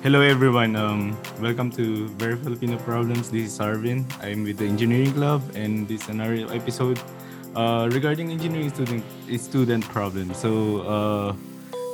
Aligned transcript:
Hello 0.00 0.22
everyone. 0.22 0.76
Um, 0.76 1.12
welcome 1.44 1.68
to 1.76 2.08
Very 2.16 2.32
Filipino 2.32 2.80
Problems. 2.88 3.28
This 3.28 3.52
is 3.52 3.58
Arvin. 3.60 4.08
I'm 4.24 4.48
with 4.48 4.56
the 4.56 4.64
Engineering 4.64 5.12
Club, 5.12 5.44
and 5.52 5.84
this 5.84 6.00
is 6.00 6.08
another 6.08 6.48
episode 6.56 6.96
uh, 7.52 7.84
regarding 7.92 8.32
engineering 8.32 8.72
student 8.72 9.04
student 9.36 9.84
problems. 9.92 10.40
So, 10.40 10.80
uh, 10.88 11.30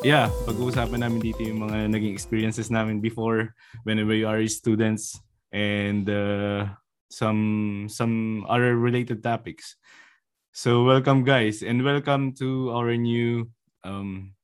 yeah, 0.06 0.30
pag-uusapan 0.46 1.03
namin 1.03 1.19
dito 1.19 1.42
yung 1.42 1.67
mga 1.67 1.90
naging 1.90 2.15
experiences 2.15 2.71
namin 2.71 3.03
before 3.03 3.51
whenever 3.83 4.15
we 4.15 4.23
are 4.23 4.38
students 4.47 5.19
and 5.51 6.07
uh, 6.07 6.71
some 7.11 7.91
some 7.91 8.47
other 8.47 8.79
related 8.79 9.19
topics. 9.19 9.75
So, 10.54 10.87
welcome 10.87 11.27
guys, 11.27 11.67
and 11.67 11.83
welcome 11.83 12.38
to 12.38 12.71
our 12.71 12.95
new 12.95 13.51
um, 13.83 14.38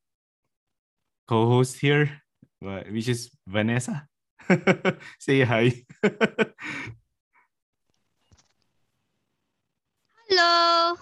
co-host 1.31 1.79
here 1.79 2.21
which 2.62 3.11
is 3.11 3.30
Vanessa. 3.47 4.07
Say 5.19 5.43
hi. 5.43 5.75
Hello. 10.30 10.97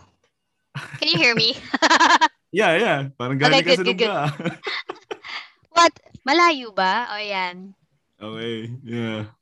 Can 0.98 1.08
you 1.08 1.18
hear 1.20 1.34
me? 1.36 1.56
yeah, 2.52 2.72
yeah. 2.76 2.98
Parang 3.16 3.36
galing 3.36 3.60
okay, 3.60 3.64
ka 3.64 3.70
good, 3.76 3.78
sa 3.78 3.84
good, 3.84 3.92
lugar. 4.00 4.24
What? 5.76 5.94
Malayo 6.26 6.74
ba? 6.74 7.08
O 7.14 7.20
yan. 7.20 7.72
Okay, 8.20 8.68
yeah. 8.84 9.32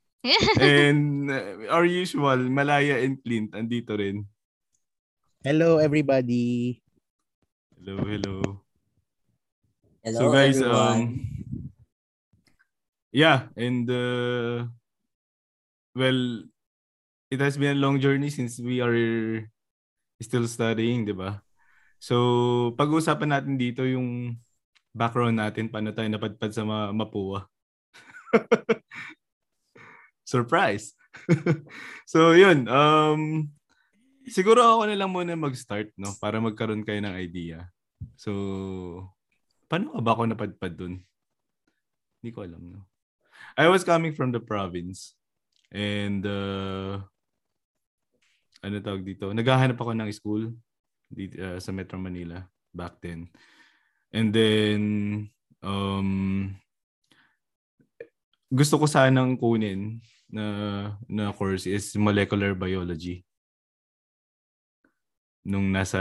and 0.60 1.30
uh, 1.30 1.72
our 1.72 1.82
usual, 1.82 2.38
Malaya 2.46 3.02
and 3.02 3.18
Clint, 3.22 3.54
andito 3.58 3.98
rin. 3.98 4.22
Hello, 5.42 5.82
everybody. 5.82 6.78
Hello, 7.74 8.06
hello. 8.06 8.62
Hello, 10.04 10.20
so 10.20 10.30
guys, 10.30 10.62
everyone. 10.62 11.02
um, 11.02 11.47
yeah, 13.12 13.48
and 13.56 13.88
uh, 13.90 14.66
well, 15.94 16.20
it 17.30 17.40
has 17.40 17.56
been 17.56 17.76
a 17.76 17.80
long 17.80 18.00
journey 18.00 18.30
since 18.30 18.60
we 18.60 18.80
are 18.80 18.96
still 20.20 20.46
studying, 20.48 21.04
di 21.04 21.14
ba? 21.14 21.40
So, 21.98 22.74
pag-uusapan 22.78 23.30
natin 23.34 23.54
dito 23.58 23.82
yung 23.82 24.38
background 24.94 25.38
natin, 25.38 25.70
paano 25.70 25.90
tayo 25.90 26.06
napadpad 26.10 26.50
sa 26.54 26.62
ma- 26.62 26.94
Mapua. 26.94 27.46
Surprise! 30.32 30.94
so, 32.12 32.32
yun. 32.34 32.68
Um, 32.70 33.50
siguro 34.30 34.62
ako 34.62 34.82
na 34.86 34.98
lang 34.98 35.10
muna 35.10 35.34
mag-start, 35.34 35.90
no? 35.98 36.14
Para 36.22 36.38
magkaroon 36.38 36.86
kayo 36.86 37.02
ng 37.02 37.18
idea. 37.18 37.66
So, 38.14 38.32
paano 39.66 39.98
ba 39.98 40.14
ako 40.14 40.30
napadpad 40.30 40.72
dun? 40.78 41.02
Hindi 42.22 42.30
ko 42.34 42.46
alam, 42.46 42.62
no? 42.62 42.97
I 43.58 43.66
was 43.66 43.82
coming 43.82 44.14
from 44.14 44.30
the 44.30 44.38
province. 44.38 45.18
And, 45.74 46.22
uh, 46.22 47.02
ano 48.62 48.74
tawag 48.78 49.02
dito? 49.02 49.34
Naghahanap 49.34 49.74
ako 49.74 49.98
ng 49.98 50.14
school 50.14 50.54
dito, 51.10 51.34
uh, 51.42 51.58
sa 51.58 51.74
Metro 51.74 51.98
Manila 51.98 52.46
back 52.70 53.02
then. 53.02 53.26
And 54.14 54.30
then, 54.30 54.80
um, 55.58 56.54
gusto 58.48 58.78
ko 58.80 58.86
sanang 58.88 59.36
kunin 59.36 60.00
na 60.30 60.44
na 61.04 61.34
course 61.34 61.68
is 61.68 61.92
molecular 61.98 62.56
biology. 62.56 63.26
Nung 65.44 65.68
nasa 65.72 66.00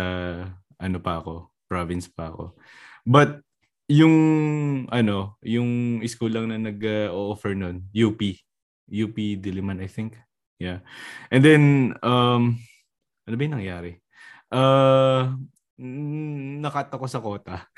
ano 0.79 0.97
pa 1.01 1.19
ako, 1.19 1.51
province 1.67 2.07
pa 2.07 2.31
ako. 2.31 2.55
But 3.03 3.46
yung 3.87 4.15
ano, 4.91 5.39
yung 5.43 6.03
school 6.07 6.31
lang 6.31 6.51
na 6.51 6.59
nag-offer 6.59 7.55
nun, 7.55 7.87
UP. 7.95 8.19
UP 8.87 9.17
Diliman, 9.39 9.83
I 9.83 9.87
think. 9.87 10.15
Yeah. 10.59 10.83
And 11.31 11.43
then, 11.43 11.63
um, 12.03 12.59
ano 13.27 13.33
ba 13.35 13.43
yung 13.43 13.55
nangyari? 13.59 13.99
Uh, 14.47 15.35
nakat 15.77 16.89
ako 16.89 17.05
sa 17.05 17.21
quota. 17.21 17.69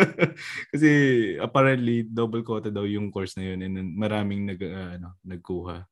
Kasi 0.72 0.90
apparently 1.36 2.06
double 2.06 2.40
quota 2.40 2.72
daw 2.72 2.88
yung 2.88 3.12
course 3.12 3.36
na 3.36 3.52
yun 3.52 3.60
and 3.66 3.76
maraming 3.98 4.48
nag 4.48 4.60
uh, 4.62 4.96
ano, 4.96 5.18
nagkuha. 5.26 5.84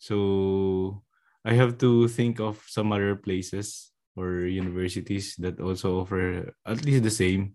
So 0.00 1.04
I 1.46 1.54
have 1.54 1.78
to 1.84 2.08
think 2.10 2.42
of 2.42 2.58
some 2.66 2.90
other 2.90 3.14
places 3.14 3.94
or 4.18 4.50
universities 4.50 5.38
that 5.38 5.62
also 5.62 6.02
offer 6.02 6.50
at 6.66 6.82
least 6.82 7.06
the 7.06 7.14
same. 7.14 7.54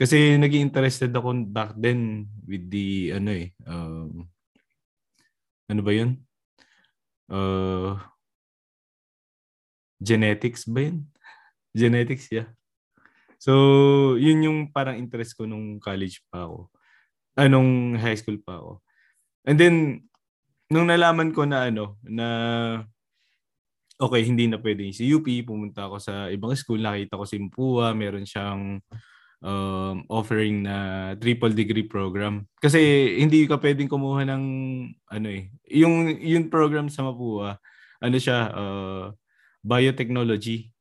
Kasi 0.00 0.40
naging 0.40 0.72
interested 0.72 1.12
ako 1.12 1.44
back 1.44 1.76
then 1.76 2.24
with 2.48 2.72
the 2.72 3.12
ano 3.12 3.36
eh 3.36 3.52
um, 3.68 4.24
ano 5.68 5.80
ba 5.84 5.92
'yun? 5.92 6.16
Uh, 7.28 8.00
genetics 10.00 10.64
ba 10.64 10.88
'yun? 10.88 11.04
Genetics, 11.76 12.32
yeah. 12.32 12.50
So, 13.40 14.16
yun 14.20 14.44
yung 14.44 14.58
parang 14.68 15.00
interest 15.00 15.32
ko 15.38 15.48
nung 15.48 15.80
college 15.80 16.20
pa 16.28 16.44
ako. 16.44 16.68
Anong 17.38 17.96
high 17.96 18.18
school 18.18 18.36
pa 18.42 18.60
ako. 18.60 18.84
And 19.48 19.56
then, 19.56 19.74
nung 20.68 20.90
nalaman 20.90 21.32
ko 21.32 21.48
na 21.48 21.72
ano, 21.72 21.96
na 22.04 22.26
okay, 23.96 24.26
hindi 24.28 24.44
na 24.44 24.60
pwede 24.60 24.92
si 24.92 25.08
UP, 25.08 25.24
pumunta 25.46 25.88
ako 25.88 25.96
sa 26.02 26.28
ibang 26.28 26.52
school, 26.52 26.84
nakita 26.84 27.16
ko 27.16 27.24
si 27.24 27.36
Mpua, 27.40 27.96
meron 27.96 28.28
siyang 28.28 28.82
um, 29.44 30.04
offering 30.08 30.64
na 30.64 30.76
triple 31.16 31.52
degree 31.52 31.84
program. 31.84 32.46
Kasi 32.60 32.80
hindi 33.20 33.44
ka 33.48 33.60
pwedeng 33.60 33.88
kumuha 33.90 34.24
ng 34.28 34.44
ano 35.10 35.28
eh, 35.28 35.50
yung 35.68 36.08
yung 36.20 36.52
program 36.52 36.88
sa 36.88 37.04
Mapua, 37.04 37.56
ano 38.00 38.16
siya, 38.16 38.52
uh, 38.52 39.04
biotechnology. 39.64 40.72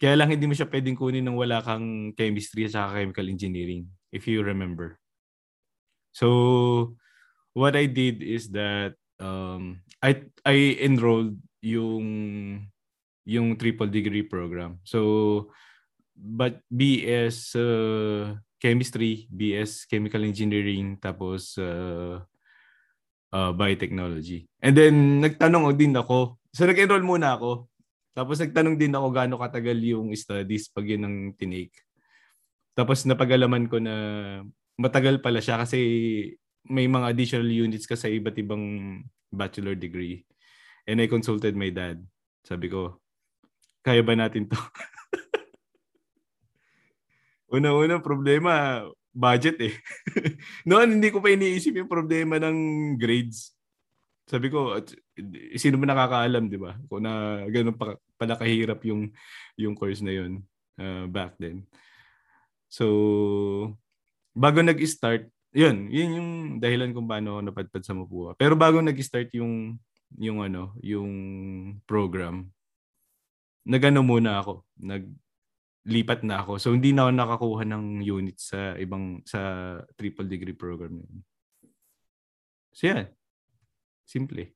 Kaya 0.00 0.16
lang 0.16 0.32
hindi 0.32 0.48
mo 0.48 0.54
siya 0.56 0.70
pwedeng 0.70 0.96
kunin 0.96 1.26
nang 1.26 1.36
wala 1.36 1.60
kang 1.60 2.16
chemistry 2.16 2.64
at 2.64 2.74
chemical 2.74 3.26
engineering, 3.28 3.84
if 4.14 4.24
you 4.24 4.40
remember. 4.40 4.96
So, 6.16 6.96
what 7.52 7.76
I 7.76 7.86
did 7.86 8.24
is 8.24 8.48
that 8.56 8.96
um, 9.20 9.84
I 10.00 10.24
I 10.42 10.80
enrolled 10.80 11.36
yung 11.60 12.06
yung 13.28 13.60
triple 13.60 13.86
degree 13.92 14.24
program. 14.24 14.80
So, 14.88 15.52
but 16.20 16.60
BS 16.68 17.56
uh, 17.56 18.36
chemistry, 18.60 19.24
BS 19.32 19.88
chemical 19.88 20.20
engineering, 20.20 21.00
tapos 21.00 21.56
uh, 21.56 22.20
uh, 23.32 23.52
biotechnology. 23.56 24.44
And 24.60 24.76
then 24.76 25.24
nagtanong 25.24 25.72
din 25.80 25.96
ako. 25.96 26.36
So 26.52 26.68
nag-enroll 26.68 27.02
muna 27.02 27.40
ako. 27.40 27.72
Tapos 28.12 28.36
nagtanong 28.36 28.76
din 28.76 28.92
ako 28.92 29.06
gaano 29.16 29.40
katagal 29.40 29.78
yung 29.80 30.12
studies 30.12 30.68
pag 30.68 30.84
yun 30.84 31.08
ang 31.08 31.16
tinake. 31.40 31.74
Tapos 32.76 33.08
napagalaman 33.08 33.64
ko 33.70 33.80
na 33.80 33.94
matagal 34.76 35.24
pala 35.24 35.40
siya 35.40 35.56
kasi 35.56 35.80
may 36.68 36.84
mga 36.84 37.16
additional 37.16 37.48
units 37.48 37.88
ka 37.88 37.96
sa 37.96 38.12
iba't 38.12 38.36
ibang 38.36 38.64
bachelor 39.32 39.72
degree. 39.72 40.20
And 40.84 41.00
I 41.00 41.08
consulted 41.08 41.56
my 41.56 41.72
dad. 41.72 42.02
Sabi 42.44 42.68
ko, 42.68 43.00
kaya 43.80 44.04
ba 44.04 44.12
natin 44.12 44.50
to? 44.50 44.58
Una-una 47.50 47.98
problema, 47.98 48.86
budget 49.10 49.58
eh. 49.58 49.74
Noon 50.68 50.98
hindi 50.98 51.10
ko 51.10 51.18
pa 51.18 51.34
iniisip 51.34 51.82
yung 51.82 51.90
problema 51.90 52.38
ng 52.38 52.56
grades. 52.94 53.50
Sabi 54.30 54.46
ko, 54.46 54.78
sino 55.58 55.74
ba 55.82 55.90
nakakaalam, 55.90 56.46
di 56.46 56.54
ba? 56.54 56.78
Kung 56.86 57.02
na 57.02 57.42
ganun 57.50 57.74
pa, 57.74 57.98
pala 58.14 58.38
kahirap 58.38 58.78
yung, 58.86 59.10
yung 59.58 59.74
course 59.74 59.98
na 59.98 60.14
yun 60.14 60.38
uh, 60.78 61.10
back 61.10 61.34
then. 61.42 61.66
So, 62.70 63.74
bago 64.30 64.62
nag-start, 64.62 65.26
yun, 65.50 65.90
yun 65.90 66.10
yung 66.14 66.30
dahilan 66.62 66.94
kung 66.94 67.10
paano 67.10 67.42
napadpad 67.42 67.82
sa 67.82 67.98
Mapua. 67.98 68.38
Pero 68.38 68.54
bago 68.54 68.78
nag-start 68.78 69.34
yung, 69.34 69.74
yung 70.14 70.38
ano, 70.46 70.78
yung 70.78 71.10
program, 71.82 72.46
nagano 73.66 74.06
muna 74.06 74.38
ako, 74.38 74.62
naglipat 75.90 76.22
na 76.22 76.46
ako. 76.46 76.62
So, 76.62 76.70
hindi 76.70 76.94
na 76.94 77.10
ako 77.10 77.12
nakakuha 77.18 77.62
ng 77.66 77.84
unit 78.06 78.38
sa 78.38 78.78
ibang, 78.78 79.26
sa 79.26 79.74
triple 79.98 80.30
degree 80.30 80.54
program. 80.54 81.02
Yun. 81.02 81.26
So, 82.70 82.94
yan. 82.94 83.10
Simple. 84.06 84.54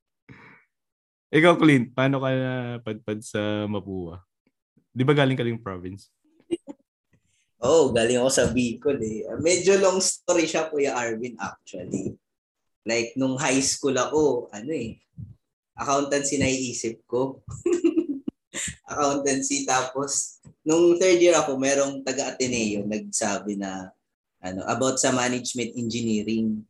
Ikaw, 1.36 1.60
Clint, 1.60 1.92
paano 1.92 2.24
ka 2.24 2.30
padpad 2.80 3.20
sa 3.20 3.68
Mapua? 3.68 4.24
Di 4.88 5.04
ba 5.04 5.12
galing 5.12 5.36
ka 5.36 5.44
lang 5.44 5.60
province? 5.60 6.08
oh, 7.68 7.92
galing 7.92 8.16
ako 8.16 8.30
sa 8.32 8.48
Bicol 8.48 8.96
eh. 9.04 9.28
Medyo 9.36 9.76
long 9.76 10.00
story 10.00 10.48
siya, 10.48 10.72
Kuya 10.72 10.96
Arvin, 10.96 11.36
actually. 11.36 12.16
Like, 12.88 13.12
nung 13.20 13.36
high 13.36 13.60
school 13.60 13.94
ako, 13.94 14.48
ano 14.56 14.72
eh, 14.72 14.96
accountancy 15.76 16.40
na 16.40 16.48
iisip 16.48 17.04
ko. 17.04 17.44
accountancy, 18.90 19.62
tapos, 19.62 20.42
nung 20.66 20.98
third 20.98 21.22
year 21.22 21.38
ako, 21.38 21.54
merong 21.54 22.02
taga-Ateneo 22.02 22.82
nagsabi 22.84 23.54
na, 23.54 23.94
ano, 24.42 24.66
about 24.66 24.98
sa 24.98 25.14
management 25.14 25.78
engineering. 25.78 26.66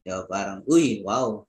Diba? 0.00 0.24
Parang, 0.24 0.64
uy, 0.64 1.04
wow. 1.04 1.44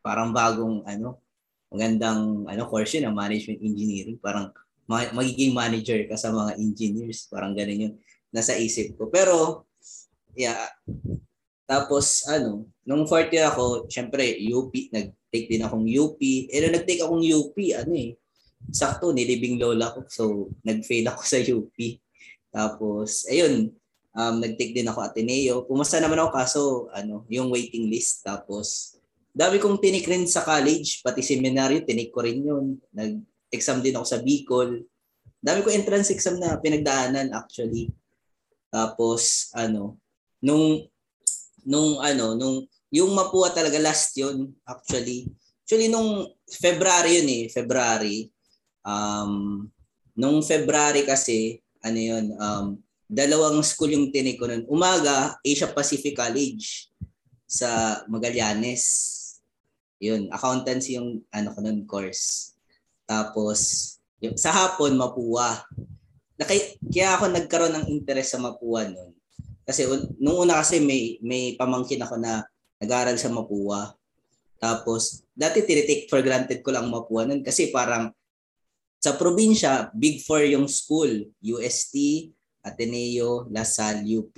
Parang 0.00 0.32
bagong, 0.32 0.82
ano, 0.88 1.20
magandang 1.68 2.48
ano 2.48 2.62
course 2.64 2.96
yun, 2.96 3.12
ang 3.12 3.16
management 3.16 3.60
engineering. 3.60 4.16
Parang 4.16 4.48
ma- 4.88 5.12
magiging 5.12 5.52
manager 5.52 6.00
ka 6.08 6.16
sa 6.16 6.32
mga 6.32 6.56
engineers. 6.56 7.28
Parang 7.28 7.52
ganun 7.52 7.92
yung 7.92 7.96
nasa 8.32 8.56
isip 8.56 8.96
ko. 8.96 9.12
Pero, 9.12 9.68
yeah. 10.32 10.72
Tapos, 11.68 12.24
ano, 12.24 12.64
nung 12.88 13.04
fourth 13.04 13.28
year 13.28 13.52
ako, 13.52 13.84
syempre, 13.92 14.40
UP, 14.48 14.72
nag-take 14.88 15.52
din 15.52 15.60
akong 15.60 15.84
UP. 15.84 16.16
Eh, 16.48 16.64
nag-take 16.64 17.04
akong 17.04 17.20
UP, 17.20 17.56
ano 17.76 17.92
eh, 17.92 18.16
sakto, 18.70 19.10
nilibing 19.14 19.56
lola 19.56 19.94
ko. 19.94 20.04
So, 20.08 20.24
nag-fail 20.62 21.08
ako 21.08 21.22
sa 21.24 21.38
UP. 21.40 21.76
Tapos, 22.48 23.28
ayun, 23.28 23.72
um, 24.14 24.34
nag-take 24.42 24.74
din 24.74 24.88
ako 24.88 24.98
Ateneo. 25.04 25.64
Pumasa 25.64 26.02
naman 26.02 26.18
ako 26.18 26.30
kaso, 26.32 26.62
ano, 26.92 27.24
yung 27.30 27.48
waiting 27.52 27.86
list. 27.86 28.26
Tapos, 28.26 28.98
dami 29.30 29.62
kong 29.62 29.78
tinik 29.78 30.08
rin 30.10 30.26
sa 30.26 30.42
college, 30.42 31.04
pati 31.06 31.22
seminaryo, 31.22 31.86
tinik 31.86 32.10
ko 32.10 32.26
rin 32.26 32.42
yun. 32.42 32.74
Nag-exam 32.90 33.78
din 33.78 33.94
ako 33.94 34.06
sa 34.06 34.18
Bicol. 34.18 34.82
Dami 35.38 35.62
ko 35.62 35.70
entrance 35.70 36.10
exam 36.10 36.42
na 36.42 36.58
pinagdaanan 36.58 37.30
actually. 37.30 37.94
Tapos, 38.68 39.54
ano, 39.54 39.96
nung, 40.42 40.82
nung, 41.62 42.02
ano, 42.02 42.34
nung, 42.34 42.66
yung 42.88 43.12
Mapua 43.12 43.52
talaga 43.52 43.76
last 43.78 44.16
yun, 44.16 44.52
actually. 44.64 45.28
Actually, 45.64 45.92
nung 45.92 46.24
February 46.48 47.20
yun 47.20 47.28
eh, 47.28 47.44
February. 47.52 48.32
Um, 48.88 49.68
nung 50.16 50.40
February 50.40 51.04
kasi, 51.04 51.60
ano 51.84 51.98
yun, 52.00 52.32
um, 52.40 52.66
dalawang 53.04 53.60
school 53.60 53.92
yung 53.92 54.08
tinik 54.08 54.40
ko 54.40 54.48
nun. 54.48 54.64
Umaga, 54.64 55.36
Asia 55.44 55.68
Pacific 55.68 56.16
College 56.16 56.88
sa 57.44 58.00
Magallanes. 58.08 58.84
Yun, 60.00 60.32
accountancy 60.32 60.96
yung 60.96 61.20
ano 61.28 61.52
ko 61.52 61.58
nun 61.60 61.84
course. 61.84 62.56
Tapos, 63.04 63.92
yung, 64.24 64.40
sa 64.40 64.52
hapon, 64.52 64.96
Mapua. 64.96 65.60
Nakay, 66.40 66.80
kaya 66.88 67.18
ako 67.18 67.24
nagkaroon 67.28 67.74
ng 67.76 67.86
interest 67.92 68.36
sa 68.36 68.40
Mapua 68.40 68.88
nun. 68.88 69.12
Kasi 69.68 69.84
nung 70.16 70.48
una 70.48 70.64
kasi 70.64 70.80
may, 70.80 71.20
may 71.20 71.52
pamangkin 71.60 72.00
ako 72.00 72.16
na 72.16 72.40
nag-aaral 72.80 73.20
sa 73.20 73.28
Mapua. 73.28 73.92
Tapos, 74.58 75.28
dati 75.36 75.62
tinitake 75.62 76.10
for 76.10 76.24
granted 76.24 76.64
ko 76.64 76.72
lang 76.72 76.88
Mapua 76.88 77.28
nun 77.28 77.44
kasi 77.44 77.68
parang 77.70 78.10
sa 78.98 79.14
probinsya, 79.14 79.94
Big 79.94 80.26
Four 80.26 80.42
yung 80.50 80.66
school. 80.66 81.30
UST, 81.38 82.28
Ateneo, 82.62 83.46
Lasal, 83.48 84.02
UP. 84.02 84.34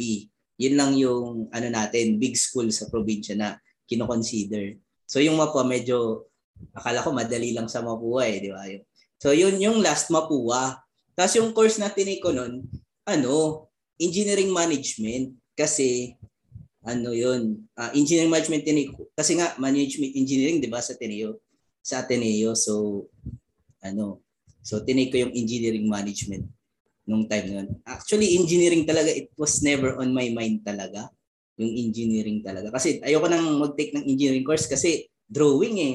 Yun 0.60 0.74
lang 0.76 0.92
yung 1.00 1.48
ano 1.48 1.68
natin, 1.72 2.20
big 2.20 2.36
school 2.36 2.68
sa 2.68 2.84
probinsya 2.92 3.32
na 3.32 3.56
kino-consider. 3.88 4.76
So 5.08 5.18
yung 5.18 5.40
Mapua 5.40 5.64
medyo 5.64 6.28
akala 6.76 7.00
ko 7.00 7.10
madali 7.16 7.56
lang 7.56 7.66
sa 7.66 7.80
Mapua 7.80 8.28
eh, 8.28 8.38
di 8.38 8.52
ba? 8.52 8.62
So 9.16 9.32
yun 9.32 9.56
yung 9.56 9.80
last 9.80 10.12
Mapua. 10.12 10.78
Tapos 11.16 11.34
yung 11.40 11.50
course 11.56 11.80
na 11.80 11.88
tinake 11.88 12.20
ko 12.20 12.30
nun, 12.30 12.68
ano, 13.08 13.66
engineering 13.96 14.52
management 14.52 15.34
kasi 15.56 16.14
ano 16.84 17.12
yun, 17.12 17.64
uh, 17.76 17.92
engineering 17.96 18.32
management 18.32 18.64
tinake 18.64 18.92
ko. 18.92 19.08
Kasi 19.16 19.36
nga 19.36 19.56
management 19.56 20.12
engineering 20.16 20.60
'di 20.60 20.70
ba 20.70 20.80
sa 20.80 20.92
Ateneo? 20.96 21.40
Sa 21.80 22.04
Ateneo. 22.04 22.52
So 22.52 23.04
ano, 23.80 24.20
so 24.70 24.86
tinake 24.86 25.10
ko 25.10 25.26
yung 25.26 25.34
engineering 25.34 25.90
management 25.90 26.46
nung 27.10 27.26
time 27.26 27.50
nun. 27.50 27.68
Actually, 27.82 28.38
engineering 28.38 28.86
talaga, 28.86 29.10
it 29.10 29.34
was 29.34 29.58
never 29.66 29.98
on 29.98 30.14
my 30.14 30.30
mind 30.30 30.62
talaga. 30.62 31.10
Yung 31.58 31.90
engineering 31.90 32.38
talaga. 32.46 32.70
Kasi 32.70 33.02
ayoko 33.02 33.26
nang 33.26 33.58
mag-take 33.58 33.90
ng 33.98 34.06
engineering 34.06 34.46
course 34.46 34.70
kasi 34.70 35.10
drawing 35.26 35.76
eh. 35.82 35.94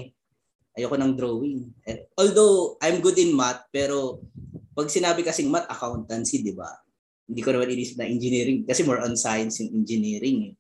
Ayoko 0.76 1.00
ng 1.00 1.16
drawing. 1.16 1.72
Although, 2.20 2.76
I'm 2.84 3.00
good 3.00 3.16
in 3.16 3.32
math, 3.32 3.64
pero 3.72 4.28
pag 4.76 4.92
sinabi 4.92 5.24
kasing 5.24 5.48
math, 5.48 5.72
accountancy, 5.72 6.44
di 6.44 6.52
ba? 6.52 6.68
Hindi 7.32 7.40
ko 7.40 7.56
naman 7.56 7.72
inisip 7.72 7.96
na 7.96 8.12
engineering 8.12 8.68
kasi 8.68 8.84
more 8.84 9.00
on 9.00 9.16
science 9.16 9.64
yung 9.64 9.72
engineering 9.72 10.52
eh. 10.52 10.54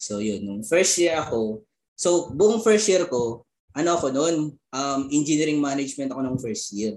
So 0.00 0.22
yun, 0.22 0.46
nung 0.46 0.62
first 0.64 0.96
year 0.96 1.18
ako, 1.18 1.66
so 1.92 2.32
buong 2.32 2.64
first 2.64 2.88
year 2.88 3.04
ko, 3.04 3.44
ano 3.76 4.00
ako 4.00 4.08
noon, 4.08 4.56
um, 4.72 5.00
engineering 5.12 5.60
management 5.60 6.14
ako 6.14 6.20
nung 6.24 6.40
first 6.40 6.72
year 6.72 6.96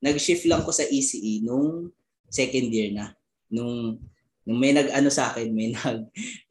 nag-shift 0.00 0.48
lang 0.48 0.64
ko 0.64 0.72
sa 0.72 0.84
ECE 0.88 1.40
e 1.40 1.44
nung 1.44 1.92
second 2.26 2.68
year 2.72 2.90
na. 2.96 3.12
Nung, 3.52 4.00
nung 4.48 4.58
may 4.58 4.72
nag-ano 4.72 5.12
sa 5.12 5.32
akin, 5.32 5.52
may 5.52 5.72
nag, 5.76 6.08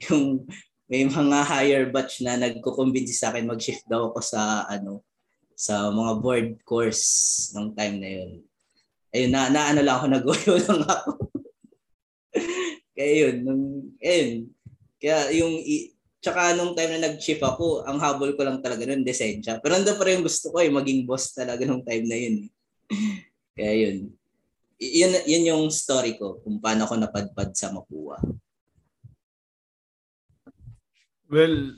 yung, 0.10 0.46
may 0.90 1.06
mga 1.06 1.38
higher 1.46 1.84
batch 1.94 2.26
na 2.26 2.38
nagko-convince 2.38 3.14
sa 3.18 3.30
akin 3.30 3.46
mag-shift 3.46 3.86
daw 3.86 4.10
ako 4.10 4.26
sa 4.26 4.66
ano 4.66 5.06
sa 5.60 5.92
mga 5.92 6.12
board 6.24 6.50
course 6.64 7.04
nung 7.52 7.76
time 7.76 8.00
na 8.00 8.10
yun. 8.16 8.32
Ayun, 9.12 9.32
na, 9.36 9.52
na 9.52 9.76
ano 9.76 9.84
lang 9.84 9.96
ako, 10.00 10.06
nag-goyo 10.16 10.54
lang 10.56 10.82
ako. 10.88 11.12
Kaya 12.96 13.12
yun, 13.28 13.36
nung, 13.44 13.64
ayun. 14.00 14.32
Kaya 15.04 15.36
yung, 15.36 15.60
tsaka 16.24 16.56
nung 16.56 16.74
time 16.80 16.96
na 16.96 17.12
nag-shift 17.12 17.44
ako, 17.44 17.84
ang 17.84 18.00
habol 18.00 18.40
ko 18.40 18.48
lang 18.48 18.64
talaga 18.64 18.88
nun, 18.88 19.04
desensya. 19.04 19.60
Pero 19.60 19.76
nandun 19.76 20.00
pa 20.00 20.08
rin 20.08 20.24
gusto 20.24 20.48
ko 20.48 20.64
eh, 20.64 20.72
maging 20.72 21.04
boss 21.04 21.36
talaga 21.36 21.68
nung 21.68 21.84
time 21.84 22.06
na 22.08 22.18
yun. 22.18 22.36
Kaya 23.60 23.76
yun. 23.76 24.16
Yun, 24.80 25.12
yun 25.28 25.44
yung 25.52 25.64
story 25.68 26.16
ko 26.16 26.40
kung 26.40 26.64
paano 26.64 26.88
ako 26.88 26.96
napadpad 26.96 27.52
sa 27.52 27.76
Mapua. 27.76 28.16
Well, 31.28 31.76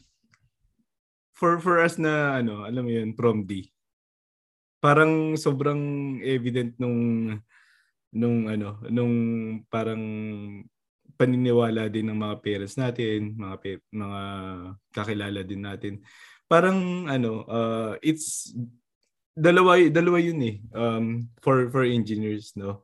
for 1.33 1.57
for 1.57 1.81
us 1.81 1.98
na 1.98 2.38
ano, 2.38 2.62
alam 2.62 2.86
mo 2.86 2.92
yun, 2.94 3.18
prom 3.18 3.50
D. 3.50 3.74
Parang 4.78 5.33
sobrang 5.33 5.81
evident 6.22 6.78
nung 6.78 7.33
nung 8.13 8.45
ano, 8.45 8.78
nung 8.94 9.16
parang 9.66 10.04
paniniwala 11.18 11.89
din 11.89 12.13
ng 12.13 12.19
mga 12.22 12.36
parents 12.45 12.78
natin, 12.78 13.33
mga 13.33 13.81
mga 13.89 14.22
kakilala 14.94 15.42
din 15.42 15.66
natin. 15.66 15.94
Parang 16.45 17.10
ano, 17.10 17.42
uh, 17.50 17.98
it's 18.06 18.54
dalawa 19.36 19.80
dalawa 19.88 20.19
yun 20.19 20.39
eh 20.44 20.56
um 20.75 21.28
for 21.39 21.72
for 21.72 21.88
engineers 21.88 22.51
no 22.60 22.83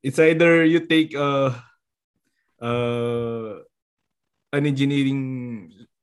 it's 0.00 0.16
either 0.16 0.64
you 0.64 0.80
take 0.80 1.12
uh 1.12 1.52
uh 2.64 3.60
an 4.52 4.64
engineering 4.64 5.22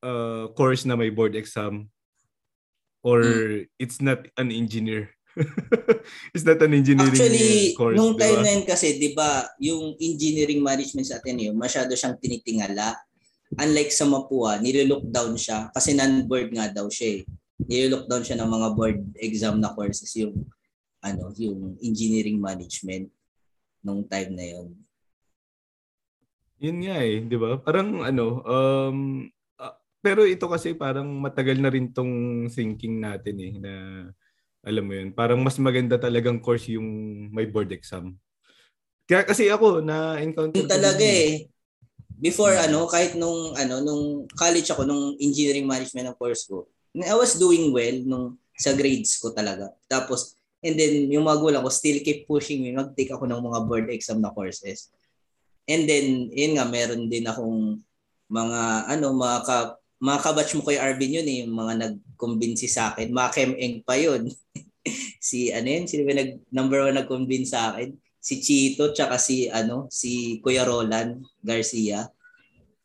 uh 0.06 0.48
course 0.54 0.86
na 0.86 0.94
may 0.94 1.10
board 1.10 1.34
exam 1.34 1.90
or 3.02 3.26
mm. 3.26 3.66
it's 3.82 3.98
not 4.02 4.22
an 4.38 4.54
engineer 4.54 5.10
it's 6.34 6.48
not 6.48 6.62
an 6.64 6.72
engineering 6.72 7.12
Actually, 7.12 7.76
course 7.76 7.98
nung 7.98 8.16
time 8.16 8.40
diba? 8.40 8.46
na 8.46 8.52
yun 8.56 8.64
kasi, 8.64 8.96
di 8.96 9.12
ba, 9.12 9.44
yung 9.60 9.92
engineering 10.00 10.64
management 10.64 11.12
sa 11.12 11.20
Ateneo, 11.20 11.52
masyado 11.52 11.92
siyang 11.92 12.16
tinitingala. 12.16 12.96
Unlike 13.60 13.92
sa 13.92 14.08
Mapua, 14.08 14.64
nililook 14.64 15.04
down 15.12 15.36
siya 15.36 15.68
kasi 15.76 15.92
non-board 15.92 16.56
nga 16.56 16.72
daw 16.72 16.88
siya 16.88 17.20
eh 17.20 17.28
nililockdown 17.60 18.24
siya 18.24 18.40
ng 18.44 18.50
mga 18.52 18.68
board 18.76 19.00
exam 19.20 19.60
na 19.64 19.72
courses 19.72 20.12
yung 20.20 20.36
ano, 21.00 21.30
yung 21.38 21.78
engineering 21.80 22.42
management 22.42 23.08
nung 23.86 24.02
time 24.10 24.34
na 24.34 24.46
yon. 24.46 24.68
Yun 26.58 26.78
nga 26.88 26.98
eh, 27.04 27.22
'di 27.22 27.38
ba? 27.38 27.62
Parang 27.62 28.02
ano, 28.02 28.42
um 28.44 28.98
uh, 29.62 29.76
pero 30.02 30.26
ito 30.26 30.50
kasi 30.50 30.74
parang 30.74 31.08
matagal 31.20 31.62
na 31.62 31.70
rin 31.70 31.92
tong 31.94 32.48
thinking 32.50 33.00
natin 33.00 33.36
eh 33.38 33.54
na 33.60 33.74
alam 34.66 34.82
mo 34.82 34.98
yun, 34.98 35.14
parang 35.14 35.38
mas 35.46 35.62
maganda 35.62 35.94
talagang 36.02 36.42
course 36.42 36.74
yung 36.74 36.90
may 37.30 37.46
board 37.46 37.70
exam. 37.70 38.18
Kaya 39.06 39.22
kasi 39.22 39.46
ako 39.46 39.86
na 39.86 40.18
encounter 40.18 40.58
yung 40.58 40.72
talaga 40.72 41.06
eh. 41.06 41.46
Before 42.18 42.58
ano, 42.58 42.90
kahit 42.90 43.14
nung 43.14 43.54
ano, 43.54 43.86
nung 43.86 44.26
college 44.34 44.66
ako 44.74 44.88
nung 44.88 45.14
engineering 45.22 45.70
management 45.70 46.10
ng 46.10 46.18
course 46.18 46.50
ko, 46.50 46.66
I 47.04 47.16
was 47.18 47.36
doing 47.36 47.76
well 47.76 47.98
nung 48.08 48.26
sa 48.56 48.72
grades 48.72 49.20
ko 49.20 49.36
talaga. 49.36 49.76
Tapos, 49.92 50.40
and 50.64 50.80
then 50.80 51.12
yung 51.12 51.28
magulang 51.28 51.60
ko 51.60 51.68
still 51.68 52.00
keep 52.00 52.24
pushing 52.24 52.64
me, 52.64 52.72
mag-take 52.72 53.12
ako 53.12 53.28
ng 53.28 53.44
mga 53.44 53.60
board 53.68 53.88
exam 53.92 54.24
na 54.24 54.32
courses. 54.32 54.90
And 55.68 55.84
then, 55.90 56.32
yun 56.32 56.56
nga, 56.56 56.66
meron 56.70 57.12
din 57.12 57.28
akong 57.28 57.84
mga, 58.32 58.62
ano, 58.96 59.08
mga, 59.12 59.38
ka, 59.44 59.58
mga 60.00 60.20
kabatch 60.22 60.52
mo 60.56 60.64
kay 60.64 60.78
Arvin 60.80 61.18
yun 61.20 61.28
eh, 61.28 61.38
yung 61.44 61.54
mga 61.58 61.74
nag-convince 61.84 62.70
sa 62.72 62.94
akin. 62.94 63.12
Mga 63.12 63.30
Chem 63.34 63.52
pa 63.84 63.98
yun. 64.00 64.30
si, 65.28 65.52
ano 65.52 65.68
yun, 65.68 65.86
sino 65.90 66.06
nag, 66.08 66.40
number 66.54 66.86
one 66.86 66.96
nag-convince 66.96 67.52
sa 67.52 67.74
akin? 67.74 67.98
Si 68.22 68.42
Chito, 68.42 68.94
tsaka 68.94 69.18
si, 69.18 69.50
ano, 69.50 69.90
si 69.92 70.42
Kuya 70.42 70.66
Roland 70.66 71.22
Garcia. 71.42 72.10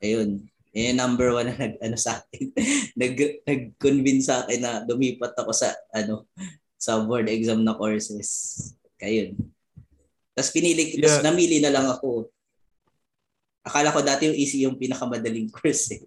Ayun. 0.00 0.50
Eh, 0.70 0.94
number 0.94 1.34
one 1.34 1.50
na 1.50 1.56
nag, 1.58 1.82
ano 1.82 1.98
sa 1.98 2.22
akin, 2.22 2.54
nag, 3.00 3.14
nag-convince 3.42 4.30
sa 4.30 4.46
akin 4.46 4.60
na 4.62 4.72
lumipat 4.86 5.34
ako 5.34 5.50
sa, 5.50 5.74
ano, 5.90 6.30
sa 6.78 7.02
board 7.02 7.26
exam 7.26 7.66
na 7.66 7.74
courses. 7.74 8.30
Kaya 8.94 9.34
Tapos 10.32 10.50
pinili, 10.54 10.94
yeah. 10.94 11.10
tapos 11.10 11.26
namili 11.26 11.58
na 11.58 11.74
lang 11.74 11.90
ako. 11.90 12.30
Akala 13.66 13.92
ko 13.92 14.00
dati 14.00 14.30
yung 14.30 14.38
easy 14.38 14.64
yung 14.64 14.78
pinakamadaling 14.78 15.50
course 15.56 15.98
eh. 15.98 16.02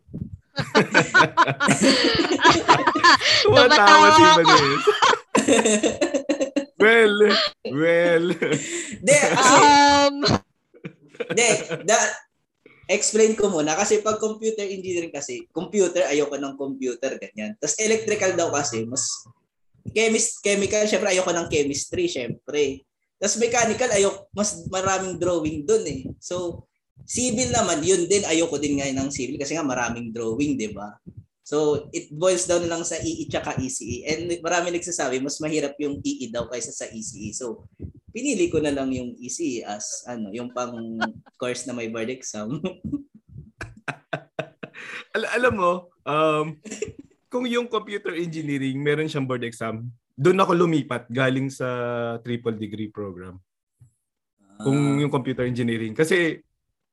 Tumatawa 3.43 4.07
si 4.15 4.23
Vanessa. 4.23 4.91
well, 6.83 7.17
well. 7.67 8.25
Kasi, 8.31 9.27
Um, 9.33 10.23
hindi, 11.29 11.49
da, 11.85 11.97
explain 12.87 13.33
ko 13.37 13.47
muna. 13.47 13.75
Kasi 13.75 14.03
pag 14.03 14.19
computer 14.19 14.65
engineering 14.67 15.13
kasi, 15.13 15.47
computer, 15.51 16.07
ayoko 16.07 16.35
ng 16.35 16.55
computer, 16.59 17.15
ganyan. 17.19 17.55
Tapos 17.59 17.79
electrical 17.79 18.35
daw 18.35 18.49
kasi, 18.51 18.83
mas 18.83 19.03
chemist, 19.91 20.39
chemical, 20.39 20.83
syempre 20.87 21.11
ayoko 21.11 21.31
ng 21.31 21.47
chemistry, 21.51 22.07
syempre. 22.07 22.83
Tapos 23.19 23.39
mechanical, 23.39 23.89
ayoko, 23.91 24.27
mas 24.35 24.67
maraming 24.67 25.15
drawing 25.15 25.63
dun 25.63 25.83
eh. 25.87 26.01
So, 26.19 26.67
civil 27.07 27.51
naman, 27.51 27.83
yun 27.83 28.07
din, 28.07 28.23
ayoko 28.27 28.59
din 28.59 28.79
ngayon 28.79 28.99
ng 28.99 29.11
civil 29.11 29.39
kasi 29.39 29.55
nga 29.55 29.63
maraming 29.63 30.11
drawing, 30.11 30.59
di 30.59 30.71
ba? 30.71 30.95
So, 31.43 31.87
it 31.91 32.07
boils 32.15 32.47
down 32.47 32.63
lang 32.71 32.87
sa 32.87 32.95
EE 32.95 33.27
tsaka 33.27 33.59
ECE. 33.59 34.07
And 34.07 34.31
marami 34.39 34.71
nagsasabi, 34.71 35.19
mas 35.19 35.43
mahirap 35.43 35.75
yung 35.75 35.99
EE 35.99 36.31
daw 36.31 36.47
kaysa 36.47 36.71
sa 36.71 36.87
ECE. 36.87 37.35
So, 37.35 37.67
pinili 38.13 38.53
ko 38.53 38.61
na 38.61 38.69
lang 38.69 38.93
yung 38.93 39.17
ECE 39.17 39.65
as 39.65 40.05
ano, 40.05 40.29
yung 40.29 40.53
pang 40.53 41.01
course 41.35 41.65
na 41.65 41.73
may 41.73 41.89
board 41.89 42.13
exam. 42.13 42.61
Al- 45.17 45.33
alam 45.33 45.53
mo, 45.57 45.89
um, 46.05 46.53
kung 47.33 47.49
yung 47.49 47.65
computer 47.65 48.13
engineering, 48.13 48.77
meron 48.77 49.09
siyang 49.09 49.25
board 49.25 49.41
exam, 49.41 49.89
doon 50.13 50.37
ako 50.37 50.53
lumipat 50.53 51.09
galing 51.09 51.49
sa 51.49 51.65
triple 52.21 52.53
degree 52.53 52.93
program. 52.93 53.41
Kung 54.61 55.01
yung 55.01 55.09
computer 55.09 55.49
engineering. 55.49 55.97
Kasi 55.97 56.37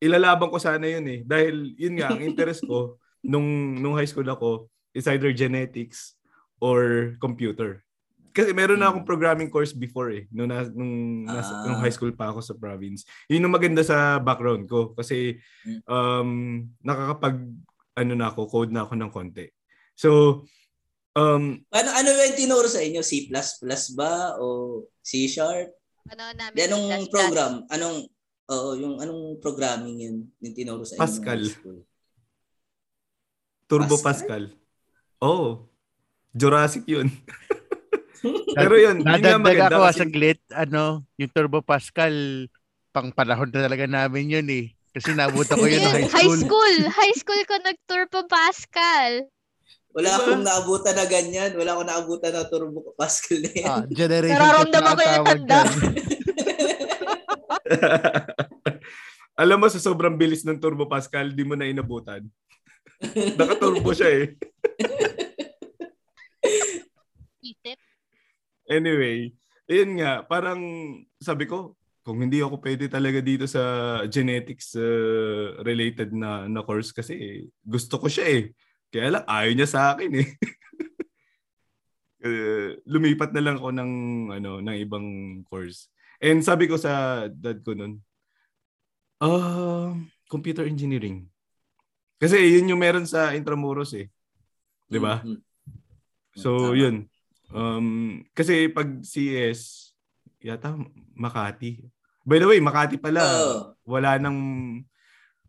ilalaban 0.01 0.49
ko 0.49 0.57
sana 0.57 0.89
yun 0.89 1.05
eh. 1.05 1.21
Dahil 1.29 1.77
yun 1.77 2.01
nga, 2.01 2.17
ang 2.17 2.25
interest 2.25 2.65
ko 2.65 2.97
nung, 3.31 3.77
nung 3.77 3.93
high 3.93 4.09
school 4.09 4.25
ako 4.25 4.73
is 4.97 5.05
either 5.05 5.37
genetics 5.37 6.17
or 6.57 7.13
computer. 7.21 7.85
Kasi 8.31 8.55
meron 8.55 8.79
na 8.79 8.91
akong 8.91 9.07
programming 9.07 9.51
course 9.51 9.75
before 9.75 10.15
eh. 10.15 10.31
Nung, 10.31 10.47
na, 10.47 10.63
nung, 10.71 11.27
nasa, 11.27 11.51
Ah. 11.51 11.63
nung 11.67 11.83
high 11.83 11.91
school 11.91 12.15
pa 12.15 12.31
ako 12.31 12.41
sa 12.41 12.55
province. 12.55 13.03
Yun 13.27 13.43
yung 13.47 13.55
maganda 13.55 13.83
sa 13.83 14.23
background 14.23 14.71
ko. 14.71 14.95
Kasi 14.95 15.39
um, 15.87 16.63
nakakapag 16.81 17.43
ano 17.99 18.13
na 18.15 18.31
ako, 18.31 18.47
code 18.47 18.73
na 18.73 18.87
ako 18.87 18.95
ng 18.97 19.11
konti. 19.11 19.47
So, 19.99 20.43
um, 21.13 21.59
ano, 21.69 21.89
ano 21.91 22.09
yung 22.15 22.39
tinuro 22.39 22.71
sa 22.71 22.81
inyo? 22.81 23.03
C++ 23.03 23.29
ba? 23.99 24.39
O 24.39 24.87
C 25.03 25.27
Sharp? 25.27 25.75
ano 26.11 26.23
namin, 26.33 26.57
Di, 26.57 26.63
anong 26.67 27.07
program? 27.13 27.53
Anong, 27.69 28.09
oo, 28.51 28.69
yung 28.75 28.99
anong 28.99 29.39
programming 29.39 29.97
yun 30.01 30.17
yung 30.43 30.55
tinuro 30.57 30.83
sa 30.83 30.97
inyo? 30.97 31.03
Pascal. 31.03 31.43
Turbo 33.69 33.95
Pascal? 34.01 34.51
Pascal. 34.51 35.23
Oh, 35.23 35.69
Jurassic 36.33 36.87
yun. 36.89 37.11
Pero 38.59 38.75
yun, 38.77 39.01
yun 39.01 39.07
nga 39.07 39.17
Nadagdag 39.17 39.73
ako 39.73 39.85
kasi- 39.87 40.01
saglit, 40.01 40.41
ano, 40.51 40.85
yung 41.17 41.33
Turbo 41.33 41.61
Pascal, 41.61 42.47
pang 42.91 43.11
panahon 43.11 43.49
na 43.49 43.65
talaga 43.65 43.87
namin 43.87 44.35
yun 44.35 44.49
eh. 44.51 44.67
Kasi 44.91 45.15
nabuta 45.15 45.55
ko 45.55 45.63
yun 45.63 45.79
ng 45.79 45.95
high 45.95 46.11
High 46.11 46.27
school. 46.27 46.41
school. 46.43 46.77
High 46.91 47.15
school 47.15 47.43
ko 47.47 47.55
nag-tour 47.63 48.05
pa 48.11 48.27
Pascal. 48.27 49.31
Wala 49.91 50.07
Diba? 50.07 50.19
akong 50.23 50.43
naabutan 50.43 50.95
na 50.95 51.07
ganyan. 51.07 51.51
Wala 51.55 51.75
akong 51.75 51.87
naabutan 51.87 52.31
na 52.31 52.47
Turbo 52.47 52.95
Pascal 52.95 53.39
na 53.39 53.51
yan. 53.51 53.67
Ah, 53.67 53.83
generation 53.87 54.35
Nararamdaman 54.35 54.93
ko 54.93 55.03
yung 55.03 55.27
tanda. 55.27 55.61
Alam 59.41 59.57
mo, 59.57 59.67
sa 59.67 59.81
sobrang 59.81 60.15
bilis 60.15 60.45
ng 60.45 60.59
Turbo 60.59 60.85
Pascal, 60.85 61.33
di 61.33 61.43
mo 61.43 61.55
na 61.55 61.65
inabutan. 61.65 62.27
Naka-turbo 63.39 63.91
siya 63.91 64.11
eh. 64.11 64.25
Isip. 67.41 67.79
Anyway, 68.71 69.35
ayun 69.67 69.99
nga, 69.99 70.23
parang 70.23 70.63
sabi 71.19 71.51
ko, 71.51 71.75
kung 72.07 72.23
hindi 72.23 72.39
ako 72.39 72.63
pwede 72.63 72.87
talaga 72.87 73.19
dito 73.19 73.45
sa 73.51 73.61
genetics 74.07 74.79
uh, 74.79 75.59
related 75.67 76.15
na, 76.15 76.47
na 76.47 76.63
course 76.63 76.95
kasi 76.95 77.45
gusto 77.61 77.99
ko 77.99 78.07
siya 78.07 78.27
eh. 78.31 78.43
Kaya 78.95 79.19
lang, 79.19 79.25
ayaw 79.27 79.53
niya 79.53 79.69
sa 79.69 79.81
akin 79.95 80.13
eh. 80.23 80.29
Eh, 82.21 82.77
lumipat 82.85 83.33
na 83.33 83.41
lang 83.41 83.57
ako 83.57 83.73
ng 83.73 83.93
ano 84.29 84.61
ng 84.61 84.77
ibang 84.77 85.41
course. 85.49 85.89
And 86.21 86.45
sabi 86.45 86.69
ko 86.69 86.77
sa 86.77 87.25
dad 87.33 87.65
ko 87.65 87.73
noon, 87.73 87.97
ah, 89.25 89.97
computer 90.29 90.69
engineering. 90.69 91.25
Kasi 92.21 92.37
yun 92.37 92.77
yung 92.77 92.81
meron 92.85 93.09
sa 93.09 93.33
Intramuros 93.33 93.97
eh. 93.97 94.13
'Di 94.85 95.01
ba? 95.01 95.25
Mhm. 95.25 95.41
So, 96.37 96.77
Tama. 96.77 96.77
yun. 96.77 96.97
Um, 97.51 97.87
kasi 98.31 98.67
pag 98.67 98.87
CS, 99.01 99.91
yata 100.39 100.75
Makati. 101.13 101.83
By 102.23 102.39
the 102.39 102.47
way, 102.47 102.59
Makati 102.59 102.97
pala. 102.97 103.21
Oo. 103.21 103.55
Wala 103.85 104.17
nang 104.17 104.39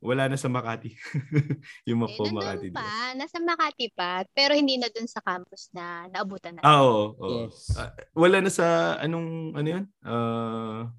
wala 0.02 0.26
na 0.26 0.34
sa 0.34 0.50
Makati. 0.50 0.98
yung 1.88 2.02
Eh, 2.02 2.10
Mapo 2.10 2.26
Makati. 2.28 2.68
nandun 2.68 2.74
doon. 2.74 2.82
pa. 2.82 3.14
Nasa 3.14 3.38
Makati 3.38 3.86
pa. 3.94 4.26
Pero 4.32 4.52
hindi 4.52 4.76
na 4.76 4.90
dun 4.90 5.06
sa 5.06 5.22
campus 5.22 5.70
na 5.70 6.10
naabutan 6.10 6.58
na. 6.58 6.62
Ah, 6.62 6.82
oo. 6.82 7.14
oo. 7.14 7.30
Yes. 7.46 7.70
Ah, 7.74 7.94
wala 8.12 8.42
na 8.42 8.50
sa 8.50 8.66
anong 8.98 9.54
ano 9.54 9.68
yun? 9.70 9.86
Ah, 10.02 10.90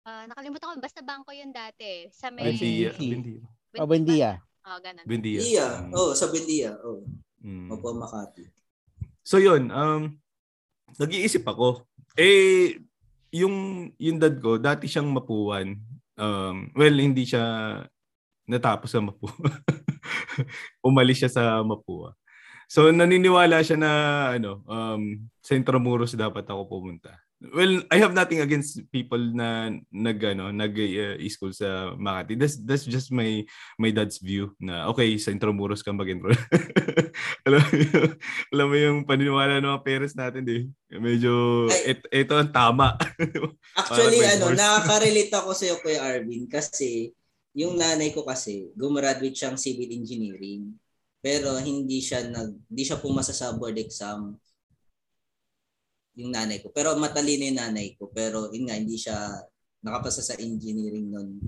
Ah, 0.00 0.24
nakalimutan 0.26 0.66
ko. 0.66 0.82
Basta 0.82 1.00
bangko 1.00 1.30
yun 1.30 1.52
dati. 1.52 2.08
Sa 2.10 2.32
may... 2.32 2.50
Bendia. 2.50 2.90
Bendia. 2.90 3.38
Bendia. 3.70 3.78
Oh, 3.78 3.86
Bendia. 3.86 4.30
Oo, 4.66 4.78
ganun. 4.80 5.04
Bendia. 5.06 5.38
Iya. 5.38 5.68
Mm. 5.86 5.92
Oh, 5.94 6.10
sa 6.12 6.26
Bendia. 6.26 6.74
Oh, 6.80 7.06
Mm. 7.40 7.72
Opo, 7.72 7.94
Makati. 7.94 8.44
So 9.22 9.38
yun, 9.38 9.70
um, 9.70 10.20
nag-iisip 10.98 11.44
ako. 11.46 11.86
Eh, 12.18 12.80
yung, 13.30 13.88
yung 14.00 14.18
dad 14.18 14.38
ko, 14.42 14.58
dati 14.58 14.90
siyang 14.90 15.10
mapuan. 15.10 15.78
Um, 16.18 16.72
well, 16.74 16.96
hindi 16.98 17.24
siya 17.24 17.42
natapos 18.50 18.90
sa 18.90 18.98
Mapua. 18.98 19.30
Umalis 20.88 21.22
siya 21.22 21.30
sa 21.30 21.62
Mapua. 21.62 22.18
So 22.70 22.90
naniniwala 22.90 23.62
siya 23.62 23.78
na 23.78 23.92
ano, 24.34 24.62
um, 24.66 25.02
sa 25.42 25.54
Intramuros 25.54 26.14
dapat 26.18 26.42
ako 26.46 26.66
pumunta. 26.66 27.14
Well, 27.40 27.80
I 27.88 27.96
have 28.04 28.12
nothing 28.12 28.44
against 28.44 28.84
people 28.92 29.16
na 29.16 29.72
nag 29.88 30.20
ano, 30.20 30.52
nag 30.52 30.76
uh, 30.76 31.16
school 31.32 31.56
sa 31.56 31.96
Makati. 31.96 32.36
That's 32.36 32.60
that's 32.60 32.84
just 32.84 33.08
my 33.08 33.40
my 33.80 33.88
dad's 33.88 34.20
view 34.20 34.52
na 34.60 34.92
okay, 34.92 35.16
sa 35.16 35.32
Intramuros 35.32 35.80
ka 35.80 35.88
mag-enroll. 35.88 36.36
alam 37.48 37.64
mo 37.64 37.72
yung, 37.80 38.12
alam 38.52 38.66
mo 38.68 38.76
yung 38.76 38.98
paniniwala 39.08 39.56
ng 39.56 39.72
mga 39.72 39.84
parents 39.88 40.12
natin, 40.12 40.44
di. 40.44 40.68
Medyo 40.92 41.64
et, 41.88 42.04
ito 42.12 42.36
ang 42.36 42.52
tama. 42.52 43.00
Actually, 43.80 44.20
ano, 44.20 44.52
course. 44.52 44.60
nakaka-relate 44.60 45.32
ako 45.32 45.50
sa 45.56 45.64
iyo, 45.64 45.76
Kuya 45.80 46.00
Arvin, 46.04 46.44
kasi 46.44 47.16
yung 47.56 47.80
nanay 47.80 48.12
ko 48.12 48.20
kasi, 48.20 48.68
gumraduate 48.76 49.32
siyang 49.32 49.56
civil 49.56 49.88
engineering. 49.88 50.76
Pero 51.24 51.56
hindi 51.56 52.04
siya 52.04 52.20
nag 52.28 52.68
hindi 52.68 52.84
siya 52.84 53.00
pumasa 53.00 53.32
sa 53.32 53.56
board 53.56 53.80
exam 53.80 54.36
yung 56.20 56.32
nanay 56.36 56.60
ko. 56.60 56.68
Pero 56.70 56.94
matalino 57.00 57.48
yung 57.48 57.60
nanay 57.60 57.96
ko. 57.96 58.12
Pero 58.12 58.52
yun 58.52 58.68
nga, 58.68 58.76
hindi 58.76 59.00
siya 59.00 59.16
nakapasa 59.80 60.20
sa 60.20 60.36
engineering 60.36 61.08
nun 61.08 61.40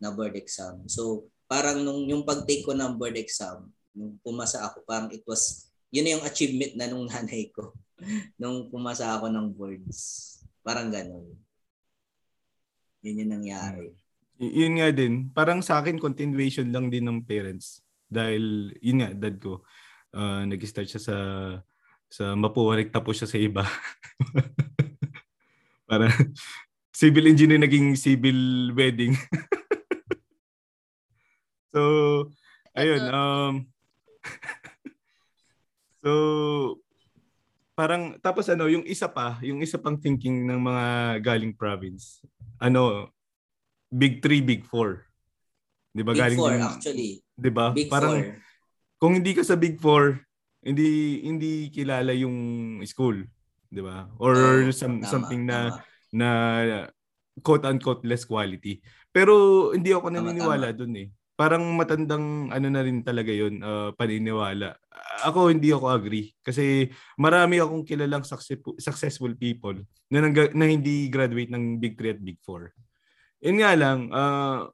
na 0.00 0.10
board 0.10 0.34
exam. 0.34 0.84
So, 0.88 1.28
parang 1.44 1.84
nung 1.84 2.08
yung 2.08 2.24
pag-take 2.24 2.64
ko 2.64 2.72
ng 2.72 2.96
board 2.96 3.20
exam, 3.20 3.68
nung 3.92 4.16
pumasa 4.24 4.64
ako, 4.64 4.82
parang 4.88 5.12
it 5.12 5.22
was, 5.28 5.68
yun 5.92 6.08
na 6.08 6.16
yung 6.18 6.24
achievement 6.26 6.72
na 6.74 6.88
nung 6.88 7.06
nanay 7.12 7.52
ko 7.52 7.76
nung 8.36 8.68
pumasa 8.68 9.14
ako 9.14 9.30
ng 9.30 9.46
boards. 9.54 9.98
Parang 10.64 10.90
ganun. 10.90 11.30
Yun 13.04 13.20
yung 13.24 13.32
nangyari. 13.38 13.92
Y- 14.40 14.64
yun 14.64 14.80
nga 14.80 14.88
din. 14.90 15.30
Parang 15.30 15.60
sa 15.60 15.78
akin, 15.80 16.00
continuation 16.00 16.68
lang 16.72 16.88
din 16.90 17.06
ng 17.06 17.22
parents. 17.22 17.84
Dahil, 18.08 18.74
yun 18.80 19.04
nga, 19.04 19.10
dad 19.14 19.36
ko, 19.38 19.62
uh, 20.16 20.42
nag-start 20.48 20.88
siya 20.88 21.02
sa 21.02 21.16
sa 22.14 22.38
Mapua, 22.38 22.78
nagtapos 22.78 23.18
siya 23.18 23.26
sa 23.26 23.38
iba. 23.42 23.66
Para 25.90 26.06
civil 26.94 27.26
engineer 27.26 27.58
naging 27.58 27.98
civil 27.98 28.70
wedding. 28.70 29.14
so, 31.74 31.82
ayun. 32.78 33.02
Um, 33.10 33.52
so, 36.06 36.10
parang, 37.74 38.14
tapos 38.22 38.46
ano, 38.46 38.70
yung 38.70 38.86
isa 38.86 39.10
pa, 39.10 39.42
yung 39.42 39.58
isa 39.58 39.82
pang 39.82 39.98
thinking 39.98 40.46
ng 40.46 40.60
mga 40.62 41.18
galing 41.18 41.50
province, 41.50 42.22
ano, 42.62 43.10
Big 43.90 44.22
3, 44.22 44.42
Big 44.42 44.62
4. 44.70 45.02
'Di 45.94 46.02
ba 46.02 46.10
Big 46.10 46.20
galing 46.26 46.38
Four, 46.38 46.50
din- 46.50 46.66
actually. 46.66 47.10
'di 47.38 47.50
ba? 47.54 47.70
Big 47.70 47.86
Parang 47.86 48.18
Four. 48.18 48.34
kung 48.98 49.14
hindi 49.14 49.30
ka 49.30 49.46
sa 49.46 49.54
Big 49.54 49.78
4, 49.78 50.23
hindi 50.64 51.20
hindi 51.22 51.52
kilala 51.68 52.10
yung 52.16 52.80
school, 52.88 53.22
'di 53.68 53.82
ba? 53.84 54.08
Or 54.16 54.34
Oo, 54.34 54.72
some, 54.72 55.04
tama, 55.04 55.10
something 55.12 55.42
na 55.44 55.58
tama. 55.70 55.84
na 56.14 56.28
quote 57.44 57.68
unquote 57.68 58.02
less 58.08 58.24
quality. 58.24 58.80
Pero 59.14 59.70
hindi 59.76 59.94
ako 59.94 60.10
naniniwala 60.10 60.74
dun 60.74 60.94
eh. 60.98 61.08
parang 61.34 61.66
matandang 61.74 62.50
ano 62.54 62.66
na 62.70 62.82
rin 62.82 63.02
talaga 63.02 63.34
yun, 63.34 63.58
uh, 63.58 63.90
paniniwala. 63.98 64.78
Ako 65.26 65.50
hindi 65.50 65.74
ako 65.74 65.90
agree 65.90 66.30
kasi 66.46 66.90
marami 67.18 67.58
akong 67.58 67.82
kilalang 67.82 68.22
successful, 68.22 68.78
successful 68.78 69.34
people 69.34 69.74
na, 70.10 70.22
nang, 70.22 70.34
na 70.54 70.66
hindi 70.70 71.10
graduate 71.10 71.50
ng 71.50 71.82
Big 71.82 71.98
3 71.98 72.14
at 72.14 72.20
Big 72.22 72.38
4. 72.38 72.70
Yun 73.50 73.58
nga 73.60 73.72
lang, 73.74 73.98
uh, 74.14 74.70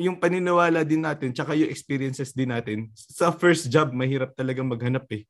yung 0.00 0.16
paniniwala 0.16 0.80
din 0.80 1.04
natin 1.04 1.36
tsaka 1.36 1.52
yung 1.52 1.68
experiences 1.68 2.32
din 2.32 2.48
natin 2.48 2.88
sa 2.96 3.28
first 3.28 3.68
job 3.68 3.92
mahirap 3.92 4.32
talagang 4.32 4.64
maghanap 4.64 5.04
eh 5.12 5.28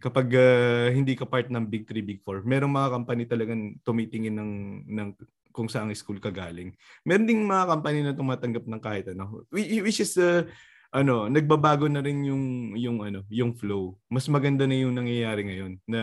kapag 0.00 0.32
uh, 0.32 0.88
hindi 0.90 1.12
ka 1.12 1.28
part 1.28 1.52
ng 1.52 1.68
Big 1.68 1.84
3, 1.84 2.00
Big 2.00 2.24
4. 2.24 2.40
Merong 2.42 2.72
mga 2.72 2.88
company 2.96 3.28
talagang 3.28 3.76
tumitingin 3.84 4.32
ng, 4.32 4.52
ng 4.88 5.08
kung 5.52 5.68
saan 5.68 5.92
school 5.92 6.16
ka 6.16 6.32
galing. 6.32 6.72
Meron 7.04 7.28
ding 7.28 7.44
mga 7.44 7.68
company 7.68 8.00
na 8.00 8.16
tumatanggap 8.16 8.64
ng 8.64 8.80
kahit 8.80 9.12
ano. 9.12 9.44
Which 9.52 10.00
is, 10.00 10.16
uh, 10.16 10.48
ano, 10.90 11.28
nagbabago 11.28 11.84
na 11.86 12.00
rin 12.00 12.24
yung, 12.24 12.74
yung, 12.80 13.04
ano, 13.04 13.28
yung 13.28 13.52
flow. 13.52 14.00
Mas 14.08 14.24
maganda 14.26 14.64
na 14.64 14.80
yung 14.80 14.96
nangyayari 14.96 15.44
ngayon 15.46 15.72
na 15.84 16.00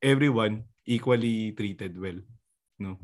everyone 0.00 0.64
equally 0.88 1.52
treated 1.52 1.92
well. 2.00 2.16
No? 2.80 2.96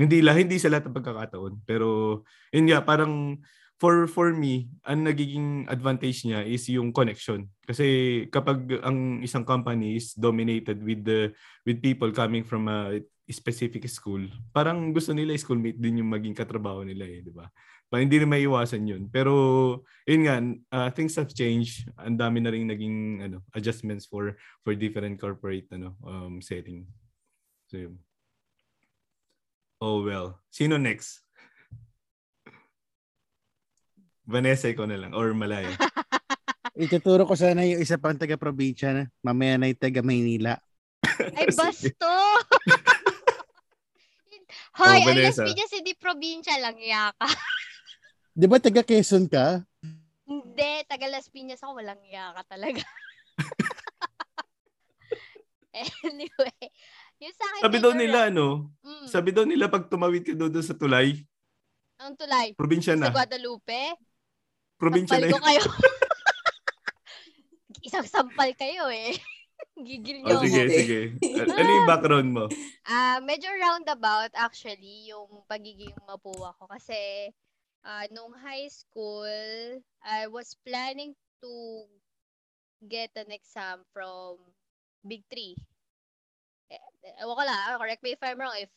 Hindi 0.00 0.24
la 0.24 0.32
hindi 0.32 0.56
sa 0.56 0.72
lahat 0.72 0.88
ng 0.88 0.96
pagkakataon. 0.96 1.52
Pero, 1.68 2.20
yun 2.48 2.72
nga, 2.72 2.80
parang 2.80 3.36
for 3.80 4.04
for 4.08 4.32
me, 4.32 4.68
ang 4.84 5.08
nagiging 5.08 5.64
advantage 5.68 6.24
niya 6.28 6.44
is 6.44 6.68
yung 6.68 6.92
connection. 6.92 7.48
Kasi 7.64 8.24
kapag 8.28 8.80
ang 8.84 9.24
isang 9.24 9.44
company 9.44 9.96
is 10.00 10.12
dominated 10.16 10.80
with 10.84 11.04
the 11.04 11.32
with 11.64 11.80
people 11.80 12.12
coming 12.12 12.44
from 12.44 12.68
a 12.68 13.00
specific 13.32 13.88
school, 13.88 14.20
parang 14.52 14.92
gusto 14.92 15.16
nila 15.16 15.32
schoolmate 15.40 15.80
din 15.80 16.04
yung 16.04 16.12
maging 16.12 16.36
katrabaho 16.36 16.84
nila 16.84 17.08
eh, 17.08 17.24
di 17.24 17.32
ba? 17.32 17.48
Pa 17.90 17.98
hindi 17.98 18.20
rin 18.22 18.30
maiwasan 18.30 18.86
yun. 18.86 19.02
Pero 19.10 19.32
yun 20.06 20.22
nga, 20.28 20.36
uh, 20.76 20.88
things 20.94 21.16
have 21.18 21.32
changed. 21.32 21.88
Ang 21.98 22.20
dami 22.20 22.38
na 22.38 22.52
rin 22.52 22.68
naging 22.68 23.24
ano, 23.24 23.42
adjustments 23.56 24.04
for 24.04 24.36
for 24.62 24.76
different 24.76 25.16
corporate 25.16 25.66
ano 25.72 25.96
um 26.04 26.38
setting. 26.44 26.84
So 27.72 27.80
yun. 27.88 28.09
Oh 29.80 30.04
well. 30.04 30.36
Sino 30.52 30.76
next? 30.76 31.24
Vanessa, 34.28 34.68
ikaw 34.68 34.84
na 34.84 35.00
lang. 35.00 35.16
Or 35.16 35.32
Malaya. 35.32 35.72
Ituturo 36.76 37.24
ko 37.24 37.34
sana 37.34 37.64
yung 37.64 37.80
isa 37.80 37.96
pang 37.96 38.14
taga-probinsya 38.14 38.92
na. 38.92 39.04
Mamaya 39.24 39.56
na 39.56 39.72
yung 39.72 39.80
taga-Maynila. 39.80 40.60
Ay, 41.40 41.48
basto! 41.50 41.96
Hoy, 44.80 45.02
oh, 45.02 45.12
alas 45.12 45.36
Piñas, 45.36 45.72
hindi 45.74 45.92
probinsya 45.98 46.56
lang, 46.62 46.78
yaka. 46.78 47.26
Di 48.30 48.46
ba 48.46 48.62
taga 48.62 48.86
Quezon 48.86 49.26
ka? 49.26 49.60
Hindi, 50.24 50.72
taga 50.86 51.10
Las 51.10 51.26
Piñas 51.28 51.60
ako, 51.60 51.82
walang 51.82 52.00
yaka 52.06 52.46
talaga. 52.46 52.86
anyway, 56.06 56.64
yung 57.20 57.36
sa 57.36 57.44
akin, 57.44 57.62
sabi 57.68 57.78
daw 57.78 57.92
nila, 57.92 58.18
ano, 58.32 58.72
mm. 58.80 59.06
sabi 59.06 59.30
daw 59.30 59.44
nila 59.44 59.68
pag 59.68 59.92
tumawid 59.92 60.24
ka 60.24 60.32
doon 60.32 60.64
sa 60.64 60.72
tulay, 60.72 61.20
ang 62.00 62.16
tulay? 62.16 62.56
Probinsya 62.56 62.96
na. 62.96 63.12
Sa 63.12 63.16
Guadalupe? 63.20 63.92
Probinsya 64.80 65.20
sampal 65.20 65.28
na 65.28 65.36
ko 65.36 65.44
kayo. 65.44 65.64
Isang 67.86 68.08
sampal 68.08 68.50
kayo 68.56 68.88
eh. 68.88 69.12
Gigil 69.86 70.24
niyo 70.24 70.40
oh, 70.40 70.40
sige, 70.40 70.64
ako. 70.64 70.76
sige. 70.80 71.00
Ano 71.44 71.68
yung 71.68 71.88
background 71.88 72.28
mo? 72.32 72.44
Ah, 72.88 72.88
uh, 72.88 73.18
medyo 73.20 73.52
roundabout 73.52 74.32
actually 74.32 75.12
yung 75.12 75.28
pagiging 75.44 75.92
mapuwa 76.08 76.56
ko 76.56 76.64
kasi 76.72 77.28
uh, 77.84 78.08
nung 78.16 78.32
high 78.32 78.72
school, 78.72 79.28
I 80.00 80.24
was 80.32 80.56
planning 80.64 81.12
to 81.44 81.84
get 82.88 83.12
an 83.20 83.28
exam 83.28 83.84
from 83.92 84.40
Big 85.04 85.20
3. 85.28 85.52
Eh, 86.70 86.82
ewan 87.22 87.36
ko 87.36 87.44
lang, 87.44 87.78
correct 87.78 88.02
me 88.06 88.14
if 88.14 88.22
I'm 88.22 88.38
wrong, 88.38 88.54
if 88.56 88.70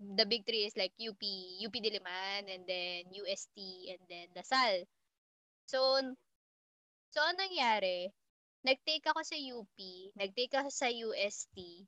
the 0.00 0.24
big 0.24 0.46
three 0.46 0.64
is 0.64 0.76
like 0.78 0.94
UP, 0.96 1.20
UP 1.60 1.74
Diliman, 1.74 2.48
and 2.48 2.64
then 2.64 3.10
UST, 3.12 3.58
and 3.92 4.02
then 4.08 4.30
Dasal. 4.32 4.86
So, 5.66 6.00
so 7.10 7.18
ang 7.20 7.36
nangyari, 7.36 8.08
nag-take 8.62 9.04
ako 9.10 9.20
sa 9.26 9.36
UP, 9.36 9.78
nag-take 10.16 10.54
ako 10.56 10.70
sa 10.70 10.88
UST, 10.88 11.86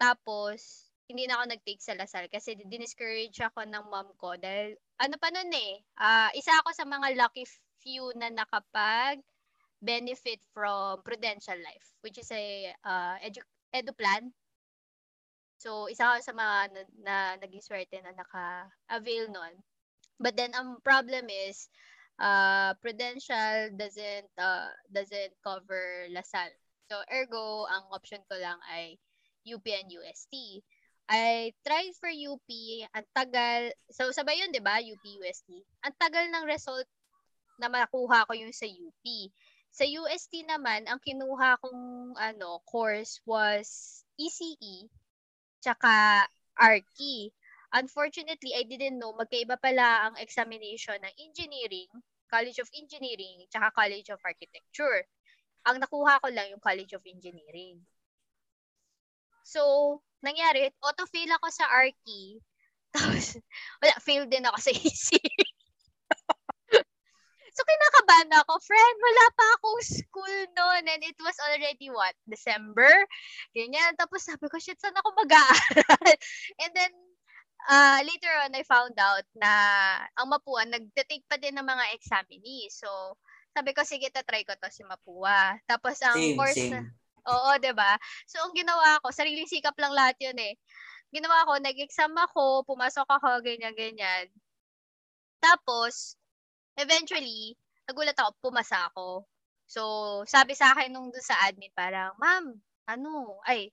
tapos, 0.00 0.88
hindi 1.10 1.26
na 1.28 1.42
ako 1.42 1.44
nag-take 1.52 1.82
sa 1.82 1.98
Lasal 1.98 2.30
kasi 2.30 2.56
diniscourage 2.56 3.36
ako 3.42 3.66
ng 3.66 3.84
mom 3.90 4.08
ko 4.16 4.38
dahil, 4.40 4.78
ano 4.96 5.14
pa 5.20 5.28
nun 5.28 5.50
eh, 5.52 5.84
uh, 6.00 6.30
isa 6.32 6.54
ako 6.62 6.70
sa 6.72 6.86
mga 6.88 7.18
lucky 7.18 7.44
few 7.82 8.08
na 8.16 8.32
nakapag 8.32 9.20
benefit 9.80 10.40
from 10.52 11.02
Prudential 11.04 11.56
Life, 11.60 11.96
which 12.00 12.16
is 12.16 12.30
a 12.30 12.72
uh, 12.84 13.16
edu, 13.20 13.42
edu 13.74 13.92
plan 13.96 14.32
So, 15.60 15.92
isa 15.92 16.08
ako 16.08 16.24
sa 16.24 16.32
mga 16.32 16.56
na, 16.72 16.82
na 17.04 17.16
naging 17.36 17.60
swerte 17.60 18.00
na 18.00 18.16
naka-avail 18.16 19.28
nun. 19.28 19.54
But 20.16 20.32
then, 20.32 20.56
ang 20.56 20.80
problem 20.80 21.28
is, 21.28 21.68
uh, 22.16 22.72
Prudential 22.80 23.68
doesn't 23.76 24.32
uh, 24.40 24.72
doesn't 24.88 25.36
cover 25.44 26.08
Lasal. 26.16 26.48
So, 26.88 27.04
ergo, 27.12 27.68
ang 27.68 27.92
option 27.92 28.24
ko 28.24 28.40
lang 28.40 28.56
ay 28.72 28.96
UP 29.44 29.64
and 29.68 29.92
UST. 29.92 30.64
I 31.10 31.52
tried 31.66 31.92
for 31.98 32.08
UP, 32.08 32.48
ang 32.94 33.06
tagal, 33.10 33.74
so 33.90 34.14
sabay 34.14 34.38
yun, 34.38 34.54
di 34.54 34.62
ba, 34.62 34.78
UP, 34.78 35.02
UST. 35.02 35.50
Ang 35.82 35.94
tagal 35.98 36.30
ng 36.30 36.46
result 36.46 36.86
na 37.58 37.66
makuha 37.66 38.22
ko 38.30 38.32
yung 38.32 38.54
sa 38.54 38.64
UP. 38.64 39.04
Sa 39.74 39.82
UST 39.82 40.46
naman, 40.46 40.86
ang 40.86 41.02
kinuha 41.02 41.58
kong 41.58 42.14
ano, 42.14 42.62
course 42.62 43.18
was 43.26 44.00
ECE, 44.14 44.86
tsaka 45.60 46.26
ARCI. 46.58 47.32
Unfortunately, 47.70 48.52
I 48.56 48.66
didn't 48.66 48.98
know 48.98 49.14
magkaiba 49.14 49.60
pala 49.62 50.10
ang 50.10 50.14
examination 50.18 50.98
ng 50.98 51.14
engineering, 51.22 51.88
College 52.26 52.58
of 52.58 52.68
Engineering, 52.74 53.46
tsaka 53.46 53.70
College 53.70 54.10
of 54.10 54.18
Architecture. 54.26 55.06
Ang 55.68 55.78
nakuha 55.78 56.18
ko 56.18 56.28
lang 56.34 56.50
yung 56.50 56.62
College 56.62 56.98
of 56.98 57.04
Engineering. 57.06 57.78
So, 59.46 59.62
nangyari, 60.22 60.70
auto-fail 60.82 61.30
ako 61.38 61.46
sa 61.50 61.66
ARCI. 61.70 62.38
Tapos, 62.94 63.38
wala, 63.78 63.94
fail 64.02 64.26
din 64.26 64.46
ako 64.46 64.58
sa 64.58 64.72
EC. 64.78 65.14
So, 67.60 67.68
kinakabahan 67.68 68.32
ako, 68.40 68.56
friend, 68.64 68.96
wala 69.04 69.24
pa 69.36 69.46
akong 69.60 69.80
school 69.84 70.36
noon. 70.56 70.82
And 70.88 71.04
it 71.04 71.18
was 71.20 71.36
already, 71.44 71.92
what, 71.92 72.16
December? 72.24 72.88
Ganyan. 73.52 74.00
Tapos 74.00 74.24
sabi 74.24 74.48
ko, 74.48 74.56
shit, 74.56 74.80
saan 74.80 74.96
ako 74.96 75.12
mag-aaral? 75.12 76.08
and 76.64 76.72
then, 76.72 76.88
uh, 77.68 78.00
later 78.00 78.32
on, 78.40 78.56
I 78.56 78.64
found 78.64 78.96
out 78.96 79.28
na 79.36 79.52
ang 80.16 80.32
Mapua, 80.32 80.64
nagtitake 80.72 81.28
pa 81.28 81.36
din 81.36 81.52
ng 81.52 81.68
mga 81.68 82.00
examinees. 82.00 82.80
So, 82.80 83.20
sabi 83.52 83.76
ko, 83.76 83.84
sige, 83.84 84.08
tatry 84.08 84.48
ko 84.48 84.56
to 84.56 84.72
si 84.72 84.80
Mapua. 84.80 85.60
Tapos, 85.68 86.00
ang 86.00 86.16
same, 86.16 86.40
course 86.40 86.56
same. 86.56 86.72
na, 86.72 86.80
oo, 87.28 87.50
ba 87.52 87.60
diba? 87.60 87.92
So, 88.24 88.40
ang 88.40 88.56
ginawa 88.56 89.04
ko, 89.04 89.12
sariling 89.12 89.52
sikap 89.52 89.76
lang 89.76 89.92
lahat 89.92 90.16
yun 90.16 90.40
eh. 90.40 90.56
Ginawa 91.12 91.44
ko, 91.44 91.60
nag-exam 91.60 92.16
ako, 92.16 92.64
pumasok 92.64 93.04
ako, 93.04 93.44
ganyan-ganyan. 93.44 94.32
Tapos, 95.44 96.19
eventually, 96.78 97.56
nagulat 97.88 98.16
ako, 98.18 98.30
pumasa 98.42 98.90
ako. 98.92 99.26
So, 99.70 99.82
sabi 100.26 100.58
sa 100.58 100.74
akin 100.74 100.90
nung 100.90 101.14
doon 101.14 101.22
sa 101.22 101.38
admin, 101.46 101.70
parang, 101.74 102.14
ma'am, 102.18 102.58
ano, 102.90 103.38
ay, 103.46 103.70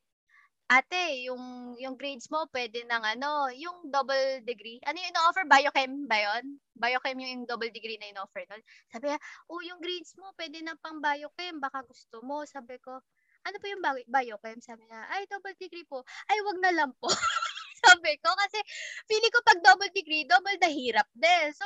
ate, 0.68 1.24
yung, 1.26 1.74
yung 1.80 1.96
grades 1.96 2.28
mo, 2.28 2.44
pwede 2.52 2.84
ng 2.84 3.04
ano, 3.18 3.48
yung 3.56 3.88
double 3.88 4.44
degree. 4.44 4.84
Ano 4.84 5.00
yung 5.00 5.10
ino-offer? 5.16 5.48
Biochem 5.48 6.06
ba 6.06 6.18
yun? 6.20 6.60
Biochem 6.76 7.18
yung 7.24 7.48
double 7.48 7.72
degree 7.72 7.96
na 7.98 8.12
ino-offer 8.12 8.44
nun. 8.52 8.62
Sabi 8.92 9.10
niya, 9.10 9.20
oh, 9.48 9.64
yung 9.64 9.80
grades 9.80 10.14
mo, 10.20 10.36
pwede 10.36 10.60
na 10.62 10.76
pang 10.76 11.00
biochem, 11.00 11.64
baka 11.64 11.88
gusto 11.88 12.20
mo. 12.22 12.44
Sabi 12.44 12.76
ko, 12.84 13.00
ano 13.48 13.56
po 13.64 13.66
yung 13.72 13.84
biochem? 14.12 14.60
Sabi 14.60 14.84
niya, 14.92 15.08
ay, 15.08 15.24
double 15.32 15.56
degree 15.56 15.88
po. 15.88 16.04
Ay, 16.28 16.38
wag 16.44 16.60
na 16.60 16.72
lang 16.76 16.92
po. 17.00 17.08
Sabi 17.88 18.20
ko, 18.20 18.30
kasi 18.36 18.60
feeling 19.08 19.32
ko 19.32 19.40
pag 19.48 19.64
double 19.64 19.92
degree, 19.96 20.28
double 20.28 20.58
the 20.60 20.68
hirap 20.68 21.08
din. 21.16 21.48
So, 21.56 21.66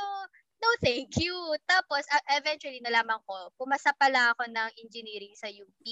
no 0.62 0.70
thank 0.80 1.18
you. 1.18 1.34
Tapos, 1.66 2.06
uh, 2.08 2.26
eventually, 2.38 2.80
nalaman 2.80 3.20
ko, 3.26 3.50
pumasa 3.58 3.92
pala 3.98 4.32
ako 4.32 4.46
ng 4.48 4.70
engineering 4.86 5.34
sa 5.36 5.50
UP. 5.50 5.84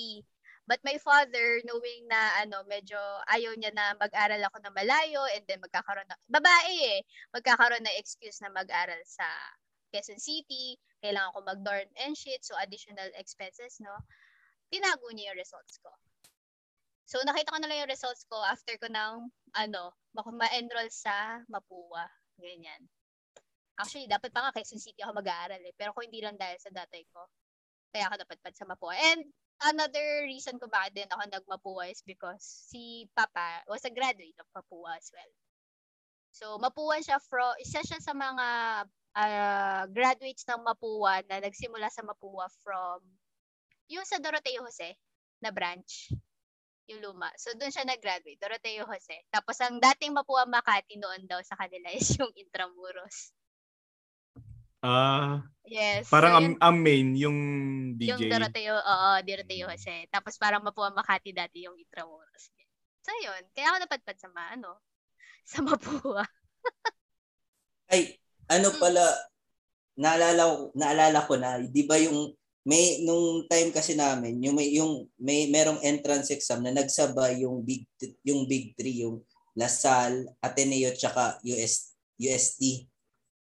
But 0.70 0.86
my 0.86 1.02
father, 1.02 1.66
knowing 1.66 2.06
na 2.06 2.46
ano, 2.46 2.62
medyo 2.70 3.02
ayaw 3.26 3.58
niya 3.58 3.74
na 3.74 3.98
mag-aral 3.98 4.38
ako 4.46 4.62
ng 4.62 4.78
malayo 4.78 5.26
and 5.34 5.42
then 5.50 5.58
magkakaroon 5.66 6.06
na, 6.06 6.14
babae 6.30 7.02
eh, 7.02 7.02
magkakaroon 7.34 7.82
na 7.82 7.98
excuse 7.98 8.38
na 8.38 8.54
mag-aral 8.54 9.02
sa 9.02 9.26
Quezon 9.90 10.22
City, 10.22 10.78
kailangan 11.02 11.34
ko 11.34 11.42
mag-dorm 11.42 11.90
and 12.06 12.14
shit, 12.14 12.46
so 12.46 12.54
additional 12.62 13.10
expenses, 13.18 13.82
no? 13.82 13.98
Tinago 14.70 15.10
niya 15.10 15.34
yung 15.34 15.42
results 15.42 15.82
ko. 15.82 15.90
So, 17.10 17.18
nakita 17.26 17.50
ko 17.50 17.58
na 17.58 17.66
lang 17.66 17.82
yung 17.82 17.90
results 17.90 18.22
ko 18.30 18.38
after 18.46 18.78
ko 18.78 18.86
nang, 18.94 19.34
ano, 19.58 19.98
ma-enroll 20.14 20.94
sa 20.94 21.42
Mapua. 21.50 22.06
Ganyan. 22.38 22.86
Actually, 23.80 24.12
dapat 24.12 24.36
pa 24.36 24.44
nga 24.44 24.52
Quezon 24.52 24.84
City 24.84 25.00
ako 25.00 25.24
mag-aaral 25.24 25.64
eh. 25.64 25.72
Pero 25.80 25.96
kung 25.96 26.04
hindi 26.04 26.20
lang 26.20 26.36
dahil 26.36 26.60
sa 26.60 26.68
datay 26.68 27.08
ko, 27.16 27.24
kaya 27.96 28.12
ako 28.12 28.16
napadpad 28.20 28.54
sa 28.54 28.68
Mapua. 28.68 28.94
And 29.16 29.24
another 29.64 30.28
reason 30.28 30.60
ko 30.60 30.68
bakit 30.68 31.00
din 31.00 31.08
ako 31.08 31.24
nagmapua 31.32 31.88
is 31.88 32.04
because 32.04 32.44
si 32.44 33.08
Papa 33.16 33.64
was 33.72 33.88
a 33.88 33.96
graduate 33.96 34.36
of 34.36 34.52
Mapua 34.52 35.00
as 35.00 35.08
well. 35.16 35.32
So, 36.36 36.46
Mapua 36.60 37.00
siya 37.00 37.24
from, 37.24 37.56
isa 37.64 37.80
siya 37.82 38.04
sa 38.04 38.12
mga 38.12 38.48
uh, 39.16 39.84
graduates 39.90 40.44
ng 40.46 40.62
Mapua 40.62 41.26
na 41.26 41.40
nagsimula 41.40 41.88
sa 41.90 42.04
Mapua 42.04 42.52
from 42.62 43.02
yung 43.90 44.06
sa 44.06 44.22
Doroteo 44.22 44.62
Jose 44.68 44.94
na 45.42 45.50
branch 45.50 46.14
yung 46.90 47.02
luma. 47.06 47.30
So, 47.38 47.54
doon 47.54 47.70
siya 47.70 47.86
nag-graduate, 47.86 48.42
Doroteo 48.42 48.86
Jose. 48.90 49.24
Tapos, 49.30 49.58
ang 49.62 49.78
dating 49.78 50.14
Mapua 50.14 50.50
Makati 50.50 50.98
noon 50.98 51.26
daw 51.30 51.38
sa 51.46 51.54
kanila 51.58 51.90
is 51.94 52.10
yung 52.20 52.34
Intramuros. 52.34 53.34
Ah, 54.80 55.44
Yes. 55.70 56.10
parang 56.10 56.34
so, 56.34 56.38
ang, 56.40 56.48
yun, 56.50 56.54
ang 56.64 56.78
main, 56.82 57.08
yung 57.14 57.38
yung 58.00 58.18
DJ. 58.18 58.32
Doroteo, 58.32 58.74
oo, 58.74 59.10
Doroteo 59.22 59.70
Jose. 59.70 60.08
Tapos, 60.10 60.34
parang 60.40 60.64
Mapua 60.66 60.90
Makati 60.90 61.30
dati 61.36 61.68
yung 61.68 61.78
Intramuros. 61.78 62.50
So, 63.06 63.12
yun. 63.22 63.44
Kaya 63.54 63.76
ako 63.76 63.78
napadpad 63.86 64.18
sa 64.18 64.30
ma, 64.34 64.50
ano, 64.56 64.82
sa 65.52 65.60
Mapua. 65.62 66.24
Ay, 67.92 68.18
ano 68.50 68.74
Mm. 68.74 68.80
pala, 68.82 69.04
naalala 70.00 70.42
ko, 70.48 70.56
naalala 70.74 71.20
ko 71.28 71.34
na, 71.38 71.60
di 71.62 71.84
ba 71.86 72.00
yung 72.00 72.34
may 72.66 73.02
nung 73.02 73.46
time 73.50 73.72
kasi 73.74 73.98
namin, 73.98 74.38
yung 74.46 74.54
may 74.54 74.70
yung 74.76 75.08
may 75.18 75.50
merong 75.50 75.82
entrance 75.82 76.30
exam 76.30 76.62
na 76.62 76.70
nagsabay 76.76 77.42
yung 77.42 77.66
big 77.66 77.88
yung 78.22 78.46
big 78.46 78.78
three, 78.78 79.02
yung 79.06 79.24
LaSalle, 79.58 80.28
Ateneo 80.44 80.94
tsaka 80.94 81.40
US 81.46 81.96
UST. 82.20 82.86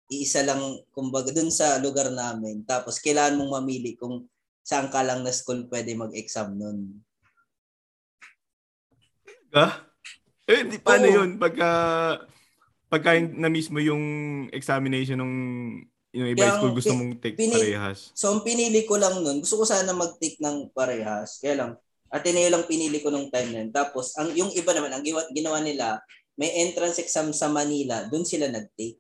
Iisa 0.08 0.44
lang 0.48 0.60
kumbaga 0.96 1.36
dun 1.36 1.52
sa 1.52 1.80
lugar 1.84 2.08
namin. 2.12 2.64
Tapos 2.64 3.00
kailangan 3.04 3.36
mong 3.40 3.62
mamili 3.62 4.00
kung 4.00 4.24
saan 4.64 4.88
ka 4.88 5.04
lang 5.04 5.24
na 5.24 5.32
school 5.36 5.68
pwede 5.68 5.96
mag-exam 5.96 6.56
nun. 6.56 7.04
Ah? 9.52 9.84
Eh, 10.48 10.64
di, 10.64 10.80
paano 10.80 11.08
Oo. 11.08 11.16
yun? 11.24 11.30
Pagka, 11.36 11.70
pagka 12.88 13.20
na 13.20 13.52
mismo 13.52 13.80
yung 13.84 14.04
examination 14.52 15.20
ng 15.20 15.34
yung 16.16 16.28
iba 16.32 16.48
Kaya 16.48 16.56
school 16.56 16.74
gusto 16.76 16.92
pi- 16.96 17.00
mong 17.00 17.14
take 17.20 17.36
pini- 17.36 17.56
parehas. 17.56 18.16
So, 18.16 18.32
ang 18.32 18.42
pinili 18.48 18.88
ko 18.88 18.96
lang 18.96 19.20
nun, 19.22 19.44
gusto 19.44 19.60
ko 19.60 19.64
sana 19.68 19.92
mag-take 19.92 20.40
ng 20.40 20.72
parehas. 20.72 21.40
Kaya 21.44 21.56
lang, 21.64 21.72
Ateneo 22.08 22.48
lang 22.48 22.64
pinili 22.64 23.04
ko 23.04 23.12
nung 23.12 23.28
time 23.28 23.52
na 23.52 23.60
yun. 23.68 23.72
Tapos, 23.76 24.16
ang, 24.16 24.32
yung 24.32 24.48
iba 24.56 24.72
naman, 24.72 24.96
ang 24.96 25.04
ginawa 25.36 25.60
nila, 25.60 26.00
may 26.40 26.64
entrance 26.64 27.04
exam 27.04 27.36
sa 27.36 27.52
Manila, 27.52 28.08
dun 28.08 28.24
sila 28.24 28.48
nag-take. 28.48 28.96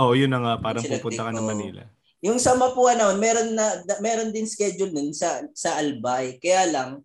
Oo, 0.00 0.16
yun 0.16 0.32
na 0.32 0.40
nga. 0.40 0.54
Parang 0.58 0.84
Sila 0.84 0.96
pupunta 0.96 1.28
ka 1.28 1.32
ng. 1.36 1.44
Manila. 1.44 1.82
Yung 2.20 2.40
sa 2.40 2.56
Mapua 2.56 2.96
naman, 2.96 3.16
meron 3.20 3.52
na 3.56 3.80
meron 4.00 4.32
din 4.32 4.44
schedule 4.48 4.92
nun 4.92 5.12
sa 5.12 5.44
sa 5.56 5.76
Albay. 5.80 6.36
Kaya 6.40 6.68
lang 6.68 7.04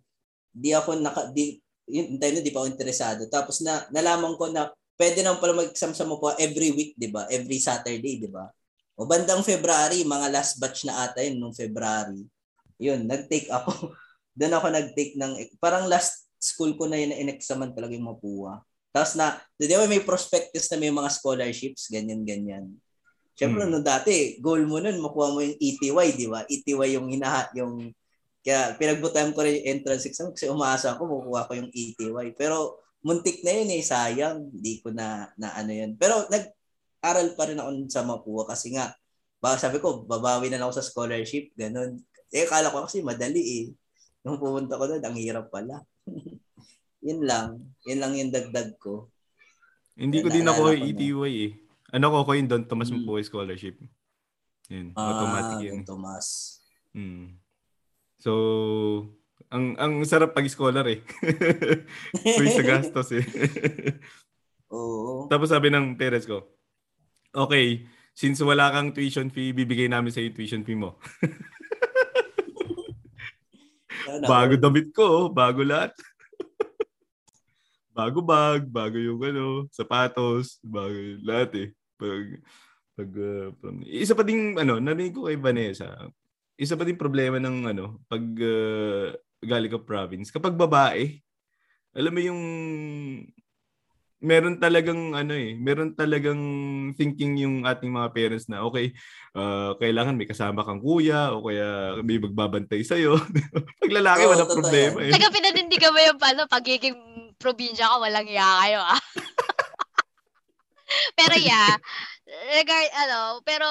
di 0.52 0.72
ako 0.72 0.96
naka 1.00 1.28
di 1.32 1.60
yung 1.88 2.16
time 2.16 2.40
na 2.40 2.44
di 2.44 2.52
pa 2.52 2.64
ako 2.64 2.68
interesado. 2.68 3.22
Tapos 3.28 3.60
na 3.60 3.84
nalaman 3.92 4.36
ko 4.36 4.48
na 4.52 4.68
pwede 4.96 5.20
naman 5.20 5.40
pala 5.40 5.56
mag-exam 5.56 5.92
sa 5.92 6.08
Mapua 6.08 6.36
every 6.40 6.72
week, 6.72 6.96
di 6.96 7.08
ba? 7.12 7.28
Every 7.28 7.60
Saturday, 7.60 8.16
di 8.20 8.28
ba? 8.28 8.48
O 8.96 9.04
bandang 9.04 9.44
February, 9.44 10.02
mga 10.08 10.32
last 10.32 10.56
batch 10.56 10.88
na 10.88 11.04
ata 11.04 11.20
yun 11.20 11.36
nung 11.36 11.52
February. 11.52 12.24
Yun, 12.80 13.04
nag-take 13.04 13.52
ako. 13.52 13.92
Doon 14.38 14.56
ako 14.56 14.66
nag-take 14.72 15.20
ng, 15.20 15.32
parang 15.60 15.84
last 15.84 16.28
school 16.40 16.72
ko 16.80 16.88
na 16.88 16.96
yun 16.96 17.12
na 17.12 17.20
in-examan 17.20 17.76
talaga 17.76 17.92
yung 17.92 18.08
Mapua. 18.08 18.64
Tapos 18.88 19.12
na, 19.12 19.36
di 19.60 19.68
ba 19.68 19.84
may 19.84 20.00
prospectus 20.00 20.72
na 20.72 20.80
may 20.80 20.88
mga 20.88 21.12
scholarships, 21.12 21.92
ganyan-ganyan. 21.92 22.72
Siyempre, 23.36 23.68
Hmm. 23.68 23.72
no 23.76 23.84
dati, 23.84 24.40
goal 24.40 24.64
mo 24.64 24.80
nun, 24.80 24.96
makuha 24.96 25.28
mo 25.36 25.44
yung 25.44 25.60
ETY, 25.60 26.08
di 26.16 26.24
ba? 26.24 26.40
ETY 26.48 26.96
yung 26.96 27.12
hinaha, 27.12 27.52
yung, 27.52 27.92
kaya 28.40 28.72
pinagbutan 28.80 29.36
ko 29.36 29.44
rin 29.44 29.60
yung 29.60 29.68
entrance 29.76 30.08
exam 30.08 30.32
kasi 30.32 30.48
umaasa 30.48 30.96
ako, 30.96 31.20
makuha 31.20 31.44
ko 31.44 31.52
yung 31.52 31.68
ETY. 31.68 32.32
Pero, 32.32 32.80
muntik 33.04 33.44
na 33.44 33.52
yun 33.52 33.68
eh, 33.76 33.84
sayang, 33.84 34.48
hindi 34.48 34.80
ko 34.80 34.88
na, 34.88 35.28
na 35.36 35.52
ano 35.52 35.68
yun. 35.68 36.00
Pero, 36.00 36.24
nag-aral 36.32 37.36
pa 37.36 37.44
rin 37.44 37.60
ako 37.60 37.70
sa 37.92 38.08
Mapua 38.08 38.48
kasi 38.48 38.72
nga, 38.72 38.96
baka 39.36 39.68
sabi 39.68 39.84
ko, 39.84 40.08
babawi 40.08 40.48
na 40.48 40.56
lang 40.56 40.72
ako 40.72 40.80
sa 40.80 40.88
scholarship, 40.88 41.52
ganun. 41.52 42.00
Eh, 42.32 42.48
kala 42.48 42.72
ko 42.72 42.88
kasi 42.88 43.04
madali 43.04 43.42
eh. 43.44 43.64
Nung 44.24 44.40
pumunta 44.40 44.80
ko 44.80 44.88
doon, 44.88 45.04
ang 45.04 45.14
hirap 45.14 45.52
pala. 45.52 45.84
yun 47.06 47.20
lang. 47.20 47.60
Yun 47.84 48.00
lang 48.00 48.12
yung 48.16 48.32
dagdag 48.32 48.80
ko. 48.80 49.12
Hindi 49.92 50.24
ko 50.24 50.28
din 50.32 50.48
ako. 50.48 50.72
ETY 50.72 51.32
eh. 51.52 51.65
Ano 51.94 52.10
ko 52.10 52.26
ko 52.26 52.32
yung 52.34 52.50
Don 52.50 52.64
Tomas 52.66 52.90
Hmm. 52.90 53.02
Mapuay 53.02 53.22
Scholarship. 53.22 53.78
Yun, 54.66 54.90
Ah, 54.98 55.06
automatic 55.14 55.58
yun. 55.62 55.82
Don 55.82 55.86
Tomas. 55.86 56.58
Hmm. 56.90 57.38
So, 58.18 58.32
ang 59.46 59.78
ang 59.78 60.02
sarap 60.02 60.34
pag 60.34 60.48
scholar 60.50 60.82
eh. 60.90 61.04
Free 62.38 62.50
sa 62.50 62.64
gastos 62.66 63.14
eh. 63.14 63.22
Oo. 64.74 65.30
Tapos 65.30 65.54
sabi 65.54 65.70
ng 65.70 65.94
parents 65.94 66.26
ko, 66.26 66.42
okay, 67.30 67.86
since 68.10 68.42
wala 68.42 68.74
kang 68.74 68.90
tuition 68.90 69.30
fee, 69.30 69.54
bibigay 69.54 69.86
namin 69.86 70.10
sa 70.10 70.24
tuition 70.34 70.66
fee 70.66 70.74
mo. 70.74 70.98
Bago 74.26 74.54
damit 74.56 74.90
ko, 74.94 75.28
bago 75.30 75.62
lahat. 75.66 75.90
Bago 77.96 78.20
bag, 78.20 78.68
bago 78.68 79.00
yung 79.00 79.24
ano, 79.24 79.64
sapatos, 79.72 80.60
bago 80.60 80.92
lahat 81.24 81.50
eh. 81.56 81.68
Pag, 81.96 82.24
pag, 82.92 83.10
uh, 83.16 83.48
from- 83.56 83.88
isa 83.88 84.12
pa 84.12 84.20
ding, 84.20 84.52
ano, 84.60 84.76
narinig 84.76 85.16
ko 85.16 85.32
kay 85.32 85.40
Vanessa, 85.40 85.88
isa 86.60 86.76
pa 86.76 86.84
ding 86.84 87.00
problema 87.00 87.40
ng, 87.40 87.72
ano, 87.72 88.04
pag 88.04 88.20
uh, 88.20 89.16
galing 89.40 89.72
ka 89.72 89.80
province, 89.80 90.28
kapag 90.28 90.52
babae, 90.52 91.16
alam 91.96 92.12
mo 92.12 92.20
yung, 92.20 92.42
meron 94.20 94.60
talagang, 94.60 95.16
ano 95.16 95.32
eh, 95.32 95.56
meron 95.56 95.96
talagang 95.96 96.40
thinking 97.00 97.40
yung 97.40 97.56
ating 97.64 97.88
mga 97.88 98.12
parents 98.12 98.48
na, 98.48 98.60
okay, 98.60 98.92
uh, 99.32 99.72
kailangan 99.80 100.16
may 100.16 100.28
kasama 100.28 100.64
kang 100.64 100.84
kuya 100.84 101.32
o 101.32 101.48
kaya 101.48 102.00
may 102.04 102.20
magbabantay 102.20 102.84
sa'yo. 102.84 103.16
pag 103.80 103.92
lalaki, 103.92 104.24
Oo, 104.28 104.32
wala 104.36 104.44
problema 104.44 104.98
eh. 105.00 105.12
Taga 105.16 105.32
pinanindigan 105.32 105.92
mo 105.96 106.00
yung 106.00 106.20
paano, 106.20 106.44
pagiging 106.44 107.16
probinsya 107.36 107.88
ka, 107.88 107.96
walang 108.00 108.28
iya 108.28 108.48
kayo 108.64 108.80
ah. 108.80 108.96
pero 111.18 111.34
yeah, 111.38 111.76
regard, 112.56 112.90
ano, 112.96 113.40
pero 113.44 113.66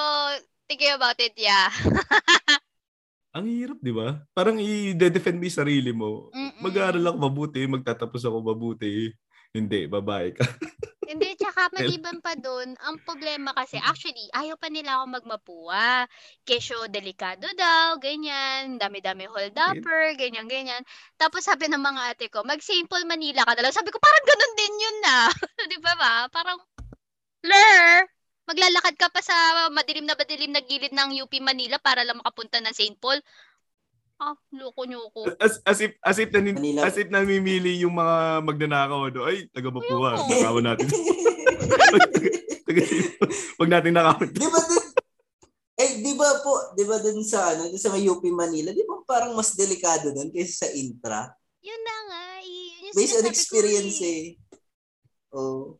thinking 0.66 0.94
about 0.94 1.18
it, 1.22 1.34
yeah. 1.38 1.70
Ang 3.36 3.52
hirap, 3.52 3.76
di 3.84 3.92
ba? 3.92 4.16
Parang 4.32 4.56
i-defend 4.56 5.36
mo 5.36 5.44
yung 5.44 5.60
sarili 5.60 5.92
mo. 5.92 6.32
Mm-mm. 6.32 6.64
Mag-aaral 6.64 7.04
ako 7.04 7.16
mabuti, 7.20 7.60
magtatapos 7.68 8.24
ako 8.24 8.40
mabuti. 8.40 9.12
Hindi, 9.52 9.84
babae 9.84 10.32
ka. 10.32 10.40
Hindi, 11.06 11.38
tsaka 11.38 11.70
maliban 11.78 12.18
pa 12.18 12.34
doon, 12.34 12.74
ang 12.82 12.98
problema 13.06 13.54
kasi, 13.54 13.78
actually, 13.78 14.26
ayaw 14.34 14.58
pa 14.58 14.66
nila 14.66 14.98
ako 14.98 15.04
magmapua. 15.22 16.10
Kesyo, 16.42 16.90
delikado 16.90 17.46
daw, 17.54 17.96
ganyan, 18.02 18.74
dami-dami 18.76 19.30
hold 19.30 19.54
upper, 19.54 20.18
ganyan, 20.18 20.50
ganyan. 20.50 20.82
Tapos 21.14 21.46
sabi 21.46 21.70
ng 21.70 21.78
mga 21.78 22.02
ate 22.10 22.26
ko, 22.26 22.42
mag-St. 22.42 22.90
Paul, 22.90 23.06
Manila 23.06 23.46
ka 23.46 23.54
na 23.54 23.70
lang. 23.70 23.74
Sabi 23.74 23.94
ko, 23.94 24.02
parang 24.02 24.26
ganun 24.26 24.54
din 24.58 24.74
yun 24.82 24.96
na. 25.06 25.16
Di 25.70 25.78
ba 25.78 25.94
ba? 25.94 26.14
Parang, 26.34 26.58
lur, 27.46 28.10
maglalakad 28.50 28.94
ka 28.98 29.08
pa 29.10 29.20
sa 29.22 29.34
madilim 29.74 30.06
na 30.06 30.14
madilim 30.18 30.50
na 30.54 30.62
gilid 30.62 30.94
ng 30.94 31.22
UP 31.22 31.32
Manila 31.42 31.78
para 31.82 32.02
lang 32.06 32.18
makapunta 32.18 32.58
ng 32.62 32.74
St. 32.74 32.98
Paul. 32.98 33.18
Ah, 34.16 34.32
loko-nyoko. 34.48 35.28
As, 35.36 35.60
as 35.60 35.78
if, 35.78 35.92
as 36.00 36.16
if, 36.16 36.32
nanin, 36.32 36.56
Manila. 36.56 36.88
as 36.88 36.96
if 36.96 37.04
namimili 37.06 37.84
yung 37.84 37.92
mga 37.92 38.40
magnanakaw. 38.42 39.12
Ano, 39.12 39.28
ay, 39.28 39.44
taga. 39.54 39.68
Ayoko. 39.68 40.24
Nakawan 40.24 40.64
natin. 40.64 40.88
taga, 42.64 42.80
Huwag 43.56 43.70
natin 43.70 43.92
nakawin. 43.92 44.32
di 44.32 44.48
ba 44.48 44.60
dun, 44.64 44.84
eh, 45.76 45.90
di 46.00 46.12
ba 46.16 46.28
po, 46.40 46.52
di 46.72 46.84
ba 46.88 46.96
dun 46.96 47.20
sa, 47.20 47.52
ano, 47.52 47.68
dun 47.68 47.76
sa 47.76 47.92
may 47.92 48.08
UP 48.08 48.24
Manila, 48.32 48.72
di 48.72 48.80
ba 48.82 49.04
parang 49.04 49.36
mas 49.36 49.52
delikado 49.52 50.08
dun 50.10 50.32
kaysa 50.32 50.64
sa 50.64 50.68
intra? 50.72 51.28
Yun 51.60 51.80
na 51.80 51.96
nga. 52.08 52.22
eh. 52.40 52.48
Yun 52.88 52.88
yung 52.88 52.96
Based 52.96 53.14
on 53.14 53.24
ko 53.24 53.28
experience 53.28 53.98
eh. 54.00 54.08
eh. 54.08 54.24
Oh. 55.28 55.76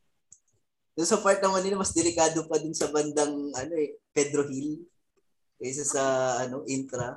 Dun 0.93 1.09
sa 1.09 1.21
part 1.21 1.41
ng 1.41 1.53
Manila, 1.53 1.81
mas 1.81 1.93
delikado 1.93 2.45
pa 2.45 2.61
dun 2.61 2.73
sa 2.73 2.93
bandang, 2.93 3.33
ano 3.51 3.73
eh, 3.75 3.97
Pedro 4.13 4.45
Hill. 4.45 4.85
Kaysa 5.57 5.85
sa, 5.89 6.03
ano, 6.45 6.69
intra. 6.69 7.17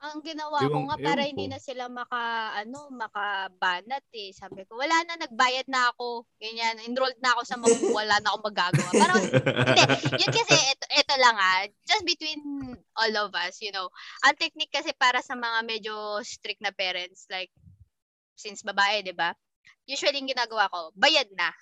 Ang 0.00 0.24
ginawa 0.24 0.64
ko 0.64 0.80
Ewan- 0.80 0.88
nga 0.88 0.96
para 1.12 1.22
hindi 1.28 1.44
ko. 1.44 1.52
na 1.52 1.60
sila 1.60 1.84
maka 1.92 2.20
ano 2.56 2.88
makabanat 2.88 4.00
eh. 4.16 4.32
Sabi 4.32 4.64
ko 4.64 4.80
wala 4.80 4.96
na 5.04 5.20
nagbayad 5.20 5.68
na 5.68 5.92
ako. 5.92 6.24
Ganyan, 6.40 6.80
enrolled 6.88 7.20
na 7.20 7.36
ako 7.36 7.42
sa 7.44 7.60
mga 7.60 7.68
wala 8.00 8.16
na 8.16 8.28
akong 8.32 8.46
magagawa. 8.48 8.90
Parang 8.96 9.20
hindi, 9.20 9.82
yun 10.24 10.32
kasi 10.32 10.56
ito, 10.72 10.86
ito 10.88 11.14
lang 11.20 11.36
ah, 11.36 11.68
just 11.84 12.04
between 12.08 12.40
all 12.96 13.14
of 13.20 13.30
us, 13.36 13.60
you 13.60 13.68
know. 13.70 13.92
Ang 14.24 14.40
technique 14.40 14.72
kasi 14.72 14.96
para 14.96 15.20
sa 15.20 15.36
mga 15.36 15.68
medyo 15.68 15.92
strict 16.24 16.64
na 16.64 16.72
parents 16.72 17.28
like 17.28 17.52
since 18.32 18.64
babae, 18.64 19.04
'di 19.04 19.12
ba? 19.12 19.36
Usually 19.84 20.16
yung 20.16 20.32
ginagawa 20.32 20.72
ko, 20.72 20.96
bayad 20.96 21.28
na. 21.36 21.52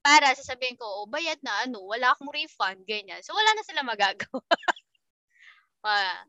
para 0.00 0.32
sasabihin 0.32 0.80
ko, 0.80 1.04
oh, 1.04 1.04
bayad 1.04 1.36
na, 1.44 1.68
ano, 1.68 1.84
wala 1.84 2.16
akong 2.16 2.32
refund, 2.32 2.80
ganyan. 2.88 3.20
So, 3.20 3.36
wala 3.36 3.52
na 3.52 3.64
sila 3.68 3.84
magagawa. 3.84 4.40
ah, 5.84 6.24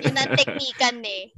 yun 0.00 0.14
ang 0.14 0.32
teknikan 0.40 0.98
eh. 1.02 1.30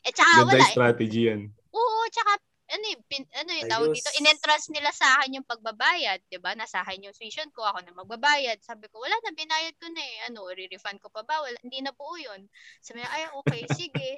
Eh, 0.00 0.12
tsaka 0.12 0.44
Ganda 0.44 0.48
wala. 0.48 0.62
yung 0.64 0.72
strategy 0.72 1.22
yan. 1.28 1.40
Oo, 1.70 1.98
tsaka, 2.08 2.40
ano 2.70 2.84
yung, 2.86 3.02
pin, 3.04 3.26
ano 3.34 3.50
yung 3.50 3.68
tawag 3.68 3.90
Ayos. 3.90 3.96
dito, 3.98 4.10
in-entrust 4.16 4.68
nila 4.70 4.90
sa 4.94 5.18
akin 5.18 5.42
yung 5.42 5.46
pagbabayad, 5.46 6.22
di 6.24 6.38
ba? 6.38 6.54
Nasa 6.54 6.80
akin 6.80 7.02
yung 7.04 7.16
tuition 7.16 7.50
ko, 7.50 7.66
ako 7.66 7.82
na 7.82 7.92
magbabayad. 7.92 8.62
Sabi 8.62 8.86
ko, 8.88 9.02
wala 9.02 9.12
na, 9.20 9.34
binayad 9.34 9.74
ko 9.76 9.90
na 9.90 10.00
eh. 10.00 10.16
Ano, 10.30 10.46
re-refund 10.48 11.02
ko 11.02 11.10
pa 11.10 11.26
ba? 11.26 11.42
Wala, 11.42 11.58
hindi 11.60 11.82
na 11.82 11.90
buo 11.90 12.14
yun. 12.14 12.46
Sabi 12.78 13.02
niya, 13.02 13.10
ay, 13.10 13.22
okay, 13.34 13.60
sige. 13.80 14.08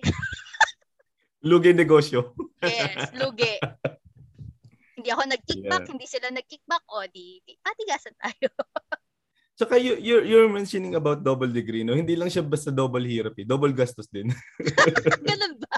Lugi 1.42 1.74
negosyo. 1.74 2.36
yes, 2.62 3.10
lugi. 3.18 3.58
hindi 5.00 5.08
ako 5.10 5.22
nag-kickback, 5.26 5.82
Yeah. 5.82 5.90
hindi 5.90 6.06
sila 6.06 6.28
nag-kickback, 6.30 6.84
o 6.86 7.02
di, 7.10 7.42
di 7.42 7.58
patigasan 7.58 8.14
tayo. 8.14 8.52
Saka 9.52 9.76
you, 9.76 10.00
you're, 10.00 10.24
you're 10.24 10.48
mentioning 10.48 10.96
about 10.96 11.20
double 11.20 11.48
degree, 11.48 11.84
no? 11.84 11.92
Hindi 11.92 12.16
lang 12.16 12.32
siya 12.32 12.40
basta 12.40 12.72
double 12.72 13.04
hirap 13.04 13.36
eh. 13.36 13.44
Double 13.44 13.72
gastos 13.76 14.08
din. 14.08 14.32
Ganun 15.28 15.60
ba? 15.60 15.72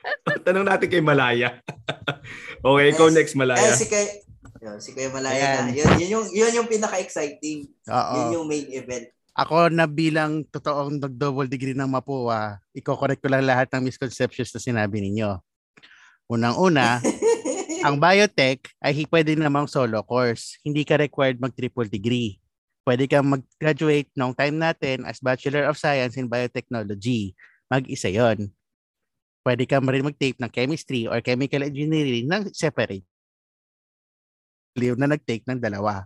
Tanong 0.46 0.64
natin 0.64 0.88
kay 0.88 1.04
Malaya. 1.04 1.60
okay, 2.66 2.86
ikaw 2.96 3.12
Yes. 3.12 3.16
next, 3.16 3.34
Malaya. 3.36 3.60
Eh, 3.60 3.76
si 3.76 3.86
Kay, 3.92 4.24
yun, 4.60 4.76
si 4.80 4.96
Kuya 4.96 5.12
Malaya 5.12 5.36
Ayan. 5.36 5.64
na. 5.68 5.72
Yun, 5.76 5.88
yun, 6.00 6.10
yung, 6.10 6.26
yun 6.32 6.52
yung 6.64 6.68
pinaka-exciting. 6.68 7.68
Oo. 7.88 8.14
Yun 8.16 8.28
yung 8.40 8.46
main 8.48 8.66
event. 8.72 9.12
Ako 9.36 9.68
na 9.72 9.86
bilang 9.86 10.42
totoong 10.48 11.00
nag-double 11.00 11.46
degree 11.48 11.76
ng 11.76 11.86
Mapua, 11.88 12.58
iko-correct 12.74 13.22
ko 13.22 13.28
lang 13.30 13.46
lahat 13.46 13.70
ng 13.72 13.88
misconceptions 13.88 14.50
na 14.52 14.60
sinabi 14.60 15.00
ninyo. 15.00 15.38
Unang-una, 16.28 16.98
ang 17.86 17.96
biotech 17.96 18.68
ay 18.82 19.06
pwede 19.08 19.32
namang 19.38 19.70
solo 19.70 20.02
course. 20.04 20.60
Hindi 20.60 20.84
ka 20.84 21.00
required 21.00 21.40
mag-triple 21.40 21.88
degree. 21.88 22.36
Pwede 22.80 23.04
kang 23.06 23.28
mag-graduate 23.28 24.08
nung 24.16 24.32
time 24.32 24.56
natin 24.56 25.04
as 25.04 25.20
Bachelor 25.20 25.68
of 25.68 25.76
Science 25.76 26.16
in 26.16 26.26
Biotechnology. 26.26 27.36
Mag-isa 27.68 28.08
yon. 28.08 28.48
Pwede 29.44 29.64
ka 29.64 29.80
rin 29.80 30.04
mag-take 30.04 30.36
ng 30.40 30.52
chemistry 30.52 31.08
or 31.08 31.20
chemical 31.24 31.64
engineering 31.64 32.28
ng 32.28 32.52
separate. 32.52 33.04
Liw 34.76 34.96
na 34.96 35.10
nag-take 35.12 35.44
ng 35.48 35.60
dalawa. 35.60 36.04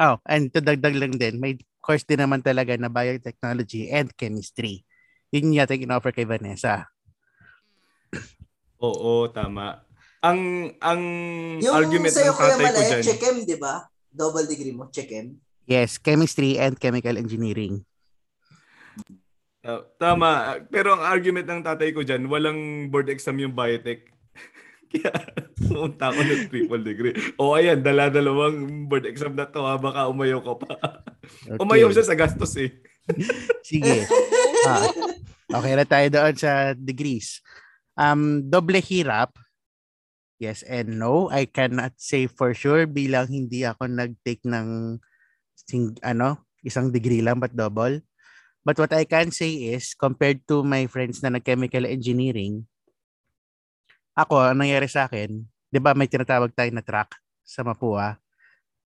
Oh, 0.00 0.18
and 0.26 0.50
to 0.50 0.58
dagdag 0.58 0.98
lang 0.98 1.14
din, 1.14 1.38
may 1.38 1.54
course 1.82 2.06
din 2.06 2.22
naman 2.22 2.42
talaga 2.42 2.74
na 2.78 2.90
biotechnology 2.90 3.90
and 3.90 4.10
chemistry. 4.14 4.82
Yun 5.34 5.54
yata 5.54 5.74
yung 5.74 5.90
in-offer 5.90 6.14
kay 6.14 6.26
Vanessa. 6.26 6.86
Oo, 8.82 9.30
tama. 9.30 9.82
Ang 10.22 10.70
ang 10.78 11.02
Yung 11.58 11.74
argument 11.74 12.14
sa'yo, 12.14 12.30
ng 12.30 12.38
Kuya 12.38 12.54
tatay 12.54 12.62
ko 12.62 12.70
Malaya, 12.78 12.90
dyan. 12.90 13.02
checkem, 13.02 13.36
di 13.42 13.56
ba? 13.58 13.74
Double 14.12 14.44
degree 14.44 14.76
mo, 14.76 14.92
checkem. 14.92 15.40
Yes, 15.64 15.96
chemistry 15.96 16.60
and 16.60 16.76
chemical 16.76 17.16
engineering. 17.16 17.82
Ah, 19.62 19.80
tama. 19.96 20.58
Pero 20.68 20.98
ang 20.98 21.06
argument 21.06 21.46
ng 21.46 21.62
tatay 21.62 21.94
ko 21.94 22.02
dyan, 22.02 22.26
walang 22.26 22.90
board 22.90 23.08
exam 23.08 23.38
yung 23.38 23.54
biotech. 23.54 24.10
Kaya 24.92 25.12
pumunta 25.56 26.10
ako 26.10 26.20
ng 26.20 26.42
triple 26.50 26.84
degree. 26.84 27.16
O 27.38 27.54
ayan, 27.54 27.80
dala-dalawang 27.80 28.90
board 28.90 29.06
exam 29.06 29.32
na 29.38 29.46
to 29.46 29.62
ha. 29.62 29.78
Baka 29.78 30.10
umayaw 30.10 30.42
ka 30.42 30.54
pa. 30.60 30.72
Okay. 31.46 31.62
Umayaw 31.62 31.88
siya 31.94 32.04
sa 32.04 32.18
gastos 32.18 32.58
eh. 32.58 32.74
Sige. 33.70 34.04
Ah, 34.66 34.82
okay 35.62 35.72
na 35.78 35.86
tayo 35.86 36.06
doon 36.10 36.34
sa 36.34 36.74
degrees. 36.74 37.38
Um, 37.94 38.42
doble 38.42 38.82
hirap. 38.82 39.32
Yes 40.42 40.66
and 40.66 40.98
no. 40.98 41.30
I 41.30 41.46
cannot 41.46 41.94
say 42.02 42.26
for 42.26 42.50
sure 42.50 42.90
bilang 42.90 43.30
hindi 43.30 43.62
ako 43.62 43.86
nag-take 43.86 44.42
ng 44.42 44.98
sing, 45.54 45.94
ano, 46.02 46.42
isang 46.66 46.90
degree 46.90 47.22
lang 47.22 47.38
but 47.38 47.54
double. 47.54 48.02
But 48.66 48.74
what 48.82 48.90
I 48.90 49.06
can 49.06 49.30
say 49.30 49.70
is 49.70 49.94
compared 49.94 50.42
to 50.50 50.66
my 50.66 50.90
friends 50.90 51.22
na 51.22 51.30
nag-chemical 51.30 51.86
engineering, 51.86 52.66
ako, 54.18 54.42
ang 54.42 54.58
nangyari 54.58 54.90
sa 54.90 55.06
akin, 55.06 55.46
'di 55.70 55.78
ba 55.78 55.94
may 55.94 56.10
tinatawag 56.10 56.50
tayo 56.52 56.68
na 56.74 56.82
track 56.82 57.16
sa 57.46 57.62
Mapua. 57.62 58.18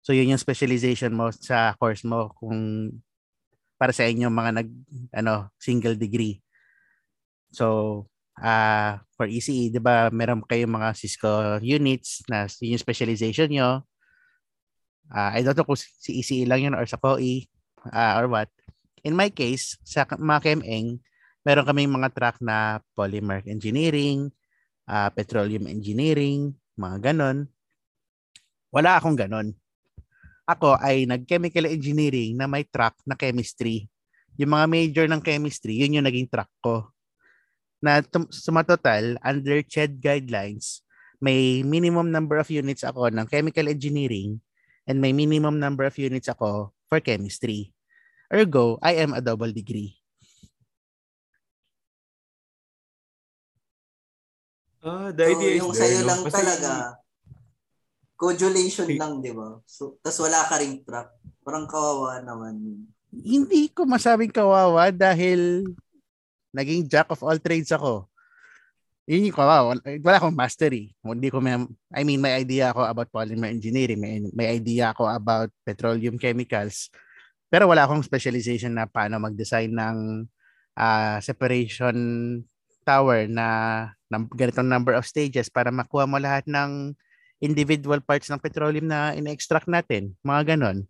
So 0.01 0.15
yun 0.15 0.31
yung 0.33 0.41
specialization 0.41 1.13
mo 1.13 1.29
sa 1.35 1.75
course 1.77 2.07
mo 2.07 2.31
kung 2.39 2.89
para 3.77 3.93
sa 3.93 4.07
inyo 4.07 4.31
mga 4.31 4.51
nag 4.63 4.69
ano 5.13 5.51
single 5.61 5.99
degree. 5.99 6.41
So 7.53 8.07
ah 8.39 9.03
for 9.17 9.27
ECE, 9.27 9.71
'di 9.71 9.81
ba, 9.81 10.07
meron 10.13 10.43
kayong 10.45 10.71
mga 10.71 10.89
Cisco 10.95 11.59
units 11.59 12.23
na 12.31 12.47
yun 12.61 12.77
yung 12.77 12.83
specialization 12.83 13.49
nyo. 13.51 13.83
Ah, 15.11 15.35
I 15.35 15.43
don't 15.43 15.57
know 15.57 15.67
kung 15.67 15.79
si 15.79 16.23
ECE 16.23 16.47
lang 16.47 16.63
yun 16.63 16.75
or 16.77 16.87
sa 16.87 16.95
COE 16.95 17.47
ah, 17.89 18.21
or 18.21 18.29
what. 18.29 18.49
In 19.01 19.17
my 19.17 19.33
case, 19.33 19.81
sa 19.81 20.05
mga 20.05 20.39
KMEng, 20.45 21.01
meron 21.41 21.65
kaming 21.65 21.89
mga 21.89 22.13
track 22.13 22.37
na 22.37 22.79
polymer 22.93 23.41
engineering, 23.49 24.29
ah, 24.85 25.09
petroleum 25.09 25.65
engineering, 25.65 26.53
mga 26.77 27.11
ganon. 27.11 27.49
Wala 28.69 29.01
akong 29.01 29.17
ganon. 29.17 29.57
Ako 30.45 30.77
ay 30.79 31.07
nag-chemical 31.07 31.65
engineering 31.67 32.35
na 32.35 32.45
may 32.45 32.67
track 32.67 32.99
na 33.07 33.15
chemistry. 33.15 33.87
Yung 34.35 34.51
mga 34.51 34.65
major 34.67 35.05
ng 35.07 35.23
chemistry, 35.23 35.79
yun 35.79 35.99
yung 35.99 36.07
naging 36.07 36.27
track 36.27 36.51
ko. 36.59 36.90
Na 37.81 37.99
tum- 37.99 38.29
sumatotal, 38.29 39.17
under 39.19 39.65
CHED 39.65 39.97
guidelines, 39.97 40.85
may 41.17 41.61
minimum 41.61 42.09
number 42.09 42.37
of 42.37 42.45
units 42.47 42.85
ako 42.85 43.09
ng 43.09 43.25
chemical 43.25 43.65
engineering 43.65 44.37
and 44.85 44.97
may 44.97 45.09
minimum 45.11 45.57
number 45.57 45.85
of 45.85 45.97
units 45.97 46.29
ako 46.29 46.73
for 46.85 46.99
chemistry. 46.99 47.73
Ergo, 48.29 48.77
I 48.79 49.01
am 49.01 49.11
a 49.11 49.21
double 49.21 49.49
degree. 49.49 49.97
Ah, 54.81 55.13
the 55.13 55.25
So, 55.25 55.31
idea 55.31 55.49
is 55.51 55.59
yung 55.61 55.73
there, 55.73 55.81
sa'yo 55.83 55.99
no? 56.01 56.07
lang 56.09 56.21
Kasi- 56.25 56.37
talaga, 56.37 56.71
codulation 58.17 58.87
lang, 58.97 59.13
di 59.21 59.29
ba? 59.29 59.61
So, 59.65 60.01
tas 60.01 60.17
wala 60.17 60.45
ka 60.45 60.57
ring 60.57 60.81
track. 60.81 61.09
Parang 61.41 61.65
kawawa 61.65 62.21
naman. 62.21 62.85
Hindi 63.11 63.69
ko 63.69 63.85
masabing 63.85 64.31
kawawa 64.31 64.89
dahil 64.89 65.65
naging 66.51 66.87
jack 66.87 67.07
of 67.11 67.19
all 67.23 67.35
trades 67.39 67.71
ako. 67.71 68.07
Yun 69.09 69.27
yung 69.27 69.35
kawawa. 69.35 69.75
Wala, 69.81 70.17
akong 70.21 70.37
mastery. 70.37 70.93
Hindi 71.01 71.27
ko 71.33 71.41
may, 71.41 71.57
I 71.91 72.01
mean, 72.05 72.21
may 72.21 72.37
idea 72.37 72.71
ako 72.71 72.85
about 72.85 73.09
polymer 73.11 73.49
engineering. 73.49 73.99
May, 73.99 74.23
may 74.31 74.47
idea 74.55 74.93
ako 74.93 75.09
about 75.09 75.49
petroleum 75.65 76.15
chemicals. 76.21 76.93
Pero 77.51 77.67
wala 77.67 77.83
akong 77.83 78.05
specialization 78.05 78.77
na 78.77 78.87
paano 78.87 79.19
mag-design 79.19 79.73
ng 79.73 79.97
ah, 80.77 81.19
separation 81.19 81.95
tower 82.87 83.27
na 83.27 83.47
ng 84.11 84.27
ganitong 84.31 84.67
number 84.67 84.95
of 84.95 85.07
stages 85.07 85.47
para 85.51 85.71
makuha 85.71 86.07
mo 86.07 86.15
lahat 86.19 86.47
ng 86.47 86.95
individual 87.41 87.99
parts 87.99 88.29
ng 88.29 88.39
petroleum 88.39 88.85
na 88.85 89.17
in-extract 89.17 89.65
natin. 89.65 90.13
Mga 90.21 90.55
ganon. 90.55 90.85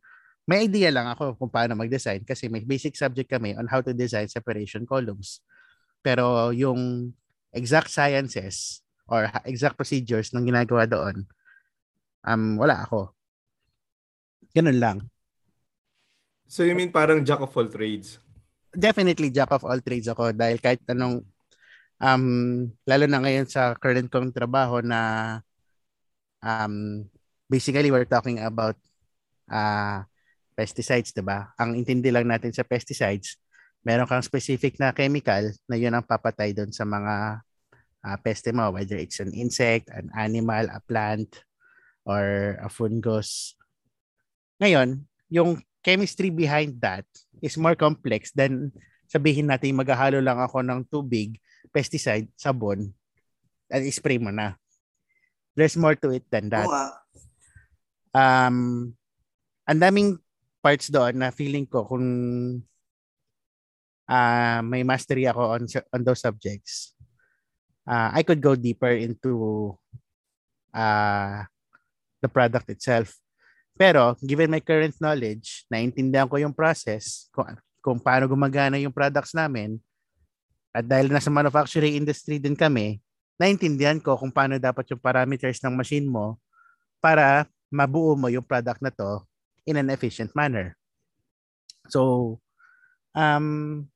May 0.51 0.67
idea 0.67 0.91
lang 0.91 1.07
ako 1.07 1.39
kung 1.39 1.47
paano 1.47 1.79
mag-design 1.79 2.27
kasi 2.27 2.51
may 2.51 2.67
basic 2.67 2.99
subject 2.99 3.31
kami 3.31 3.55
on 3.55 3.71
how 3.71 3.79
to 3.79 3.95
design 3.95 4.27
separation 4.27 4.83
columns. 4.83 5.39
Pero 6.03 6.51
yung 6.51 7.15
exact 7.55 7.87
sciences 7.87 8.83
or 9.07 9.31
exact 9.47 9.79
procedures 9.79 10.35
ng 10.35 10.43
ginagawa 10.43 10.83
doon, 10.83 11.23
um, 12.27 12.59
wala 12.59 12.83
ako. 12.83 13.15
Ganun 14.51 14.75
lang. 14.75 14.97
So 16.51 16.67
you 16.67 16.75
mean 16.75 16.91
parang 16.91 17.23
jack 17.23 17.39
of 17.39 17.55
all 17.55 17.71
trades? 17.71 18.19
Definitely 18.75 19.31
jack 19.31 19.55
of 19.55 19.63
all 19.63 19.79
trades 19.79 20.11
ako 20.11 20.35
dahil 20.35 20.59
kahit 20.59 20.83
anong 20.91 21.23
um 22.03 22.25
lalo 22.83 23.07
na 23.07 23.23
ngayon 23.23 23.47
sa 23.47 23.71
current 23.79 24.11
kong 24.11 24.35
trabaho 24.35 24.83
na 24.83 25.39
um 26.43 27.07
basically 27.47 27.87
we're 27.87 28.03
talking 28.03 28.43
about 28.43 28.75
uh 29.47 30.03
pesticides, 30.61 31.09
'di 31.09 31.25
ba? 31.25 31.49
Ang 31.57 31.81
intindi 31.81 32.13
lang 32.13 32.29
natin 32.29 32.53
sa 32.53 32.61
pesticides, 32.61 33.41
meron 33.81 34.05
kang 34.05 34.21
specific 34.21 34.77
na 34.77 34.93
chemical 34.93 35.49
na 35.65 35.73
'yun 35.73 35.97
ang 35.97 36.05
papatay 36.05 36.53
doon 36.53 36.69
sa 36.69 36.85
mga 36.85 37.41
uh, 38.05 38.17
peste 38.21 38.53
mo, 38.53 38.69
whether 38.69 39.01
it's 39.01 39.17
an 39.17 39.33
insect, 39.33 39.89
an 39.89 40.13
animal, 40.13 40.69
a 40.69 40.77
plant, 40.85 41.41
or 42.05 42.57
a 42.61 42.69
fungus. 42.69 43.57
Ngayon, 44.61 45.01
yung 45.33 45.57
chemistry 45.81 46.29
behind 46.29 46.77
that 46.77 47.05
is 47.41 47.57
more 47.57 47.73
complex 47.73 48.29
than 48.37 48.69
sabihin 49.09 49.49
natin 49.49 49.73
maghahalo 49.73 50.21
lang 50.21 50.37
ako 50.37 50.61
ng 50.61 50.85
tubig, 50.87 51.41
pesticide, 51.73 52.29
sabon, 52.37 52.93
at 53.67 53.81
spray 53.89 54.21
mo 54.21 54.29
na. 54.29 54.55
There's 55.57 55.75
more 55.75 55.97
to 55.99 56.13
it 56.15 56.29
than 56.31 56.47
that. 56.53 56.69
Nga. 56.69 56.85
Um, 58.11 58.57
ang 59.67 59.79
daming 59.79 60.19
parts 60.61 60.87
doon 60.93 61.17
na 61.17 61.33
feeling 61.33 61.65
ko 61.65 61.83
kung 61.83 62.05
ah 64.05 64.61
may 64.61 64.85
mastery 64.85 65.25
ako 65.25 65.57
on, 65.57 65.63
on 65.91 66.01
those 66.05 66.21
subjects, 66.21 66.93
uh, 67.89 68.13
I 68.13 68.21
could 68.21 68.39
go 68.39 68.53
deeper 68.53 68.93
into 68.93 69.73
uh, 70.71 71.43
the 72.21 72.29
product 72.29 72.69
itself. 72.69 73.17
Pero, 73.75 74.13
given 74.21 74.51
my 74.51 74.61
current 74.61 74.93
knowledge, 75.01 75.65
naintindihan 75.71 76.29
ko 76.29 76.37
yung 76.37 76.53
process, 76.53 77.31
kung, 77.33 77.57
kung 77.81 77.97
paano 77.97 78.29
gumagana 78.29 78.77
yung 78.77 78.93
products 78.93 79.33
namin, 79.33 79.81
at 80.71 80.85
dahil 80.85 81.09
nasa 81.11 81.33
manufacturing 81.33 81.97
industry 81.97 82.37
din 82.37 82.53
kami, 82.53 83.01
naintindihan 83.41 83.97
ko 83.97 84.15
kung 84.15 84.29
paano 84.29 84.61
dapat 84.61 84.85
yung 84.93 85.01
parameters 85.01 85.57
ng 85.65 85.73
machine 85.73 86.05
mo 86.05 86.37
para 87.01 87.49
mabuo 87.73 88.13
mo 88.13 88.29
yung 88.29 88.45
product 88.45 88.79
na 88.83 88.93
to 88.93 89.25
in 89.65 89.77
an 89.77 89.89
efficient 89.89 90.33
manner. 90.33 90.77
So, 91.89 92.39
um, 93.13 93.87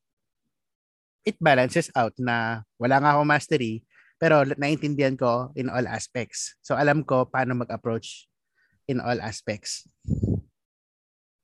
it 1.25 1.37
balances 1.41 1.89
out 1.97 2.13
na 2.21 2.67
wala 2.77 3.01
nga 3.01 3.17
akong 3.17 3.29
mastery, 3.29 3.81
pero 4.21 4.45
naintindihan 4.45 5.17
ko 5.17 5.51
in 5.57 5.67
all 5.67 5.85
aspects. 5.89 6.55
So, 6.61 6.77
alam 6.77 7.03
ko 7.03 7.25
paano 7.25 7.57
mag-approach 7.57 8.29
in 8.85 9.01
all 9.01 9.17
aspects. 9.21 9.89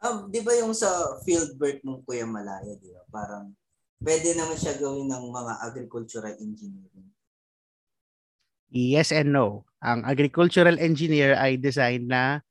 Um, 0.02 0.34
di 0.34 0.42
ba 0.42 0.58
yung 0.58 0.74
sa 0.74 1.18
field 1.22 1.58
work 1.62 1.82
ng 1.86 2.02
Kuya 2.06 2.26
Malaya, 2.26 2.74
di 2.82 2.90
ba? 2.90 3.06
Parang 3.14 3.54
pwede 4.02 4.34
naman 4.34 4.58
siya 4.58 4.78
gawin 4.82 5.06
ng 5.10 5.26
mga 5.30 5.54
agricultural 5.62 6.36
engineering. 6.42 7.10
Yes 8.72 9.14
and 9.14 9.30
no. 9.30 9.68
Ang 9.84 10.08
agricultural 10.08 10.80
engineer 10.82 11.38
ay 11.38 11.60
designed 11.60 12.10
na 12.10 12.42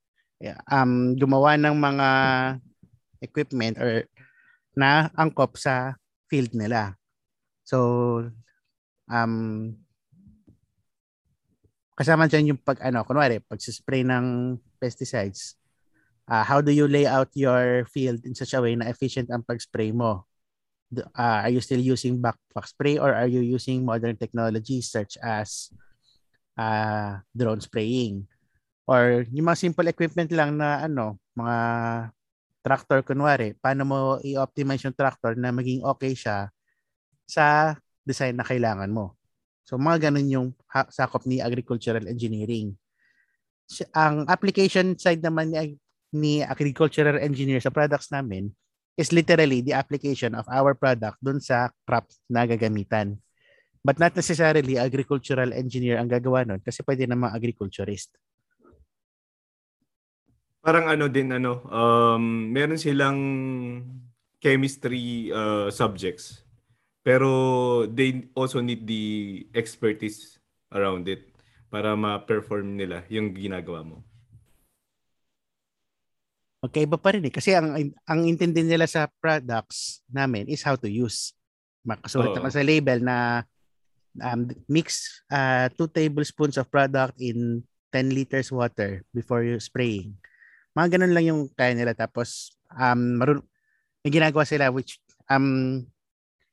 um, 0.71 1.13
gumawa 1.17 1.61
ng 1.61 1.77
mga 1.77 2.09
equipment 3.21 3.77
or 3.77 4.09
na 4.73 5.13
angkop 5.13 5.61
sa 5.61 5.95
field 6.33 6.57
nila. 6.57 6.97
So, 7.69 8.25
um, 9.11 9.77
kasama 11.99 12.31
dyan 12.31 12.57
yung 12.57 12.61
pag, 12.65 12.81
ano, 12.81 13.05
kunwari, 13.05 13.45
pag-spray 13.45 14.01
ng 14.07 14.57
pesticides, 14.81 15.61
uh, 16.31 16.47
how 16.47 16.65
do 16.65 16.73
you 16.73 16.89
lay 16.89 17.05
out 17.05 17.29
your 17.37 17.85
field 17.93 18.25
in 18.25 18.33
such 18.33 18.57
a 18.57 18.63
way 18.63 18.73
na 18.79 18.89
efficient 18.89 19.29
ang 19.29 19.45
pag-spray 19.45 19.93
mo? 19.93 20.25
Uh, 21.15 21.47
are 21.47 21.53
you 21.53 21.63
still 21.63 21.79
using 21.79 22.19
backpack 22.19 22.67
spray 22.67 22.99
or 22.99 23.15
are 23.15 23.31
you 23.31 23.39
using 23.39 23.87
modern 23.87 24.17
technologies 24.17 24.91
such 24.91 25.15
as 25.23 25.71
uh, 26.59 27.23
drone 27.31 27.61
spraying? 27.61 28.27
Or 28.91 29.23
yung 29.31 29.47
mga 29.47 29.71
simple 29.71 29.87
equipment 29.87 30.35
lang 30.35 30.59
na 30.59 30.83
ano, 30.83 31.15
mga 31.39 31.59
tractor 32.67 33.07
kunwari, 33.07 33.55
paano 33.63 33.87
mo 33.87 33.99
i-optimize 34.27 34.83
yung 34.83 34.99
tractor 34.99 35.39
na 35.39 35.55
maging 35.55 35.87
okay 35.87 36.19
siya 36.19 36.51
sa 37.23 37.79
design 38.03 38.35
na 38.35 38.43
kailangan 38.43 38.91
mo. 38.91 39.15
So 39.63 39.79
mga 39.79 40.11
ganun 40.11 40.27
yung 40.27 40.49
sakop 40.91 41.23
ni 41.23 41.39
agricultural 41.39 42.03
engineering. 42.11 42.75
Ang 43.95 44.27
application 44.27 44.99
side 44.99 45.23
naman 45.23 45.55
ni, 45.55 45.79
ni 46.11 46.33
agricultural 46.43 47.23
engineer 47.23 47.63
sa 47.63 47.71
products 47.71 48.11
namin 48.11 48.51
is 48.99 49.15
literally 49.15 49.63
the 49.63 49.71
application 49.71 50.35
of 50.35 50.43
our 50.51 50.75
product 50.75 51.23
dun 51.23 51.39
sa 51.39 51.71
crop 51.87 52.11
na 52.27 52.43
gagamitan. 52.43 53.15
But 53.87 54.03
not 54.03 54.19
necessarily 54.19 54.77
agricultural 54.77 55.55
engineer 55.55 56.03
ang 56.03 56.11
gagawa 56.11 56.43
nun 56.43 56.59
kasi 56.59 56.83
pwede 56.83 57.07
naman 57.07 57.31
agriculturist. 57.31 58.11
Parang 60.61 60.93
ano 60.93 61.09
din 61.09 61.33
ano, 61.33 61.65
um, 61.69 62.53
meron 62.53 62.77
silang 62.77 63.19
chemistry 64.41 65.33
uh, 65.33 65.73
subjects 65.73 66.45
pero 67.01 67.31
they 67.89 68.29
also 68.37 68.61
need 68.61 68.85
the 68.85 69.05
expertise 69.57 70.37
around 70.73 71.09
it 71.09 71.33
para 71.73 71.97
ma-perform 71.97 72.77
nila 72.77 73.07
yung 73.09 73.33
ginagawa 73.33 73.81
mo. 73.83 74.05
Okay, 76.61 76.85
iba 76.85 77.01
pa 77.01 77.17
rin 77.17 77.25
eh. 77.25 77.33
Kasi 77.33 77.57
ang, 77.57 77.73
ang 78.05 78.21
intindi 78.29 78.61
nila 78.61 78.85
sa 78.85 79.09
products 79.09 80.05
namin 80.13 80.45
is 80.45 80.61
how 80.61 80.77
to 80.77 80.93
use. 80.93 81.33
Makasulat 81.89 82.37
naman 82.37 82.53
sa 82.53 82.61
label 82.61 83.01
na 83.01 83.49
um, 84.21 84.45
mix 84.69 85.25
2 85.33 85.33
uh, 85.33 85.67
two 85.73 85.89
tablespoons 85.89 86.61
of 86.61 86.69
product 86.69 87.17
in 87.17 87.65
10 87.97 88.13
liters 88.13 88.53
water 88.53 89.01
before 89.17 89.41
you 89.41 89.57
spraying. 89.57 90.13
Mga 90.75 90.99
ganun 90.99 91.15
lang 91.15 91.25
yung 91.27 91.41
kaya 91.53 91.75
nila. 91.75 91.93
Tapos, 91.95 92.55
um, 92.75 93.19
marun- 93.19 93.47
may 94.01 94.11
ginagawa 94.13 94.49
sila 94.49 94.73
which 94.73 94.97
um, 95.29 95.83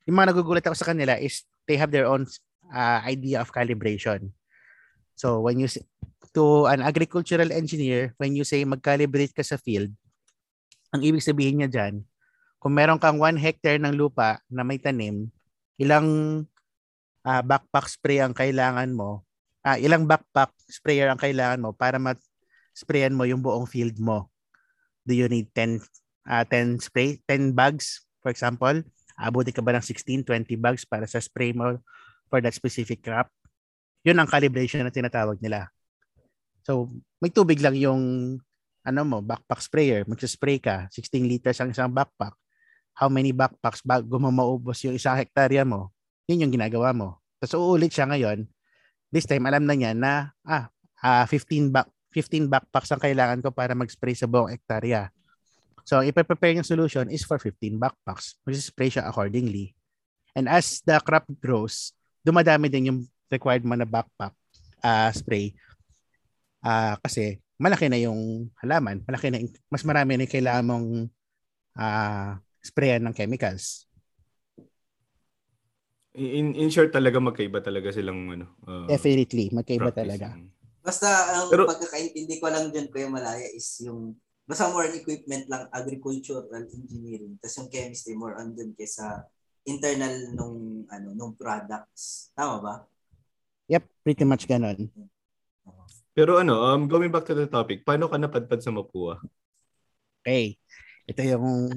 yung 0.04 0.16
mga 0.16 0.32
nagugulat 0.32 0.64
ako 0.64 0.76
sa 0.76 0.88
kanila 0.92 1.16
is 1.16 1.44
they 1.64 1.76
have 1.76 1.92
their 1.92 2.08
own 2.08 2.28
uh, 2.72 3.00
idea 3.04 3.40
of 3.40 3.52
calibration. 3.52 4.32
So 5.18 5.42
when 5.42 5.58
you 5.58 5.68
to 6.36 6.68
an 6.70 6.84
agricultural 6.84 7.50
engineer, 7.50 8.14
when 8.20 8.36
you 8.36 8.44
say 8.44 8.62
mag-calibrate 8.62 9.34
ka 9.34 9.42
sa 9.42 9.56
field, 9.56 9.90
ang 10.92 11.02
ibig 11.02 11.24
sabihin 11.24 11.60
niya 11.60 11.68
diyan, 11.68 11.94
kung 12.60 12.72
meron 12.74 13.00
kang 13.00 13.18
1 13.20 13.36
hectare 13.38 13.80
ng 13.80 13.96
lupa 13.96 14.40
na 14.48 14.62
may 14.62 14.78
tanim, 14.80 15.28
ilang 15.80 16.42
uh, 17.24 17.42
backpack 17.42 17.86
spray 17.88 18.20
ang 18.22 18.32
kailangan 18.32 18.90
mo, 18.92 19.24
uh, 19.64 19.78
ilang 19.78 20.08
backpack 20.08 20.52
sprayer 20.68 21.12
ang 21.12 21.20
kailangan 21.20 21.60
mo 21.60 21.70
para 21.76 22.00
ma-sprayan 22.78 23.10
mo 23.10 23.26
yung 23.26 23.42
buong 23.42 23.66
field 23.66 23.98
mo. 23.98 24.30
Do 25.02 25.10
you 25.10 25.26
need 25.26 25.50
10 25.50 25.82
uh, 26.30 26.46
10 26.46 26.78
spray, 26.78 27.18
10 27.26 27.58
bags 27.58 28.06
for 28.22 28.30
example? 28.30 28.86
abuti 29.18 29.50
ka 29.50 29.58
ba 29.58 29.74
ng 29.74 29.82
16, 29.82 30.22
20 30.22 30.54
bags 30.62 30.86
para 30.86 31.02
sa 31.10 31.18
spray 31.18 31.50
mo 31.50 31.82
for 32.30 32.38
that 32.38 32.54
specific 32.54 33.02
crop? 33.02 33.26
Yun 34.06 34.14
ang 34.14 34.30
calibration 34.30 34.86
na 34.86 34.94
tinatawag 34.94 35.42
nila. 35.42 35.74
So, 36.62 36.86
may 37.18 37.34
tubig 37.34 37.58
lang 37.58 37.74
yung 37.74 37.98
ano 38.86 39.00
mo, 39.02 39.18
backpack 39.18 39.58
sprayer. 39.58 40.06
Magsa-spray 40.06 40.62
ka, 40.62 40.86
16 40.94 41.26
liters 41.26 41.58
ang 41.58 41.74
isang 41.74 41.90
backpack. 41.90 42.30
How 42.94 43.10
many 43.10 43.34
backpacks 43.34 43.82
bago 43.82 44.22
mo 44.22 44.30
maubos 44.30 44.86
yung 44.86 44.94
isang 44.94 45.18
hektarya 45.18 45.66
mo? 45.66 45.90
Yun 46.30 46.46
yung 46.46 46.54
ginagawa 46.54 46.94
mo. 46.94 47.18
Tapos 47.42 47.58
uulit 47.58 47.90
siya 47.90 48.06
ngayon. 48.06 48.46
This 49.10 49.26
time, 49.26 49.50
alam 49.50 49.66
na 49.66 49.74
niya 49.74 49.98
na 49.98 50.30
ah, 50.46 50.70
uh, 51.02 51.26
15 51.26 51.74
back 51.74 51.90
15 52.12 52.48
backpacks 52.48 52.90
ang 52.92 53.02
kailangan 53.02 53.44
ko 53.44 53.52
para 53.52 53.76
mag-spray 53.76 54.16
sa 54.16 54.24
buong 54.24 54.52
hektarya. 54.52 55.12
So, 55.88 56.04
ipe-prepare 56.04 56.60
yung 56.60 56.68
solution 56.68 57.08
is 57.08 57.24
for 57.24 57.40
15 57.40 57.80
backpacks. 57.80 58.36
Mag-spray 58.44 58.92
siya 58.92 59.08
accordingly. 59.08 59.72
And 60.36 60.48
as 60.48 60.84
the 60.84 61.00
crop 61.00 61.24
grows, 61.40 61.96
dumadami 62.20 62.68
din 62.68 62.92
yung 62.92 63.00
required 63.32 63.64
mo 63.64 63.76
na 63.76 63.88
backpack 63.88 64.36
uh, 64.84 65.10
spray. 65.12 65.56
Uh, 66.60 66.96
kasi 67.00 67.40
malaki 67.56 67.88
na 67.88 67.98
yung 68.00 68.52
halaman. 68.60 69.00
Malaki 69.04 69.32
na, 69.32 69.40
mas 69.72 69.82
marami 69.82 70.16
na 70.16 70.28
kailangan 70.28 70.68
mong 70.68 70.88
uh, 71.76 72.36
sprayan 72.60 73.02
ng 73.08 73.14
chemicals. 73.16 73.88
In, 76.18 76.52
in 76.58 76.66
short 76.68 76.90
talaga 76.90 77.22
magkaiba 77.22 77.62
talaga 77.62 77.94
silang 77.94 78.26
ano. 78.28 78.46
Uh, 78.66 78.90
Definitely, 78.90 79.54
magkaiba 79.54 79.94
practice. 79.94 80.02
talaga. 80.02 80.28
Basta 80.88 81.08
ang 81.36 81.52
Pero, 81.52 81.68
pagkakaintindi 81.68 82.40
ko 82.40 82.48
lang 82.48 82.72
dyan 82.72 82.88
Kuya 82.88 83.12
Malaya 83.12 83.44
is 83.52 83.68
yung 83.84 84.16
basta 84.48 84.72
more 84.72 84.88
equipment 84.88 85.44
lang, 85.52 85.68
agricultural 85.68 86.48
engineering. 86.64 87.36
Tapos 87.44 87.60
yung 87.60 87.68
chemistry 87.68 88.16
more 88.16 88.40
on 88.40 88.56
dun 88.56 88.72
kaysa 88.72 89.28
internal 89.68 90.16
nung 90.32 90.88
ano 90.88 91.12
nung 91.12 91.36
products. 91.36 92.32
Tama 92.32 92.56
ba? 92.64 92.74
Yep, 93.68 93.84
pretty 94.00 94.24
much 94.24 94.48
ganun. 94.48 94.88
Pero 96.16 96.40
ano, 96.40 96.56
um, 96.64 96.88
going 96.88 97.12
back 97.12 97.28
to 97.28 97.36
the 97.36 97.44
topic, 97.44 97.84
paano 97.84 98.08
ka 98.08 98.16
napadpad 98.16 98.64
sa 98.64 98.72
Mapua? 98.72 99.20
Okay. 100.24 100.56
Ito 101.04 101.20
yung 101.20 101.76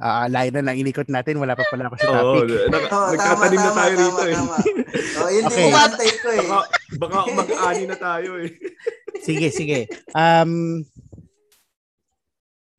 uh, 0.00 0.26
layo 0.32 0.50
na 0.56 0.64
lang 0.64 0.80
inikot 0.80 1.06
natin. 1.12 1.36
Wala 1.36 1.54
pa 1.54 1.68
pala 1.68 1.86
ako 1.86 1.96
sa 2.00 2.08
topic. 2.08 2.48
Oo, 2.48 2.68
nag- 2.72 2.88
oh, 2.90 3.08
nagtatanim 3.12 3.60
na 3.60 3.72
tayo 3.76 3.94
tama, 3.94 4.00
rito 4.00 4.22
tama, 4.32 4.56
eh. 4.56 4.74
oh, 5.20 5.30
yun 5.30 5.44
okay. 5.46 5.68
din 5.70 6.16
ko 6.18 6.28
eh. 6.32 6.48
Baka, 6.48 6.64
baka 6.96 7.18
mag-ani 7.36 7.84
na 7.86 7.96
tayo 8.00 8.30
eh. 8.40 8.50
sige, 9.26 9.48
sige. 9.52 9.78
Um, 10.16 10.82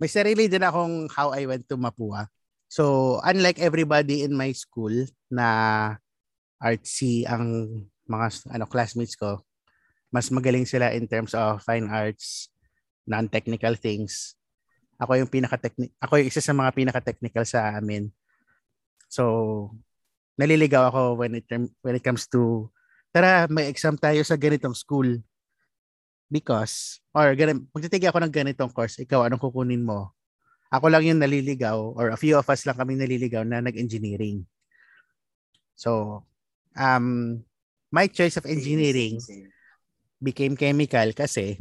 may 0.02 0.10
sarili 0.10 0.50
din 0.50 0.66
akong 0.66 1.14
how 1.14 1.30
I 1.30 1.46
went 1.46 1.70
to 1.70 1.78
Mapua. 1.78 2.26
So, 2.72 3.20
unlike 3.22 3.62
everybody 3.62 4.26
in 4.26 4.34
my 4.34 4.50
school 4.58 5.06
na 5.30 5.48
artsy 6.58 7.28
ang 7.28 7.70
mga 8.10 8.50
ano 8.50 8.66
classmates 8.66 9.14
ko, 9.14 9.44
mas 10.10 10.34
magaling 10.34 10.66
sila 10.66 10.90
in 10.92 11.06
terms 11.06 11.38
of 11.38 11.62
fine 11.62 11.86
arts, 11.88 12.50
non-technical 13.06 13.78
things. 13.78 14.36
Ako 15.02 15.18
yung 15.18 15.32
pinaka 15.32 15.58
ako 15.98 16.14
yung 16.22 16.30
isa 16.30 16.46
sa 16.46 16.54
mga 16.54 16.70
pinaka-technical 16.78 17.42
sa 17.42 17.74
amin. 17.74 18.14
So, 19.10 19.74
naliligaw 20.38 20.94
ako 20.94 21.26
when 21.26 21.42
it 21.42 21.50
when 21.82 21.98
it 21.98 22.06
comes 22.06 22.30
to 22.30 22.70
tara, 23.12 23.50
may 23.52 23.68
exam 23.68 24.00
tayo 24.00 24.22
sa 24.24 24.40
ganitong 24.40 24.78
school 24.78 25.20
because, 26.32 27.04
or 27.12 27.36
ganun, 27.36 27.68
magtitigil 27.76 28.08
ako 28.08 28.24
ng 28.24 28.32
ganitong 28.32 28.72
course, 28.72 29.04
ikaw, 29.04 29.28
anong 29.28 29.44
kukunin 29.44 29.84
mo? 29.84 30.16
Ako 30.72 30.88
lang 30.88 31.04
yung 31.04 31.20
naliligaw, 31.20 31.76
or 31.76 32.16
a 32.16 32.18
few 32.18 32.40
of 32.40 32.48
us 32.48 32.64
lang 32.64 32.80
kami 32.80 32.96
naliligaw 32.96 33.44
na 33.44 33.60
nag-engineering. 33.60 34.48
So, 35.76 36.24
um, 36.80 37.42
my 37.92 38.08
choice 38.08 38.40
of 38.40 38.48
engineering 38.48 39.20
became 40.24 40.56
chemical 40.56 41.12
kasi 41.12 41.60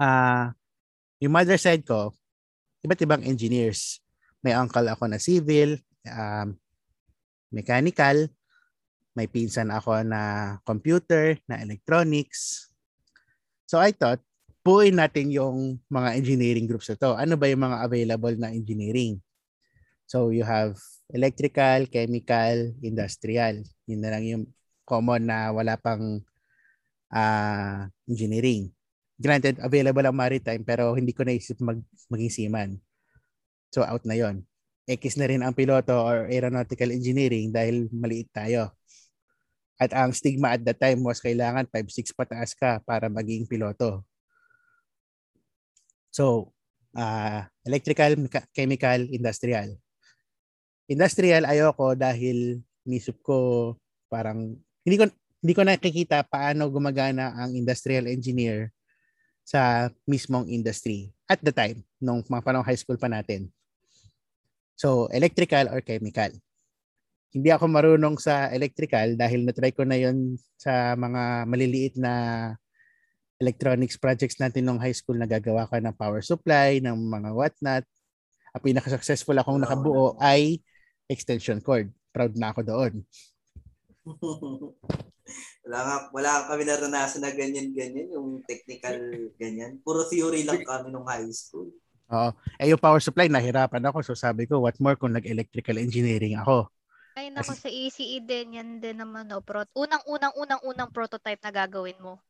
ah 0.00 0.50
yung 1.22 1.34
mother 1.34 1.58
side 1.58 1.84
ko, 1.86 2.14
iba't 2.84 3.00
ibang 3.02 3.22
engineers. 3.24 4.02
May 4.44 4.52
uncle 4.52 4.84
ako 4.86 5.08
na 5.08 5.18
civil, 5.18 5.80
um, 6.08 6.58
mechanical, 7.54 8.28
may 9.14 9.30
pinsan 9.30 9.70
ako 9.70 10.02
na 10.02 10.54
computer, 10.66 11.38
na 11.46 11.62
electronics. 11.62 12.68
So 13.64 13.78
I 13.78 13.94
thought, 13.94 14.20
buuin 14.64 14.98
natin 14.98 15.30
yung 15.30 15.78
mga 15.86 16.18
engineering 16.18 16.66
groups 16.66 16.90
na. 16.90 17.14
Ano 17.14 17.38
ba 17.38 17.46
yung 17.46 17.62
mga 17.62 17.78
available 17.84 18.34
na 18.36 18.50
engineering? 18.50 19.22
So 20.04 20.34
you 20.34 20.44
have 20.44 20.76
electrical, 21.12 21.86
chemical, 21.88 22.74
industrial. 22.82 23.64
Yun 23.86 24.00
na 24.02 24.10
lang 24.12 24.24
yung 24.26 24.44
common 24.84 25.24
na 25.24 25.52
wala 25.52 25.76
pang 25.80 26.20
uh, 27.12 27.80
engineering. 28.10 28.68
Granted, 29.14 29.62
available 29.62 30.02
ang 30.02 30.16
maritime 30.18 30.62
pero 30.66 30.98
hindi 30.98 31.14
ko 31.14 31.22
naisip 31.22 31.62
mag, 31.62 31.78
maging 32.10 32.32
seaman. 32.32 32.70
So 33.70 33.86
out 33.86 34.02
na 34.06 34.18
yon. 34.18 34.42
X 34.84 35.16
na 35.16 35.30
rin 35.30 35.40
ang 35.40 35.56
piloto 35.56 35.96
or 35.96 36.28
aeronautical 36.28 36.92
engineering 36.92 37.54
dahil 37.54 37.88
maliit 37.94 38.28
tayo. 38.34 38.74
At 39.80 39.90
ang 39.96 40.12
stigma 40.12 40.54
at 40.54 40.62
that 40.66 40.78
time 40.78 41.00
was 41.02 41.18
kailangan 41.18 41.66
5'6 41.70 42.14
pataas 42.14 42.52
ka 42.54 42.78
para 42.84 43.08
maging 43.08 43.48
piloto. 43.48 44.04
So, 46.14 46.54
uh, 46.94 47.42
electrical, 47.66 48.14
chemical, 48.54 49.00
industrial. 49.10 49.74
Industrial 50.86 51.42
ayoko 51.48 51.96
dahil 51.96 52.60
nisip 52.84 53.18
ko 53.24 53.72
parang 54.12 54.60
hindi 54.84 54.96
ko 55.00 55.08
hindi 55.40 55.52
ko 55.56 55.62
nakikita 55.64 56.28
paano 56.28 56.68
gumagana 56.68 57.32
ang 57.34 57.56
industrial 57.56 58.04
engineer 58.06 58.73
sa 59.44 59.92
mismong 60.08 60.48
industry 60.48 61.12
at 61.28 61.38
the 61.44 61.52
time 61.52 61.84
nung 62.00 62.24
mga 62.24 62.42
panong 62.42 62.64
high 62.64 62.80
school 62.80 62.96
pa 62.96 63.12
natin. 63.12 63.52
So, 64.74 65.06
electrical 65.12 65.70
or 65.70 65.84
chemical. 65.84 66.34
Hindi 67.30 67.50
ako 67.52 67.68
marunong 67.68 68.16
sa 68.18 68.50
electrical 68.50 69.14
dahil 69.14 69.44
na-try 69.44 69.70
ko 69.70 69.84
na 69.84 70.00
yon 70.00 70.40
sa 70.56 70.96
mga 70.98 71.46
maliliit 71.46 71.94
na 72.00 72.12
electronics 73.38 74.00
projects 74.00 74.40
natin 74.40 74.64
nung 74.64 74.80
high 74.80 74.94
school 74.94 75.18
na 75.18 75.28
gagawa 75.28 75.68
ko 75.68 75.76
ng 75.76 75.94
power 75.94 76.22
supply, 76.24 76.80
ng 76.80 76.96
mga 76.96 77.30
whatnot. 77.36 77.84
Ang 78.54 78.62
pinaka-successful 78.62 79.36
akong 79.36 79.60
nakabuo 79.60 80.16
ay 80.22 80.62
extension 81.10 81.60
cord. 81.60 81.90
Proud 82.14 82.38
na 82.38 82.54
ako 82.54 82.60
doon. 82.64 82.92
wala 85.64 85.78
nga, 85.80 85.96
wala 86.12 86.30
kami 86.44 86.62
naranasan 86.68 87.24
na 87.24 87.32
ganyan-ganyan, 87.32 88.12
yung 88.12 88.44
technical 88.44 89.00
ganyan. 89.40 89.80
Puro 89.80 90.04
theory 90.04 90.44
lang 90.44 90.60
kami 90.60 90.92
nung 90.92 91.08
high 91.08 91.24
school. 91.32 91.72
Oo. 92.12 92.30
Eh 92.60 92.68
yung 92.68 92.80
power 92.80 93.00
supply, 93.00 93.32
nahirapan 93.32 93.80
ako. 93.88 94.04
So 94.04 94.12
sabi 94.12 94.44
ko, 94.44 94.60
what 94.60 94.76
more 94.76 94.94
kung 95.00 95.16
nag-electrical 95.16 95.80
engineering 95.80 96.36
ako. 96.36 96.68
Ay 97.16 97.32
nako, 97.32 97.56
sa 97.56 97.70
ECE 97.70 98.20
din, 98.20 98.60
yan 98.60 98.70
din 98.82 99.00
naman. 99.00 99.24
No? 99.30 99.40
Pro- 99.40 99.70
Unang-unang-unang-unang 99.72 100.92
prototype 100.92 101.40
na 101.40 101.54
gagawin 101.54 101.96
mo. 101.96 102.20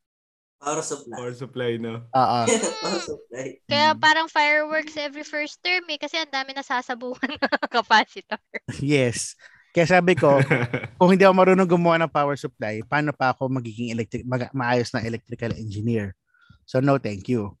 Power 0.55 0.79
supply. 0.79 1.15
Power 1.19 1.35
supply, 1.35 1.71
no? 1.75 2.07
Oo. 2.15 2.39
Power 2.87 3.01
supply. 3.03 3.47
Kaya 3.67 3.91
parang 3.99 4.31
fireworks 4.31 4.95
every 4.95 5.27
first 5.27 5.59
term 5.59 5.83
eh, 5.91 5.99
kasi 5.99 6.15
ang 6.15 6.31
dami 6.31 6.55
nasasabuhan 6.55 7.35
na 7.35 7.49
capacitor. 7.75 8.39
yes. 8.79 9.35
Kaya 9.75 9.99
sabi 9.99 10.15
ko, 10.15 10.39
kung 10.97 11.11
hindi 11.11 11.27
ako 11.27 11.35
marunong 11.35 11.67
gumawa 11.67 11.99
ng 11.99 12.07
power 12.07 12.39
supply, 12.39 12.79
paano 12.87 13.11
pa 13.11 13.35
ako 13.35 13.51
magiging 13.51 13.91
electric, 13.91 14.23
mag, 14.23 14.47
maayos 14.55 14.87
na 14.95 15.03
electrical 15.03 15.51
engineer? 15.51 16.15
So 16.63 16.79
no, 16.79 16.95
thank 16.95 17.27
you. 17.27 17.59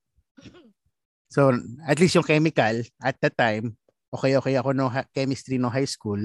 So 1.27 1.51
at 1.83 1.99
least 1.99 2.15
yung 2.15 2.23
chemical, 2.23 2.87
at 3.03 3.19
that 3.19 3.35
time, 3.35 3.75
okay 4.15 4.39
okay 4.39 4.55
ako 4.55 4.71
no 4.71 4.87
chemistry 5.11 5.59
no 5.59 5.67
high 5.67 5.89
school. 5.91 6.23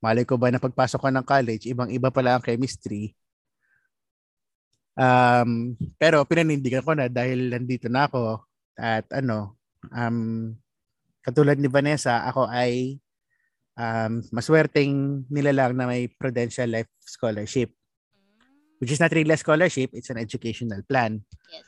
Malay 0.00 0.24
ko 0.24 0.40
ba 0.40 0.48
na 0.48 0.56
pagpasok 0.56 1.04
ko 1.04 1.08
ng 1.12 1.28
college, 1.28 1.68
ibang 1.68 1.92
iba 1.92 2.08
pala 2.08 2.40
ang 2.40 2.44
chemistry. 2.44 3.12
Um, 4.96 5.76
pero 6.00 6.24
pinanindigan 6.24 6.80
ko 6.80 6.96
na 6.96 7.12
dahil 7.12 7.52
nandito 7.52 7.92
na 7.92 8.08
ako 8.08 8.40
at 8.80 9.04
ano, 9.12 9.60
um, 9.92 10.56
katulad 11.20 11.60
ni 11.60 11.68
Vanessa, 11.68 12.24
ako 12.24 12.48
ay 12.48 12.96
um, 13.76 14.24
maswerteng 14.32 15.24
nilalang 15.28 15.76
na 15.76 15.86
may 15.86 16.08
Prudential 16.08 16.68
Life 16.68 16.90
Scholarship. 17.04 17.70
Which 18.76 18.92
is 18.92 19.00
not 19.00 19.12
really 19.12 19.32
a 19.32 19.40
scholarship, 19.40 19.96
it's 19.96 20.12
an 20.12 20.20
educational 20.20 20.84
plan. 20.84 21.24
Yes. 21.48 21.64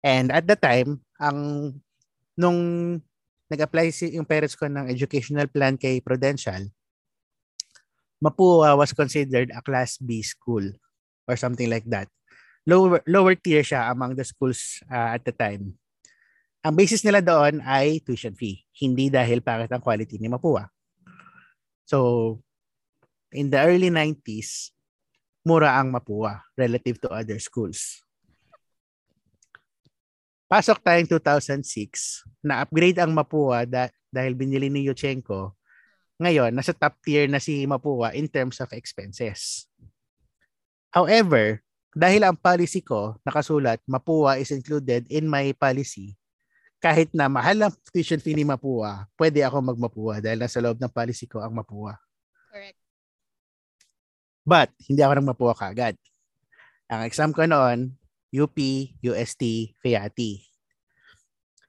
And 0.00 0.32
at 0.32 0.48
the 0.48 0.56
time, 0.56 1.04
ang 1.20 1.36
nung 2.32 2.60
nag-apply 3.52 3.92
si 3.92 4.16
yung 4.16 4.24
parents 4.24 4.56
ko 4.56 4.64
ng 4.64 4.88
educational 4.88 5.52
plan 5.52 5.76
kay 5.76 6.00
Prudential, 6.00 6.64
Mapua 8.20 8.76
was 8.76 8.96
considered 8.96 9.52
a 9.52 9.60
class 9.60 10.00
B 10.00 10.24
school 10.24 10.64
or 11.28 11.36
something 11.36 11.68
like 11.68 11.84
that. 11.88 12.08
Lower 12.68 13.00
lower 13.08 13.36
tier 13.36 13.64
siya 13.64 13.88
among 13.92 14.16
the 14.16 14.24
schools 14.24 14.80
uh, 14.88 15.16
at 15.16 15.24
the 15.24 15.32
time. 15.32 15.76
Ang 16.60 16.76
basis 16.76 17.00
nila 17.00 17.24
doon 17.24 17.64
ay 17.64 18.04
tuition 18.04 18.36
fee, 18.36 18.64
hindi 18.84 19.08
dahil 19.08 19.40
pangit 19.40 19.72
ang 19.72 19.80
quality 19.80 20.20
ni 20.20 20.28
Mapua. 20.28 20.68
So, 21.90 22.38
in 23.34 23.50
the 23.50 23.58
early 23.58 23.90
90s, 23.90 24.70
mura 25.42 25.74
ang 25.74 25.90
Mapua 25.90 26.38
relative 26.54 27.02
to 27.02 27.10
other 27.10 27.42
schools. 27.42 28.06
Pasok 30.46 30.78
tayong 30.86 31.10
2006, 31.10 32.30
na-upgrade 32.46 33.02
ang 33.02 33.10
Mapua 33.10 33.66
da- 33.66 33.90
dahil 34.06 34.38
binili 34.38 34.70
ni 34.70 34.86
Yochenko. 34.86 35.58
Ngayon, 36.22 36.54
nasa 36.54 36.70
top 36.70 36.94
tier 37.02 37.26
na 37.26 37.42
si 37.42 37.66
Mapua 37.66 38.14
in 38.14 38.30
terms 38.30 38.62
of 38.62 38.70
expenses. 38.70 39.66
However, 40.94 41.58
dahil 41.90 42.22
ang 42.22 42.38
policy 42.38 42.86
ko 42.86 43.18
nakasulat, 43.26 43.82
Mapua 43.90 44.38
is 44.38 44.54
included 44.54 45.10
in 45.10 45.26
my 45.26 45.50
policy, 45.58 46.14
kahit 46.80 47.12
na 47.12 47.28
mahal 47.28 47.68
ang 47.68 47.74
tuition 47.92 48.18
fee 48.18 48.32
ni 48.32 48.42
Mapua, 48.42 49.04
pwede 49.20 49.44
ako 49.44 49.60
magmapua 49.60 50.24
dahil 50.24 50.40
nasa 50.40 50.64
loob 50.64 50.80
ng 50.80 50.88
policy 50.88 51.28
ko 51.28 51.44
ang 51.44 51.52
Mapua. 51.52 52.00
Correct. 52.48 52.80
But, 54.40 54.72
hindi 54.88 55.04
ako 55.04 55.12
nagmapua 55.20 55.52
kaagad. 55.52 55.94
Ang 56.88 57.04
exam 57.04 57.30
ko 57.36 57.44
noon, 57.44 57.92
UP, 58.32 58.56
UST, 59.04 59.76
FEATI. 59.78 60.40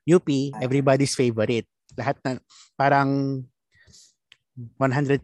UP, 0.07 0.30
everybody's 0.64 1.14
favorite. 1.14 1.68
Lahat 1.99 2.18
na, 2.24 2.39
parang 2.80 3.43
100% 4.80 5.22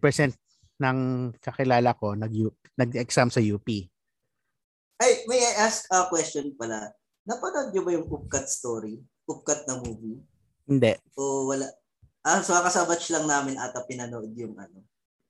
ng 0.77 0.97
kakilala 1.39 1.95
ko 1.97 2.13
nag, 2.13 2.29
nag-exam 2.77 3.31
sa 3.31 3.39
UP. 3.41 3.65
Ay, 4.99 5.11
may 5.31 5.41
I 5.41 5.63
ask 5.63 5.87
a 5.89 6.11
question 6.11 6.53
pala? 6.59 6.93
Napanood 7.23 7.71
nyo 7.71 7.81
ba 7.87 7.91
yung 7.95 8.05
Upcut 8.11 8.45
story? 8.51 9.01
Upcut 9.27 9.67
na 9.67 9.75
movie? 9.83 10.23
Hindi. 10.67 10.95
O 11.19 11.51
wala? 11.51 11.67
Ah, 12.23 12.43
so 12.43 12.55
kasabatch 12.55 13.11
lang 13.11 13.27
namin 13.27 13.59
ata 13.59 13.83
pinanood 13.87 14.31
yung 14.35 14.55
ano, 14.55 14.83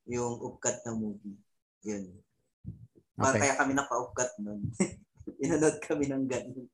yung 0.06 0.38
Upcut 0.42 0.82
na 0.86 0.94
movie. 0.94 1.38
Yun. 1.86 2.10
Okay. 3.18 3.40
Kaya 3.42 3.54
kami 3.58 3.74
naka-Upcut 3.74 4.32
nun. 4.42 4.62
Pinanood 5.42 5.78
kami 5.82 6.06
ng 6.06 6.26
ganun. 6.30 6.70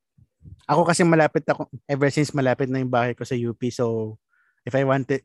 Ako 0.67 0.83
kasi 0.83 1.03
malapit 1.07 1.43
ako, 1.47 1.71
ever 1.87 2.11
since 2.11 2.35
malapit 2.35 2.67
na 2.67 2.83
yung 2.83 2.91
bahay 2.91 3.15
ko 3.15 3.23
sa 3.23 3.35
UP. 3.35 3.59
So, 3.71 4.15
if 4.67 4.75
I 4.75 4.83
wanted, 4.83 5.23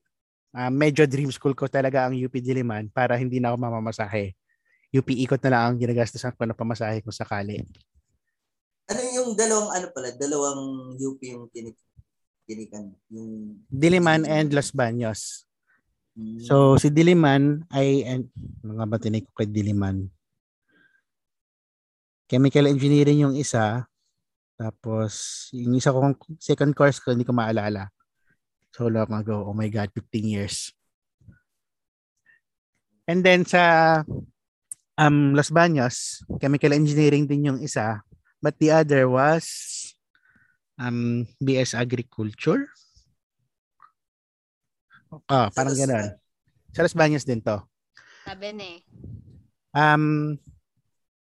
uh, 0.54 0.70
medyo 0.70 1.06
dream 1.06 1.30
school 1.34 1.54
ko 1.54 1.66
talaga 1.66 2.06
ang 2.06 2.14
UP 2.14 2.34
Diliman 2.38 2.90
para 2.90 3.18
hindi 3.18 3.42
na 3.42 3.50
ako 3.50 3.56
mamamasahe. 3.58 4.34
UP 4.94 5.08
ikot 5.10 5.42
na 5.44 5.50
lang 5.52 5.62
ang 5.62 5.76
ginagastasan 5.76 6.34
ko 6.38 6.42
na 6.46 6.56
pamasahe 6.56 7.02
ko 7.04 7.10
sakali. 7.12 7.60
Ano 8.88 9.00
yung 9.12 9.30
dalawang 9.36 9.70
ano 9.74 9.86
pala, 9.92 10.08
dalawang 10.16 10.96
UP 10.96 11.20
yung 11.28 11.50
tinik 11.52 11.76
tinikan 12.48 12.96
yung 13.12 13.60
Diliman 13.68 14.24
and 14.24 14.48
Los 14.56 14.72
Baños. 14.72 15.44
Hmm. 16.16 16.40
So 16.40 16.80
si 16.80 16.88
Diliman 16.88 17.68
ay 17.68 18.08
and, 18.08 18.32
mga 18.64 18.84
ba 18.88 18.96
tinik 18.96 19.28
ko 19.28 19.44
kay 19.44 19.48
Diliman? 19.52 20.08
Chemical 22.24 22.72
engineering 22.72 23.28
yung 23.28 23.36
isa. 23.36 23.84
Tapos 24.56 25.46
yung 25.52 25.76
isa 25.76 25.92
kong 25.92 26.16
second 26.40 26.72
course 26.72 27.04
ko 27.04 27.12
hindi 27.12 27.28
ko 27.28 27.36
maalala. 27.36 27.92
So 28.72 28.88
long 28.88 29.12
ago, 29.12 29.44
oh 29.44 29.52
my 29.52 29.68
god, 29.68 29.92
15 29.92 30.24
years. 30.24 30.72
And 33.08 33.20
then 33.24 33.44
sa 33.44 34.04
um, 34.96 35.32
Los 35.36 35.52
Baños, 35.52 36.24
chemical 36.40 36.72
engineering 36.72 37.28
din 37.28 37.52
yung 37.52 37.60
isa. 37.60 38.04
But 38.40 38.56
the 38.60 38.70
other 38.72 39.08
was 39.08 39.77
um, 40.78 41.26
BS 41.42 41.74
Agriculture. 41.74 42.70
Ah, 45.28 45.50
parang 45.52 45.74
sa 45.74 45.80
gano'n. 45.84 46.06
Sa 46.72 46.80
Los 46.84 46.96
Baños 46.96 47.24
din 47.26 47.42
to. 47.42 47.58
Sabi 48.24 48.52
ni. 48.54 48.72
Um, 49.72 50.36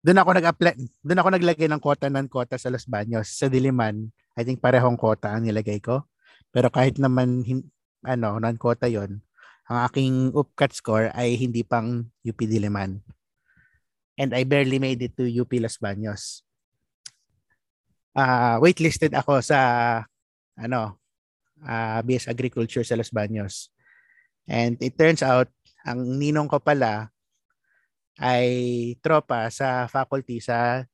doon 0.04 0.20
ako 0.20 0.30
nag-apply, 0.36 0.74
doon 1.04 1.20
ako 1.20 1.30
naglagay 1.32 1.68
ng 1.68 1.82
quota 1.84 2.08
ng 2.08 2.28
quota 2.28 2.56
sa 2.60 2.72
Los 2.72 2.88
Baños. 2.88 3.28
Sa 3.28 3.48
Diliman, 3.48 4.12
I 4.36 4.42
think 4.44 4.60
parehong 4.60 5.00
quota 5.00 5.32
ang 5.32 5.48
nilagay 5.48 5.80
ko. 5.80 6.08
Pero 6.52 6.72
kahit 6.72 7.00
naman 7.00 7.44
hin- 7.44 7.72
ano, 8.04 8.40
non-quota 8.40 8.88
'yon, 8.88 9.24
ang 9.68 9.80
aking 9.88 10.36
UPCAT 10.36 10.72
score 10.76 11.08
ay 11.16 11.40
hindi 11.40 11.64
pang 11.64 12.04
UP 12.24 12.40
Diliman. 12.44 13.00
And 14.20 14.36
I 14.36 14.46
barely 14.46 14.78
made 14.78 15.02
it 15.02 15.18
to 15.18 15.26
UP 15.26 15.50
Los 15.58 15.82
Baños. 15.82 16.46
Ah, 18.14 18.62
waitlisted 18.62 19.10
ako 19.18 19.42
sa 19.42 19.60
ano, 20.54 21.02
ah, 21.66 22.00
BS 22.06 22.30
Agriculture 22.30 22.86
sa 22.86 22.94
Los 22.94 23.10
Baños. 23.10 23.74
And 24.46 24.78
it 24.84 24.94
turns 24.94 25.26
out 25.26 25.50
ang 25.84 26.20
ninong 26.22 26.48
ko 26.48 26.62
pala 26.62 27.12
ay 28.22 28.48
tropa 29.02 29.50
sa 29.50 29.90
faculty 29.90 30.38
sa 30.38 30.86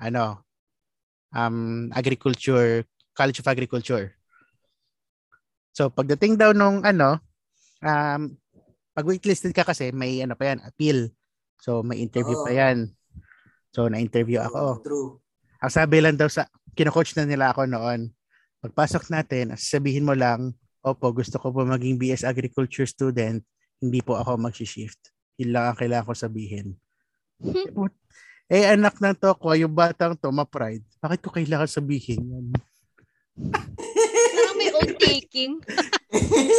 ano 0.00 0.42
um 1.34 1.90
agriculture 1.92 2.86
College 3.12 3.44
of 3.44 3.50
Agriculture. 3.50 4.14
So 5.74 5.90
pagdating 5.92 6.38
daw 6.40 6.56
nung 6.56 6.86
ano 6.86 7.20
um 7.84 8.32
pag 8.96 9.06
waitlisted 9.06 9.54
ka 9.54 9.62
kasi 9.62 9.94
may 9.94 10.22
ano 10.24 10.34
pa 10.34 10.50
yan 10.54 10.64
appeal. 10.64 11.12
So 11.58 11.82
may 11.82 12.02
interview 12.02 12.38
pa 12.42 12.50
Oo. 12.50 12.58
yan. 12.58 12.76
So 13.70 13.86
na-interview 13.86 14.42
ako. 14.42 14.82
True. 14.82 15.22
Ang 15.58 15.72
sabi 15.74 15.98
lang 15.98 16.14
daw 16.14 16.30
sa 16.30 16.46
kino-coach 16.78 17.18
na 17.18 17.26
nila 17.26 17.50
ako 17.50 17.66
noon. 17.66 18.14
Pagpasok 18.62 19.10
natin, 19.10 19.58
sabihin 19.58 20.06
mo 20.06 20.14
lang, 20.14 20.54
opo, 20.82 21.10
gusto 21.10 21.38
ko 21.38 21.50
po 21.50 21.66
maging 21.66 21.98
BS 21.98 22.22
Agriculture 22.22 22.86
student, 22.86 23.42
hindi 23.78 23.98
po 23.98 24.18
ako 24.18 24.38
mag-shift. 24.38 24.98
Yun 25.38 25.54
lang 25.54 25.70
ang 25.70 25.78
kailangan 25.78 26.06
ko 26.06 26.14
sabihin. 26.14 26.74
eh, 28.50 28.64
anak 28.70 28.98
ng 28.98 29.18
tokwa, 29.18 29.54
yung 29.54 29.74
batang 29.74 30.14
to, 30.14 30.30
ma-pride. 30.30 30.82
Bakit 30.98 31.18
ko 31.22 31.30
kailangan 31.30 31.70
sabihin 31.70 32.22
yan? 32.22 32.46
Parang 33.38 34.56
may 34.58 34.70
own 34.74 34.92
taking. 34.98 35.58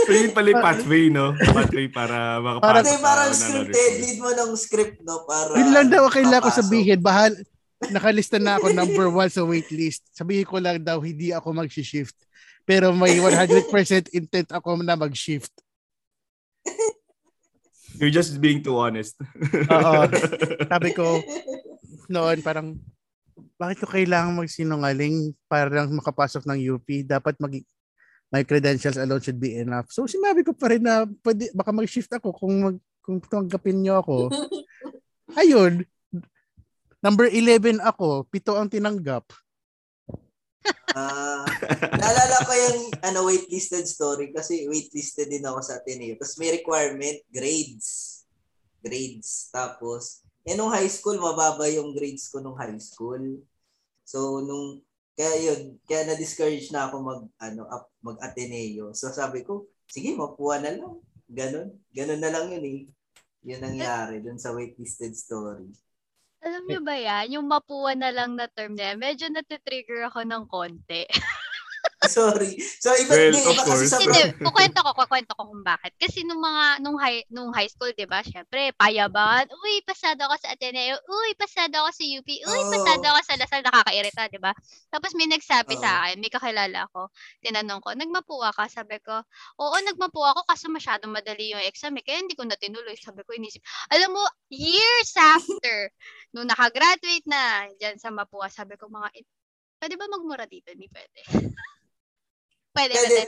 So 0.05 0.13
yun 0.13 0.29
pala 0.29 0.53
yung 0.53 0.61
pathway, 0.61 1.09
no? 1.09 1.33
Pathway 1.33 1.89
para 1.89 2.37
makapasok. 2.37 2.61
Parang- 2.61 3.01
parang 3.01 3.31
scripted. 3.33 3.91
Need 3.97 4.19
mo 4.21 4.29
ng 4.29 4.51
script, 4.53 4.97
no? 5.01 5.25
Para 5.25 5.57
Yun 5.57 5.73
lang 5.73 5.89
daw 5.89 6.05
ang 6.05 6.13
kailangan 6.13 6.45
ko 6.45 6.51
sabihin. 6.53 7.01
Bahal, 7.01 7.33
nakalista 7.87 8.35
na 8.35 8.59
ako 8.59 8.75
number 8.75 9.07
one 9.07 9.31
sa 9.31 9.47
waitlist. 9.47 10.03
Sabihin 10.11 10.43
ko 10.43 10.59
lang 10.59 10.83
daw, 10.83 10.99
hindi 10.99 11.31
ako 11.31 11.55
mag-shift. 11.55 12.15
Pero 12.67 12.91
may 12.91 13.15
100% 13.17 14.11
intent 14.11 14.49
ako 14.51 14.75
na 14.83 14.99
mag-shift. 14.99 15.51
You're 17.99 18.13
just 18.13 18.39
being 18.39 18.59
too 18.59 18.75
honest. 18.75 19.15
Oo. 19.71 20.01
Sabi 20.71 20.91
ko, 20.95 21.19
noon 22.11 22.39
parang, 22.43 22.75
bakit 23.59 23.83
ko 23.83 23.87
kailangan 23.91 24.39
magsinungaling 24.39 25.35
para 25.47 25.67
lang 25.71 25.91
makapasok 25.91 26.47
ng 26.47 26.59
UP? 26.75 26.87
Dapat 27.03 27.35
mag 27.39 27.55
my 28.29 28.45
credentials 28.45 28.97
alone 28.97 29.19
should 29.19 29.41
be 29.41 29.57
enough. 29.57 29.89
So 29.89 30.05
sinabi 30.05 30.45
ko 30.45 30.53
pa 30.53 30.69
rin 30.69 30.85
na 30.85 31.09
pwede, 31.25 31.49
baka 31.51 31.73
mag-shift 31.73 32.13
ako 32.13 32.29
kung 32.31 32.55
mag, 32.61 32.77
kung 33.01 33.17
tanggapin 33.25 33.81
niyo 33.81 33.99
ako. 33.99 34.29
Ayun. 35.41 35.83
Number 36.99 37.31
11 37.31 37.79
ako, 37.79 38.27
pito 38.27 38.59
ang 38.59 38.67
tinanggap. 38.67 39.23
Ah, 40.91 41.47
naalala 41.95 42.37
ko 42.43 42.51
yung 42.51 42.79
ano, 43.05 43.19
waitlisted 43.23 43.87
story 43.87 44.35
kasi 44.35 44.67
waitlisted 44.67 45.31
din 45.31 45.47
ako 45.47 45.63
sa 45.63 45.79
Ateneo. 45.79 46.19
Tapos 46.19 46.35
may 46.35 46.51
requirement, 46.51 47.23
grades. 47.31 48.21
Grades. 48.83 49.47
Tapos, 49.47 50.27
eh 50.43 50.59
nung 50.59 50.73
high 50.73 50.91
school, 50.91 51.15
mababa 51.21 51.71
yung 51.71 51.95
grades 51.95 52.27
ko 52.27 52.43
nung 52.43 52.59
high 52.59 52.75
school. 52.83 53.39
So, 54.03 54.43
nung, 54.43 54.83
kaya 55.15 55.39
yun, 55.39 55.79
kaya 55.87 56.03
na-discourage 56.09 56.67
na 56.75 56.91
ako 56.91 56.95
mag, 56.99 57.21
ano, 57.39 57.63
up, 57.71 57.87
mag-Ateneo. 58.03 58.91
So, 58.91 59.13
sabi 59.15 59.47
ko, 59.47 59.71
sige, 59.87 60.17
mapuha 60.19 60.59
na 60.59 60.75
lang. 60.75 60.99
Ganon. 61.29 61.79
Ganon 61.95 62.19
na 62.19 62.31
lang 62.33 62.51
yun 62.51 62.65
eh. 62.65 62.79
Yun 63.45 63.61
nangyari 63.63 64.19
dun 64.19 64.41
sa 64.41 64.51
waitlisted 64.51 65.15
story. 65.15 65.69
Alam 66.39 66.63
niyo 66.67 66.79
ba 66.87 66.95
yan? 66.95 67.35
Yung 67.35 67.47
mapuwa 67.51 67.91
na 67.99 68.09
lang 68.15 68.39
na 68.39 68.47
term 68.47 68.71
na 68.75 68.91
yan, 68.91 68.97
medyo 68.99 69.27
natitrigger 69.27 70.07
ako 70.07 70.23
ng 70.23 70.43
konti. 70.47 71.03
Sorry. 72.07 72.55
So, 72.79 72.95
iba, 72.95 73.11
Well, 73.11 73.31
di, 73.35 73.43
of 73.43 73.59
iba 73.59 73.63
kasi 73.67 73.91
sa 73.91 73.99
Hindi, 73.99 74.23
kukwento 74.47 74.79
ko, 74.79 74.95
kukwento 74.95 75.35
ko 75.35 75.51
kung 75.51 75.63
bakit. 75.67 75.91
Kasi 75.99 76.23
nung 76.23 76.39
mga, 76.39 76.79
nung 76.79 76.95
high, 76.95 77.27
nung 77.27 77.51
high 77.51 77.67
school, 77.67 77.91
di 77.91 78.07
ba, 78.07 78.23
syempre, 78.23 78.71
payaban, 78.79 79.43
uy, 79.51 79.83
pasado 79.83 80.23
ako 80.23 80.39
sa 80.39 80.55
Ateneo, 80.55 80.95
uy, 80.95 81.35
pasado 81.35 81.75
ako 81.83 81.89
sa 81.91 82.03
UP, 82.07 82.29
uy, 82.31 82.61
Oo. 82.63 82.71
pasado 82.71 83.03
ako 83.03 83.19
sa 83.27 83.35
Lasal, 83.35 83.61
nakakairita, 83.67 84.21
di 84.31 84.39
ba? 84.39 84.55
Tapos 84.87 85.11
may 85.19 85.27
nagsabi 85.27 85.75
Oo. 85.75 85.83
sa 85.83 86.07
akin, 86.07 86.15
may 86.23 86.31
kakilala 86.31 86.87
ko, 86.95 87.11
tinanong 87.43 87.83
ko, 87.83 87.89
nagmapuwa 87.91 88.55
ka? 88.55 88.71
Sabi 88.71 88.95
ko, 89.03 89.19
oo, 89.59 89.75
nagmapuwa 89.83 90.39
ako 90.39 90.47
kasi 90.47 90.71
masyadong 90.71 91.11
madali 91.11 91.51
yung 91.51 91.63
exam, 91.67 91.91
eh, 91.99 92.03
kaya 92.07 92.23
hindi 92.23 92.39
ko 92.39 92.47
na 92.47 92.55
tinuloy. 92.55 92.95
Sabi 92.95 93.27
ko, 93.27 93.35
inisip, 93.35 93.59
alam 93.91 94.15
mo, 94.15 94.23
years 94.47 95.11
after, 95.19 95.91
nung 96.31 96.47
nakagraduate 96.47 97.27
na, 97.27 97.67
dyan 97.75 97.99
sa 97.99 98.07
Mapua, 98.07 98.47
sabi 98.47 98.79
ko, 98.79 98.87
mga, 98.87 99.11
pwede 99.83 99.95
ba 99.99 100.07
magmura 100.07 100.47
dito? 100.47 100.71
Hindi 100.71 100.87
pwede. 100.87 101.19
pwede, 102.79 102.95
Pwede. 102.95 103.21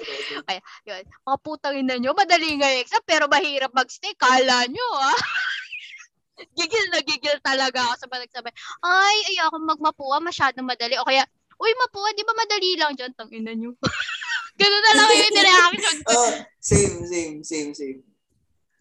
pwede. 0.47 0.61
Yun. 0.87 1.03
Mga 1.27 1.37
putang 1.43 1.75
ina 1.75 1.95
nyo, 1.99 2.11
madali 2.15 2.55
nga 2.55 2.71
yung 2.71 2.81
exam, 2.87 3.03
pero 3.03 3.27
mahirap 3.27 3.71
mag-stay. 3.75 4.15
Kala 4.15 4.63
nyo, 4.71 4.87
ah. 4.95 5.19
gigil 6.57 6.85
na 6.89 7.03
gigil 7.03 7.37
talaga 7.43 7.83
ako 7.85 7.93
sa 7.99 8.07
mga 8.07 8.21
nagsabi, 8.25 8.49
ay, 8.81 9.17
ayoko 9.35 9.57
magmapuwa, 9.59 10.17
masyadong 10.23 10.65
madali. 10.65 10.95
O 10.97 11.05
kaya, 11.05 11.27
uy, 11.59 11.71
mapuwa, 11.77 12.09
di 12.15 12.23
ba 12.25 12.33
madali 12.33 12.69
lang 12.79 12.93
dyan? 12.95 13.11
Tang 13.13 13.29
ina 13.29 13.51
nyo. 13.53 13.75
Ganun 14.61 14.83
na 14.83 14.91
lang 14.95 15.09
yung 15.15 15.37
reaction 15.47 15.97
ko. 16.05 16.11
Oh, 16.15 16.31
same, 16.59 16.95
same, 17.07 17.37
same, 17.43 17.71
same. 17.75 17.99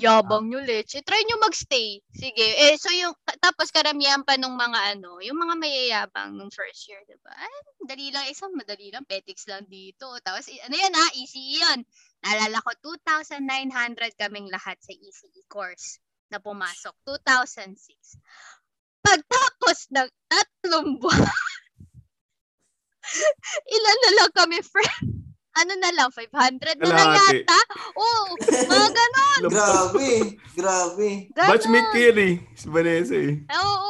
Yabang 0.01 0.49
nyo, 0.49 0.61
leche. 0.65 1.05
Try 1.05 1.21
nyo 1.29 1.37
magstay. 1.45 2.01
Sige. 2.09 2.47
Eh, 2.57 2.75
so 2.81 2.89
yung, 2.89 3.13
ta- 3.21 3.37
tapos 3.37 3.69
karamihan 3.69 4.25
pa 4.25 4.41
nung 4.41 4.57
mga 4.57 4.97
ano, 4.97 5.21
yung 5.21 5.37
mga 5.37 5.55
mayayabang 5.61 6.33
nung 6.33 6.49
first 6.49 6.89
year, 6.89 7.05
di 7.05 7.15
ba? 7.21 7.29
Ay, 7.37 7.53
madali 7.85 8.09
lang 8.09 8.25
exam, 8.33 8.51
madali 8.57 8.89
lang, 8.89 9.05
petics 9.05 9.45
lang 9.45 9.69
dito. 9.69 10.09
Tapos, 10.25 10.49
ano 10.49 10.73
yan 10.73 10.95
ha, 10.97 11.07
ECE 11.13 11.61
yun. 11.61 11.79
Naalala 12.25 12.65
ko, 12.65 12.73
2,900 12.97 14.17
kaming 14.17 14.49
lahat 14.49 14.81
sa 14.81 14.97
ECE 14.97 15.45
course 15.53 16.01
na 16.33 16.41
pumasok. 16.41 16.97
2006. 17.05 18.17
Pagtapos 19.05 19.79
ng 19.93 20.09
tatlong 20.29 20.97
buwan, 20.97 21.29
ilan 23.77 23.99
na 24.01 24.11
lang 24.23 24.31
kami, 24.33 24.59
friend? 24.65 25.30
Ano 25.51 25.73
na 25.83 25.91
lang, 25.91 26.09
500 26.15 26.79
na 26.79 26.95
lang 26.95 27.11
yata? 27.11 27.61
Oo, 27.99 28.39
mga 28.71 28.89
ganon. 28.95 29.41
Grabe, 29.51 30.11
grabe. 30.55 31.09
Batchmate 31.35 31.91
ko 31.91 31.99
yun 31.99 32.19
eh. 32.23 32.35
Si 32.55 32.67
Vanessa 32.71 33.17
eh. 33.19 33.43
Oo. 33.59 33.85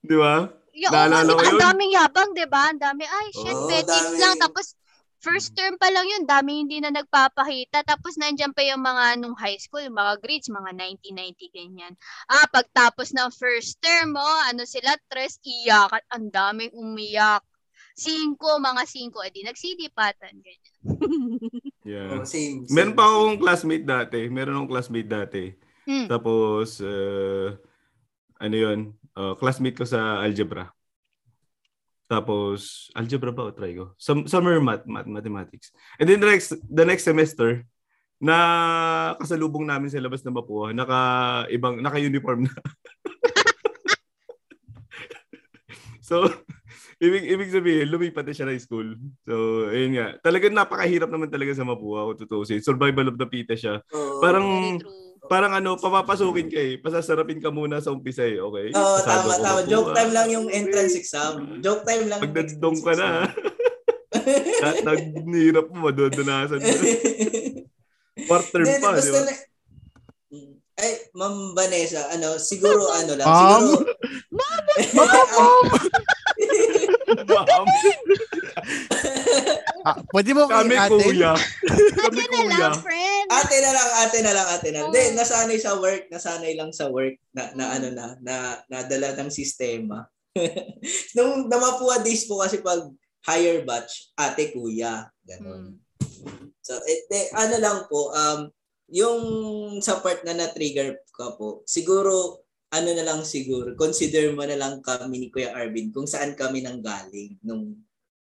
Di 0.00 0.16
ba? 0.16 0.48
Yung, 0.78 0.92
Naalala 0.94 1.30
ko 1.34 1.42
ang 1.44 1.58
yun. 1.58 1.60
daming 1.60 1.92
yabang, 1.92 2.30
di 2.32 2.46
ba? 2.48 2.72
Ang 2.72 2.80
dami, 2.80 3.04
ay, 3.04 3.26
shit, 3.34 3.52
Oo, 3.52 3.68
petics 3.68 4.14
dami. 4.14 4.22
lang. 4.22 4.34
Tapos, 4.40 4.78
first 5.18 5.52
term 5.52 5.74
pa 5.76 5.90
lang 5.90 6.06
yun, 6.06 6.24
dami 6.24 6.62
hindi 6.64 6.78
na 6.80 6.88
nagpapakita. 6.88 7.84
Tapos, 7.84 8.16
nandyan 8.16 8.54
pa 8.56 8.62
yung 8.64 8.80
mga 8.80 9.18
nung 9.20 9.36
high 9.36 9.58
school, 9.58 9.82
yung 9.82 9.98
mga 9.98 10.22
grades, 10.24 10.48
mga 10.48 10.72
90-90, 10.72 11.50
ganyan. 11.52 11.92
Ah, 12.30 12.48
pagtapos 12.48 13.12
ng 13.12 13.28
first 13.34 13.76
term, 13.84 14.16
oh, 14.16 14.40
ano 14.48 14.64
sila, 14.64 14.94
tres, 15.10 15.36
iyak. 15.44 15.92
At 15.92 16.06
ang 16.14 16.32
daming 16.32 16.72
umiyak. 16.72 17.44
Cinco, 17.98 18.62
mga 18.62 18.86
cinco, 18.86 19.18
edi 19.26 19.42
nagsilipatan, 19.42 20.38
ganyan. 20.38 20.67
Yeah. 21.88 22.20
Oh, 22.20 22.28
same, 22.28 22.68
same. 22.68 22.76
Meron 22.76 22.92
pa 22.92 23.08
akong 23.08 23.40
classmate 23.40 23.86
dati. 23.88 24.28
Meron 24.28 24.60
akong 24.60 24.72
classmate 24.76 25.08
dati. 25.08 25.56
Hmm. 25.88 26.04
Tapos, 26.04 26.84
uh, 26.84 27.56
ano 28.36 28.56
yun? 28.60 28.92
Uh, 29.16 29.32
classmate 29.40 29.72
ko 29.72 29.88
sa 29.88 30.20
algebra. 30.20 30.68
Tapos, 32.04 32.92
algebra 32.92 33.32
ba 33.32 33.48
o 33.48 33.56
try 33.56 33.72
ko? 33.72 33.96
Sum- 33.96 34.28
summer 34.28 34.60
math, 34.60 34.84
math, 34.84 35.08
mathematics. 35.08 35.72
And 35.96 36.04
then 36.04 36.20
the 36.20 36.28
next, 36.28 36.52
the 36.68 36.84
next 36.84 37.08
semester, 37.08 37.64
na 38.20 39.16
kasalubong 39.16 39.64
namin 39.64 39.88
sa 39.88 40.02
labas 40.02 40.20
ng 40.26 40.34
Mapua, 40.34 40.76
naka 40.76 41.00
ibang 41.48 41.80
naka 41.80 42.02
uniform 42.02 42.50
na. 42.50 42.52
so, 46.08 46.26
ibig 46.98 47.24
ibig 47.24 47.50
sabihin, 47.50 47.88
lumipat 47.88 48.26
na 48.26 48.34
siya 48.34 48.46
ng 48.46 48.58
school. 48.58 48.88
So, 49.22 49.34
ayun 49.66 49.94
nga. 49.94 50.18
Talagang 50.18 50.52
napakahirap 50.52 51.06
naman 51.06 51.28
talaga 51.28 51.54
sa 51.54 51.62
Mapua, 51.62 52.06
kung 52.06 52.18
tutusin. 52.18 52.58
Survival 52.58 53.08
of 53.08 53.16
the 53.16 53.26
fittest 53.26 53.62
siya. 53.62 53.78
Oo. 53.88 54.18
Parang 54.18 54.46
parang 55.24 55.52
ano, 55.52 55.76
papapasukin 55.76 56.48
ka 56.48 56.58
eh. 56.58 56.74
Pasasarapin 56.78 57.38
ka 57.38 57.50
muna 57.50 57.78
sa 57.78 57.90
umpisa 57.90 58.22
eh, 58.22 58.38
okay? 58.38 58.70
Oo, 58.72 58.96
Pasado 58.98 59.26
tama, 59.26 59.34
tama. 59.36 59.46
makuha. 59.60 59.68
Joke 59.68 59.90
time 59.92 60.12
lang 60.12 60.28
yung 60.28 60.46
entrance 60.48 60.94
exam. 60.94 61.34
Joke 61.58 61.82
time 61.82 62.04
lang. 62.06 62.18
Pag 62.18 62.30
yung 62.30 62.38
nandong 62.48 62.78
ka 62.80 62.92
na, 62.94 63.08
entrance 64.08 64.58
lahat 64.58 64.76
ng 64.86 65.00
nirap 65.24 65.66
mo, 65.68 65.86
madodonasan 65.86 66.58
mo. 66.58 66.68
Quarter 68.28 68.62
Then, 68.66 68.80
pa, 68.82 68.98
di 68.98 69.10
ba? 69.10 69.20
na- 69.22 69.46
Ay, 70.78 70.94
Ma'am 71.10 71.54
Vanessa, 71.54 72.06
ano, 72.08 72.38
siguro 72.38 72.86
ano 72.88 73.18
lang, 73.18 73.26
Ma'am? 73.26 73.62
siguro... 73.66 73.82
Ma'am! 74.30 74.62
Ah, 79.84 79.96
pwede 80.10 80.34
mo 80.34 80.44
Kami 80.44 80.74
ate. 80.74 80.90
kuya. 81.00 81.32
Kami 81.96 82.18
Ate 82.18 82.24
na 82.26 82.40
kuya. 82.42 82.58
lang, 82.60 82.74
friend. 82.80 83.26
Ate 83.30 83.56
na 83.58 83.70
lang, 83.72 83.90
ate 83.96 84.18
na 84.20 84.32
lang, 84.32 84.46
ate 84.50 84.68
na 84.68 84.78
lang. 84.78 84.90
Hindi, 84.90 85.04
nasanay 85.14 85.58
sa 85.58 85.72
work, 85.76 86.02
nasanay 86.08 86.52
lang 86.54 86.70
sa 86.70 86.90
work 86.90 87.16
na, 87.30 87.52
na 87.54 87.64
Mm. 87.64 87.74
ano 87.78 87.88
na, 87.92 88.04
na 88.20 88.34
nadala 88.68 89.14
ng 89.14 89.30
sistema. 89.30 90.04
Nung 91.16 91.46
namapuwa 91.46 92.00
days 92.00 92.24
po 92.24 92.40
kasi 92.40 92.58
pag 92.58 92.84
higher 93.24 93.62
batch, 93.62 94.12
ate, 94.14 94.50
kuya. 94.50 95.08
Ganon. 95.22 95.78
So, 96.60 96.76
eh, 96.84 97.08
eh, 97.08 97.28
ano 97.32 97.56
lang 97.56 97.78
po, 97.86 98.10
um, 98.10 98.48
yung 98.88 99.20
sa 99.78 100.00
part 100.00 100.20
na 100.22 100.32
na-trigger 100.32 100.96
ka 101.10 101.32
po, 101.32 101.64
siguro, 101.64 102.44
ano 102.68 102.90
na 102.92 103.04
lang 103.04 103.24
siguro, 103.24 103.72
consider 103.76 104.28
mo 104.36 104.44
na 104.44 104.56
lang 104.56 104.84
kami 104.84 105.16
ni 105.16 105.28
Kuya 105.32 105.56
Arvin 105.56 105.88
kung 105.88 106.04
saan 106.04 106.36
kami 106.36 106.60
nang 106.60 106.84
galing 106.84 107.40
nung 107.40 107.76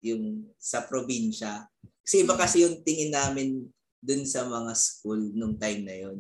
yung 0.03 0.51
sa 0.59 0.83
probinsya. 0.83 1.63
Kasi 2.03 2.27
iba 2.27 2.35
kasi 2.35 2.67
yung 2.67 2.83
tingin 2.83 3.15
namin 3.15 3.71
dun 4.03 4.27
sa 4.27 4.43
mga 4.43 4.75
school 4.75 5.31
nung 5.39 5.55
time 5.55 5.87
na 5.87 5.95
yun. 5.95 6.19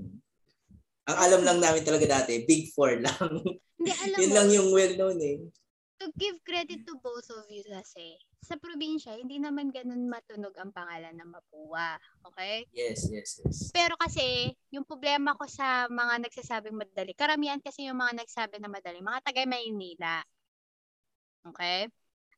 Ang 1.11 1.19
alam 1.19 1.43
lang 1.43 1.59
namin 1.59 1.83
talaga 1.83 2.23
dati, 2.23 2.47
Big 2.47 2.71
Four 2.71 3.03
lang. 3.03 3.43
Hindi, 3.75 3.91
alam 3.91 4.19
Yun 4.23 4.31
mo, 4.31 4.35
lang 4.39 4.49
yung 4.55 4.69
well-known 4.71 5.19
eh. 5.19 5.39
to 5.99 6.07
give 6.15 6.39
credit 6.47 6.87
to 6.87 6.95
both 7.03 7.27
of 7.31 7.47
you 7.51 7.63
kasi, 7.67 8.19
sa 8.43 8.59
probinsya, 8.59 9.15
hindi 9.15 9.39
naman 9.39 9.71
ganun 9.71 10.11
matunog 10.11 10.51
ang 10.59 10.75
pangalan 10.75 11.15
ng 11.15 11.31
Mapua. 11.31 11.95
Okay? 12.27 12.67
Yes, 12.75 13.07
yes, 13.07 13.39
yes. 13.39 13.71
Pero 13.71 13.95
kasi, 13.95 14.51
yung 14.75 14.83
problema 14.83 15.39
ko 15.39 15.47
sa 15.47 15.87
mga 15.87 16.27
nagsasabing 16.27 16.75
madali, 16.75 17.15
karamihan 17.15 17.63
kasi 17.63 17.87
yung 17.87 18.03
mga 18.03 18.27
nagsabi 18.27 18.59
na 18.59 18.67
madali, 18.67 18.99
mga 18.99 19.23
taga 19.23 19.47
Maynila. 19.47 20.27
Okay? 21.55 21.87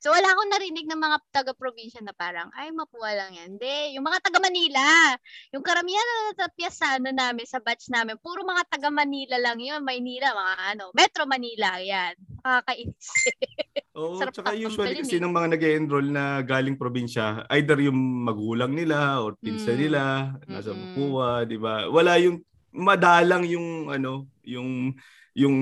So, 0.03 0.13
wala 0.13 0.29
akong 0.31 0.53
narinig 0.53 0.87
ng 0.87 1.01
mga 1.01 1.17
taga-probinsya 1.33 2.05
na 2.05 2.13
parang, 2.13 2.53
ay, 2.55 2.69
mapuwa 2.71 3.09
lang 3.17 3.33
yan. 3.35 3.57
Hindi. 3.57 3.97
Yung 3.97 4.05
mga 4.05 4.21
taga-Manila. 4.21 5.17
Yung 5.57 5.65
karamihan 5.65 6.05
na 6.05 6.17
natapyas 6.33 6.77
sa 6.77 6.97
ano 7.01 7.09
namin, 7.09 7.45
sa 7.49 7.59
batch 7.63 7.89
namin, 7.89 8.21
puro 8.21 8.45
mga 8.45 8.69
taga-Manila 8.69 9.37
lang 9.41 9.59
yun. 9.59 9.81
Maynila, 9.81 10.35
mga 10.37 10.55
ano, 10.77 10.85
Metro 10.93 11.25
Manila, 11.25 11.81
yan. 11.81 12.13
Nakakainis. 12.45 13.09
Oo, 13.97 14.19
Sarap 14.19 14.35
tsaka 14.35 14.53
usually 14.53 14.99
kasi 15.01 15.17
eh. 15.17 15.23
ng 15.23 15.31
mga 15.33 15.49
nag 15.55 15.63
enroll 15.65 16.09
na 16.11 16.43
galing 16.43 16.75
probinsya, 16.75 17.47
either 17.55 17.79
yung 17.79 17.97
magulang 18.27 18.75
nila 18.75 19.23
or 19.23 19.39
pinsa 19.39 19.71
Mm. 19.73 19.79
nila, 19.81 20.03
nasa 20.45 20.75
Mm-mm. 20.75 20.99
Mapua, 20.99 21.47
di 21.47 21.57
ba? 21.57 21.87
Wala 21.89 22.19
yung, 22.19 22.43
madalang 22.75 23.47
yung, 23.47 23.89
ano, 23.89 24.27
yung, 24.43 24.93
yung 25.33 25.57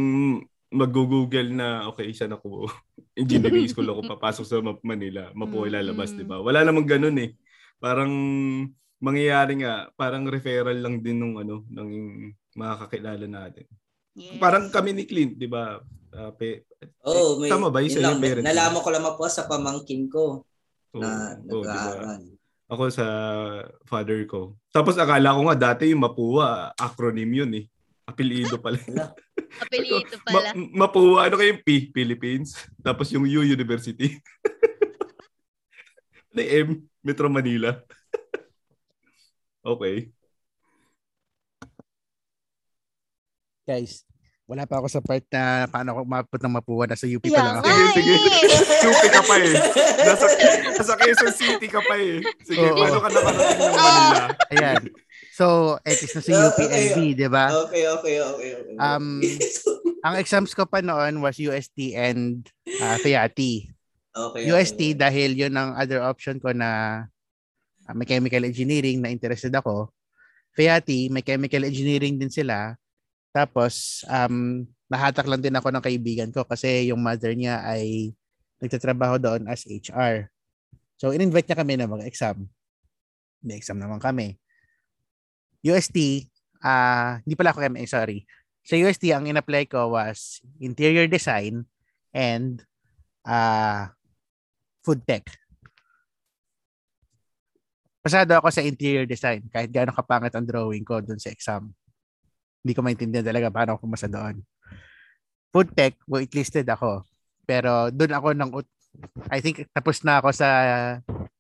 mag-google 0.73 1.53
na, 1.53 1.87
okay, 1.87 2.11
saan 2.17 2.33
ako, 2.33 2.67
engineering 3.21 3.69
school 3.69 3.87
ako, 3.87 4.09
papasok 4.17 4.45
sa 4.49 4.57
Map- 4.59 4.83
Manila, 4.83 5.29
Mapua 5.37 5.69
lalabas, 5.69 6.17
di 6.17 6.25
ba? 6.25 6.41
Wala 6.41 6.65
namang 6.65 6.89
ganun 6.89 7.17
eh. 7.21 7.37
Parang, 7.77 8.11
mangyayari 8.99 9.61
nga, 9.61 9.93
parang 9.95 10.25
referral 10.27 10.81
lang 10.81 11.05
din 11.05 11.21
nung, 11.21 11.37
ano, 11.37 11.63
ng 11.69 11.89
mga 12.57 12.75
kakilala 12.87 13.27
natin. 13.29 13.69
Yes. 14.17 14.37
Parang 14.37 14.69
kami 14.69 14.93
ni 14.93 15.05
Clint, 15.05 15.37
di 15.37 15.49
ba? 15.49 15.81
Ah, 16.13 16.33
pe- 16.33 16.69
Oh, 17.07 17.41
may, 17.41 17.49
Tama 17.49 17.73
ba? 17.73 17.81
Yung 17.81 17.95
yun 17.95 18.03
lang, 18.05 18.21
parents 18.21 18.45
nalaman 18.45 18.81
ko 18.83 18.89
lang 18.93 19.05
po 19.17 19.25
sa 19.31 19.47
pamangkin 19.49 20.11
ko 20.11 20.45
Oo, 20.93 21.01
na 21.01 21.37
oo, 21.37 21.41
di 21.41 21.53
ba? 21.65 21.73
nag-aaral. 21.73 22.23
Ako 22.73 22.83
sa 22.89 23.07
father 23.85 24.21
ko. 24.25 24.57
Tapos 24.73 24.97
akala 24.97 25.37
ko 25.37 25.41
nga 25.49 25.73
dati 25.73 25.93
yung 25.93 26.05
Mapua, 26.05 26.73
acronym 26.77 27.29
yun 27.33 27.53
eh. 27.53 27.65
Apelido 28.03 28.59
pala. 28.59 28.79
Apelyido 29.63 30.17
Ma- 30.27 30.33
pala. 30.33 30.49
Mapua, 30.57 31.19
ano 31.31 31.39
kayo 31.39 31.55
yung 31.55 31.63
P? 31.63 31.93
Philippines. 31.95 32.59
Tapos 32.83 33.13
yung 33.15 33.25
U, 33.25 33.43
University. 33.43 34.19
Ano 36.33 36.41
yung 36.41 36.53
M? 36.65 36.69
Metro 37.05 37.29
Manila. 37.29 37.77
okay. 39.77 40.09
Guys, 43.69 44.09
wala 44.49 44.65
pa 44.65 44.81
ako 44.81 44.89
sa 44.89 45.05
part 45.05 45.21
na 45.29 45.69
paano 45.69 45.93
ako 45.93 46.01
umabot 46.09 46.41
ng 46.41 46.55
mapuwa. 46.57 46.85
Nasa 46.89 47.05
UP 47.05 47.21
pa 47.21 47.37
lang 47.37 47.61
ako. 47.61 47.69
Sige, 47.69 47.85
sige. 48.01 48.15
eh. 48.17 48.49
Supi 48.81 49.09
ka 49.13 49.21
pa 49.23 49.35
eh. 49.39 49.55
Nasa, 50.03 50.27
nasa 50.73 50.93
Quezon 50.97 51.33
City 51.37 51.69
ka 51.69 51.81
pa 51.85 51.95
eh. 52.01 52.25
Sige, 52.43 52.65
Oo. 52.65 52.81
paano 52.81 52.99
ka 53.05 53.09
nakarating 53.13 53.61
ng 53.61 53.77
Manila? 53.77 54.25
Ayan. 54.57 54.83
So, 55.33 55.81
etis 55.81 56.13
na 56.13 56.21
si 56.21 56.33
Okay. 56.37 56.45
UPLB, 56.45 56.99
di 57.17 57.29
ba? 57.33 57.49
Okay, 57.65 57.89
okay, 57.89 58.17
okay, 58.21 58.51
okay. 58.53 58.77
Um, 58.77 59.25
Ang 60.07 60.19
exams 60.19 60.53
ko 60.53 60.67
pa 60.67 60.83
noon 60.83 61.23
was 61.23 61.39
UST 61.39 61.95
and 61.95 62.43
uh, 62.83 62.99
FIAT. 62.99 63.71
okay, 64.13 64.43
UST 64.51 64.93
okay. 64.93 64.99
dahil 64.99 65.31
yun 65.39 65.55
ang 65.55 65.79
other 65.79 66.03
option 66.03 66.43
ko 66.43 66.51
na 66.51 67.01
uh, 67.87 67.95
may 67.95 68.05
chemical 68.05 68.43
engineering 68.43 68.99
na 68.99 69.15
interested 69.15 69.55
ako. 69.55 69.95
FIAT, 70.59 71.09
may 71.09 71.23
chemical 71.23 71.63
engineering 71.65 72.19
din 72.19 72.29
sila. 72.29 72.75
Tapos, 73.33 74.05
um, 74.11 74.67
nahatak 74.91 75.25
lang 75.25 75.41
din 75.41 75.57
ako 75.57 75.73
ng 75.73 75.87
kaibigan 75.87 76.31
ko 76.35 76.45
kasi 76.45 76.93
yung 76.93 77.01
mother 77.01 77.33
niya 77.33 77.65
ay 77.65 78.13
nagtatrabaho 78.61 79.17
doon 79.17 79.49
as 79.49 79.65
HR. 79.65 80.29
So, 81.01 81.15
in-invite 81.15 81.49
niya 81.49 81.63
kami 81.63 81.79
na 81.79 81.89
mag-exam. 81.89 82.45
May 83.41 83.57
exam 83.63 83.81
naman 83.81 84.03
kami. 84.03 84.37
UST, 85.63 86.29
ah 86.63 87.23
hindi 87.23 87.35
pala 87.39 87.55
ako 87.55 87.63
MA, 87.71 87.87
sorry. 87.87 88.27
Sa 88.63 88.79
UST, 88.79 89.11
ang 89.11 89.27
in-apply 89.27 89.67
ko 89.67 89.95
was 89.95 90.43
interior 90.63 91.07
design 91.11 91.67
and 92.15 92.63
ah 93.27 93.95
food 94.83 95.03
tech. 95.07 95.27
Pasado 98.03 98.35
ako 98.35 98.51
sa 98.51 98.67
interior 98.67 99.07
design 99.07 99.47
kahit 99.47 99.71
gaano 99.71 99.95
kapangit 99.95 100.35
ang 100.35 100.43
drawing 100.43 100.83
ko 100.83 100.99
doon 100.99 101.23
sa 101.23 101.31
exam. 101.31 101.71
Hindi 102.63 102.73
ko 102.75 102.83
maintindihan 102.83 103.27
talaga 103.27 103.51
paano 103.51 103.75
ako 103.79 103.87
pumasa 103.87 104.11
doon. 104.11 104.43
Food 105.55 105.71
tech, 105.79 105.95
waitlisted 106.11 106.67
ako. 106.67 107.07
Pero 107.47 107.95
doon 107.95 108.13
ako 108.15 108.29
nang 108.35 108.51
I 109.31 109.39
think 109.39 109.67
tapos 109.71 110.03
na 110.03 110.19
ako 110.19 110.35
sa 110.35 110.49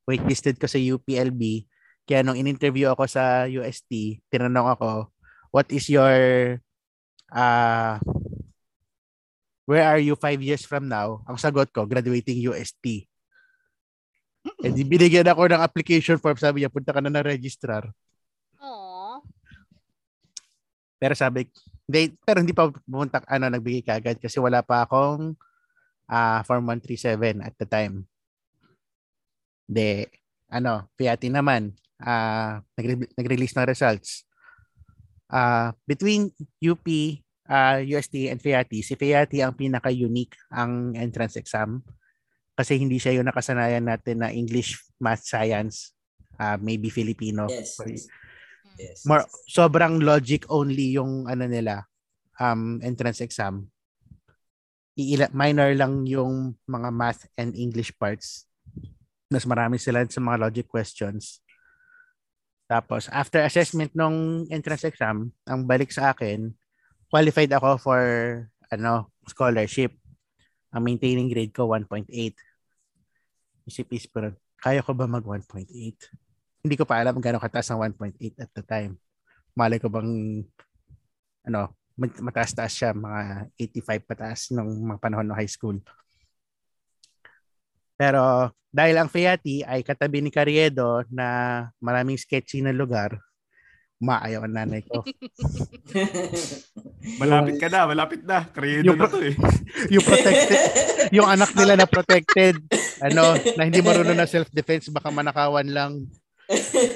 waitlisted 0.06 0.58
ko 0.58 0.70
sa 0.70 0.78
UPLB. 0.78 1.66
Kaya 2.12 2.20
nung 2.20 2.36
in-interview 2.36 2.92
ako 2.92 3.08
sa 3.08 3.48
UST, 3.48 4.20
tinanong 4.28 4.76
ako, 4.76 5.08
what 5.48 5.64
is 5.72 5.88
your 5.88 6.12
uh, 7.32 7.96
where 9.64 9.88
are 9.88 9.96
you 9.96 10.12
five 10.12 10.36
years 10.44 10.60
from 10.68 10.92
now? 10.92 11.24
Ang 11.24 11.40
sagot 11.40 11.72
ko, 11.72 11.88
graduating 11.88 12.36
UST. 12.52 13.08
Eh 14.60 14.72
di 14.76 14.84
binigyan 14.84 15.24
ako 15.24 15.56
ng 15.56 15.64
application 15.64 16.20
form. 16.20 16.36
Sabi 16.36 16.60
niya, 16.60 16.68
punta 16.68 16.92
ka 16.92 17.00
na 17.00 17.08
ng 17.08 17.24
registrar. 17.24 17.88
Aww. 18.60 19.24
Pero 21.00 21.16
sabi, 21.16 21.48
hindi, 21.88 22.12
pero 22.20 22.44
hindi 22.44 22.52
pa 22.52 22.68
pumunta, 22.68 23.24
ano, 23.24 23.48
nagbigay 23.48 23.88
kagad 23.88 24.20
kasi 24.20 24.36
wala 24.36 24.60
pa 24.60 24.84
akong 24.84 25.32
ah 26.12 26.44
form 26.44 26.68
137 26.76 27.40
at 27.40 27.56
the 27.56 27.64
time. 27.64 28.04
De, 29.64 30.12
ano, 30.52 30.92
Fiati 31.00 31.32
naman, 31.32 31.72
ah 32.02 32.60
nagre- 32.74 33.10
nag-release 33.14 33.54
ng 33.56 33.68
results. 33.68 34.26
Ah 35.30 35.72
between 35.86 36.34
UP, 36.60 36.86
ah 37.46 37.78
UST 37.78 38.28
and 38.28 38.42
Fiati, 38.42 38.82
si 38.82 38.98
Fiati 38.98 39.40
ang 39.40 39.54
pinaka-unique 39.54 40.36
ang 40.52 40.92
entrance 40.98 41.38
exam 41.38 41.80
kasi 42.52 42.76
hindi 42.76 43.00
siya 43.00 43.16
yung 43.16 43.26
nakasanayan 43.30 43.88
natin 43.88 44.20
na 44.20 44.28
English, 44.28 44.76
Math, 45.00 45.24
Science, 45.24 45.96
ah 46.36 46.60
maybe 46.60 46.92
Filipino. 46.92 47.48
Yes. 47.48 47.80
yes. 47.80 48.04
yes. 48.76 48.98
More, 49.08 49.24
sobrang 49.48 50.02
logic 50.04 50.44
only 50.52 50.94
yung 50.98 51.24
ano 51.26 51.48
nila 51.48 51.88
um 52.40 52.80
entrance 52.80 53.20
exam. 53.20 53.68
Iila, 54.92 55.32
minor 55.32 55.72
lang 55.72 56.04
yung 56.04 56.56
mga 56.68 56.88
math 56.92 57.24
and 57.40 57.56
English 57.56 57.96
parts. 57.96 58.44
Mas 59.32 59.48
marami 59.48 59.80
sila 59.80 60.04
sa 60.04 60.20
mga 60.20 60.48
logic 60.48 60.66
questions. 60.68 61.40
Tapos 62.72 63.12
after 63.12 63.44
assessment 63.44 63.92
nung 63.92 64.48
entrance 64.48 64.88
exam, 64.88 65.28
ang 65.44 65.60
balik 65.68 65.92
sa 65.92 66.16
akin, 66.16 66.48
qualified 67.12 67.52
ako 67.52 67.76
for 67.76 68.00
ano, 68.72 69.12
scholarship. 69.28 69.92
Ang 70.72 70.88
maintaining 70.88 71.28
grade 71.28 71.52
ko 71.52 71.68
1.8. 71.68 72.08
Isip-isip 73.68 74.08
ko 74.08 74.32
kaya 74.56 74.80
ko 74.80 74.96
ba 74.96 75.04
mag 75.04 75.26
1.8? 75.26 75.68
Hindi 76.64 76.74
ko 76.78 76.88
pa 76.88 77.02
alam 77.02 77.20
gano'ng 77.20 77.42
kataas 77.42 77.68
ang 77.74 77.84
1.8 77.84 78.16
at 78.40 78.50
the 78.56 78.64
time 78.64 78.96
malay 79.52 79.76
ko 79.76 79.88
bang 79.92 80.42
ano, 81.44 81.60
mat- 81.98 82.22
mataas-taas 82.22 82.72
siya, 82.72 82.90
mga 82.96 83.52
85 83.58 84.08
pataas 84.08 84.40
nung 84.54 84.70
mga 84.88 85.00
panahon 85.02 85.26
ng 85.28 85.36
high 85.38 85.50
school. 85.50 85.76
Pero 87.96 88.50
dahil 88.72 88.96
ang 88.96 89.12
Fiati 89.12 89.60
ay 89.60 89.84
katabi 89.84 90.24
ni 90.24 90.32
Carriedo 90.32 91.04
na 91.12 91.68
maraming 91.76 92.16
sketchy 92.16 92.64
na 92.64 92.72
lugar, 92.72 93.20
maayaw 94.02 94.42
ang 94.48 94.54
nanay 94.56 94.82
ko. 94.82 95.04
Malapit 97.22 97.60
ka 97.60 97.68
na, 97.70 97.86
malapit 97.86 98.20
na. 98.26 98.48
Kredo 98.50 98.94
Yung 98.94 98.98
na 98.98 99.06
to 99.06 99.22
eh. 99.22 99.34
yung 99.94 100.02
protected, 100.02 100.58
yung 101.14 101.28
anak 101.30 101.50
nila 101.54 101.74
na 101.78 101.86
protected, 101.86 102.58
ano, 102.98 103.38
na 103.58 103.62
hindi 103.62 103.78
marunong 103.78 104.18
na 104.18 104.26
self-defense, 104.26 104.90
baka 104.90 105.10
manakawan 105.14 105.66
lang. 105.70 106.06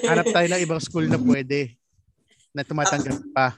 Hanap 0.06 0.26
tayo 0.34 0.46
ng 0.50 0.62
ibang 0.62 0.82
school 0.82 1.06
na 1.06 1.18
pwede 1.18 1.78
na 2.50 2.66
tumatanggap 2.66 3.20
pa. 3.30 3.54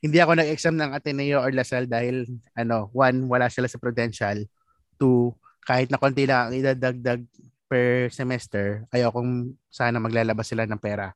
Hindi 0.00 0.18
ako 0.20 0.32
nag-exam 0.36 0.76
ng 0.76 0.90
Ateneo 0.96 1.38
or 1.40 1.52
LaSalle 1.52 1.88
dahil 1.88 2.28
ano, 2.56 2.88
one, 2.92 3.28
wala 3.28 3.48
sila 3.52 3.68
sa 3.68 3.80
Prudential. 3.80 4.44
Two, 5.00 5.32
kahit 5.64 5.88
na 5.92 6.00
konti 6.00 6.24
lang 6.24 6.50
ang 6.50 6.54
idadagdag 6.56 7.22
per 7.70 8.10
semester, 8.10 8.84
ayokong 8.90 9.54
sana 9.70 10.02
maglalabas 10.02 10.50
sila 10.50 10.66
ng 10.66 10.80
pera. 10.80 11.14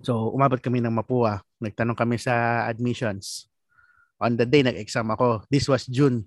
So, 0.00 0.32
umabot 0.32 0.62
kami 0.62 0.80
ng 0.80 0.94
Mapua. 0.94 1.44
Nagtanong 1.60 1.98
kami 1.98 2.16
sa 2.16 2.64
admissions. 2.64 3.50
On 4.20 4.32
the 4.32 4.48
day, 4.48 4.64
nag-exam 4.64 5.08
ako. 5.12 5.44
This 5.52 5.68
was 5.68 5.84
June. 5.84 6.24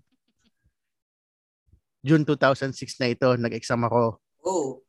June 2.04 2.28
2006 2.28 3.00
na 3.02 3.08
ito, 3.10 3.30
nag-exam 3.34 3.82
ako. 3.88 4.20
Oh. 4.44 4.84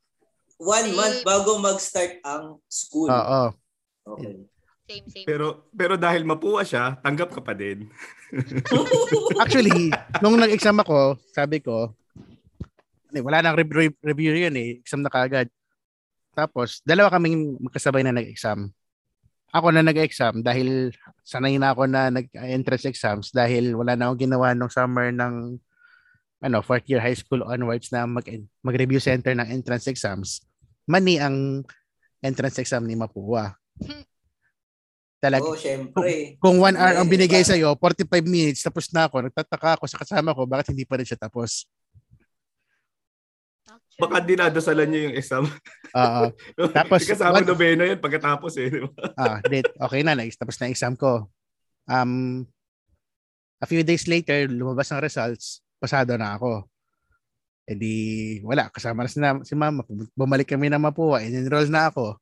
One 0.58 0.94
month 0.94 1.22
bago 1.26 1.58
mag-start 1.62 2.20
ang 2.26 2.60
school. 2.68 3.08
Oo. 3.08 3.54
Okay. 4.04 4.46
Same, 4.84 5.06
same. 5.08 5.24
Pero 5.24 5.64
pero 5.72 5.96
dahil 5.96 6.28
mapuwa 6.28 6.60
siya, 6.60 7.00
tanggap 7.00 7.32
ka 7.32 7.40
pa 7.40 7.56
din. 7.56 7.88
Actually, 9.42 9.88
nung 10.20 10.36
nag-exam 10.36 10.76
ako, 10.84 11.16
sabi 11.32 11.64
ko, 11.64 11.96
wala 13.14 13.40
nang 13.40 13.56
review, 13.56 13.94
review 14.04 14.32
yun 14.36 14.56
eh. 14.60 14.84
Exam 14.84 15.00
na 15.00 15.08
kagad. 15.08 15.48
Tapos, 16.34 16.82
dalawa 16.82 17.14
kaming 17.14 17.56
magkasabay 17.62 18.02
na 18.02 18.12
nag-exam. 18.12 18.68
Ako 19.54 19.70
na 19.70 19.86
nag-exam 19.86 20.42
dahil 20.42 20.90
sanay 21.22 21.56
na 21.56 21.70
ako 21.70 21.86
na 21.86 22.10
nag-entrance 22.10 22.90
exams 22.90 23.30
dahil 23.30 23.78
wala 23.78 23.94
na 23.94 24.10
akong 24.10 24.26
ginawa 24.26 24.50
nung 24.50 24.68
summer 24.68 25.14
ng 25.14 25.56
ano, 26.44 26.58
fourth 26.60 26.84
year 26.90 26.98
high 26.98 27.16
school 27.16 27.46
onwards 27.46 27.94
na 27.94 28.04
mag, 28.04 28.26
mag-review 28.60 28.98
center 28.98 29.30
ng 29.32 29.46
entrance 29.46 29.86
exams. 29.86 30.42
Mani 30.90 31.22
ang 31.22 31.62
entrance 32.18 32.58
exam 32.60 32.82
ni 32.84 32.98
Mapua. 32.98 33.54
Talaga. 35.24 35.48
Oo, 35.48 35.56
syempre. 35.56 36.36
Kung 36.36 36.60
one 36.60 36.76
hour 36.76 37.00
ang 37.00 37.08
binigay 37.08 37.40
sa 37.40 37.56
iyo, 37.56 37.72
45 37.80 38.28
minutes, 38.28 38.60
tapos 38.60 38.92
na 38.92 39.08
ako. 39.08 39.24
Nagtataka 39.24 39.80
ako 39.80 39.84
sa 39.88 39.96
kasama 39.96 40.36
ko, 40.36 40.44
bakit 40.44 40.76
hindi 40.76 40.84
pa 40.84 41.00
rin 41.00 41.08
siya 41.08 41.16
tapos? 41.16 41.64
Baka 43.96 44.20
dinadasalan 44.20 44.84
niyo 44.90 45.00
yung 45.08 45.16
exam. 45.16 45.44
Oo. 45.94 46.24
Tapos, 46.76 47.06
kasama 47.06 47.38
one- 47.38 47.46
nobeno 47.46 47.86
yan 47.86 48.02
pagkatapos 48.02 48.58
eh. 48.58 48.66
Di 48.66 48.82
ba? 48.82 48.90
ah, 49.22 49.38
date. 49.46 49.70
Okay 49.70 50.02
na, 50.02 50.18
next, 50.18 50.34
tapos 50.34 50.58
na 50.58 50.66
exam 50.66 50.98
ko. 50.98 51.30
Um, 51.86 52.42
a 53.62 53.66
few 53.70 53.86
days 53.86 54.10
later, 54.10 54.50
lumabas 54.50 54.90
ang 54.90 54.98
results, 54.98 55.62
pasado 55.78 56.18
na 56.18 56.34
ako. 56.34 56.66
E 57.70 57.78
di, 57.78 57.94
wala, 58.42 58.66
kasama 58.66 59.06
na 59.06 59.10
si, 59.10 59.22
na, 59.22 59.38
si 59.46 59.54
mama. 59.54 59.86
Bumalik 60.18 60.50
kami 60.50 60.66
na 60.66 60.82
Mapua, 60.82 61.22
in-enroll 61.22 61.70
na 61.70 61.94
ako. 61.94 62.18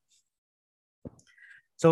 So, 1.81 1.89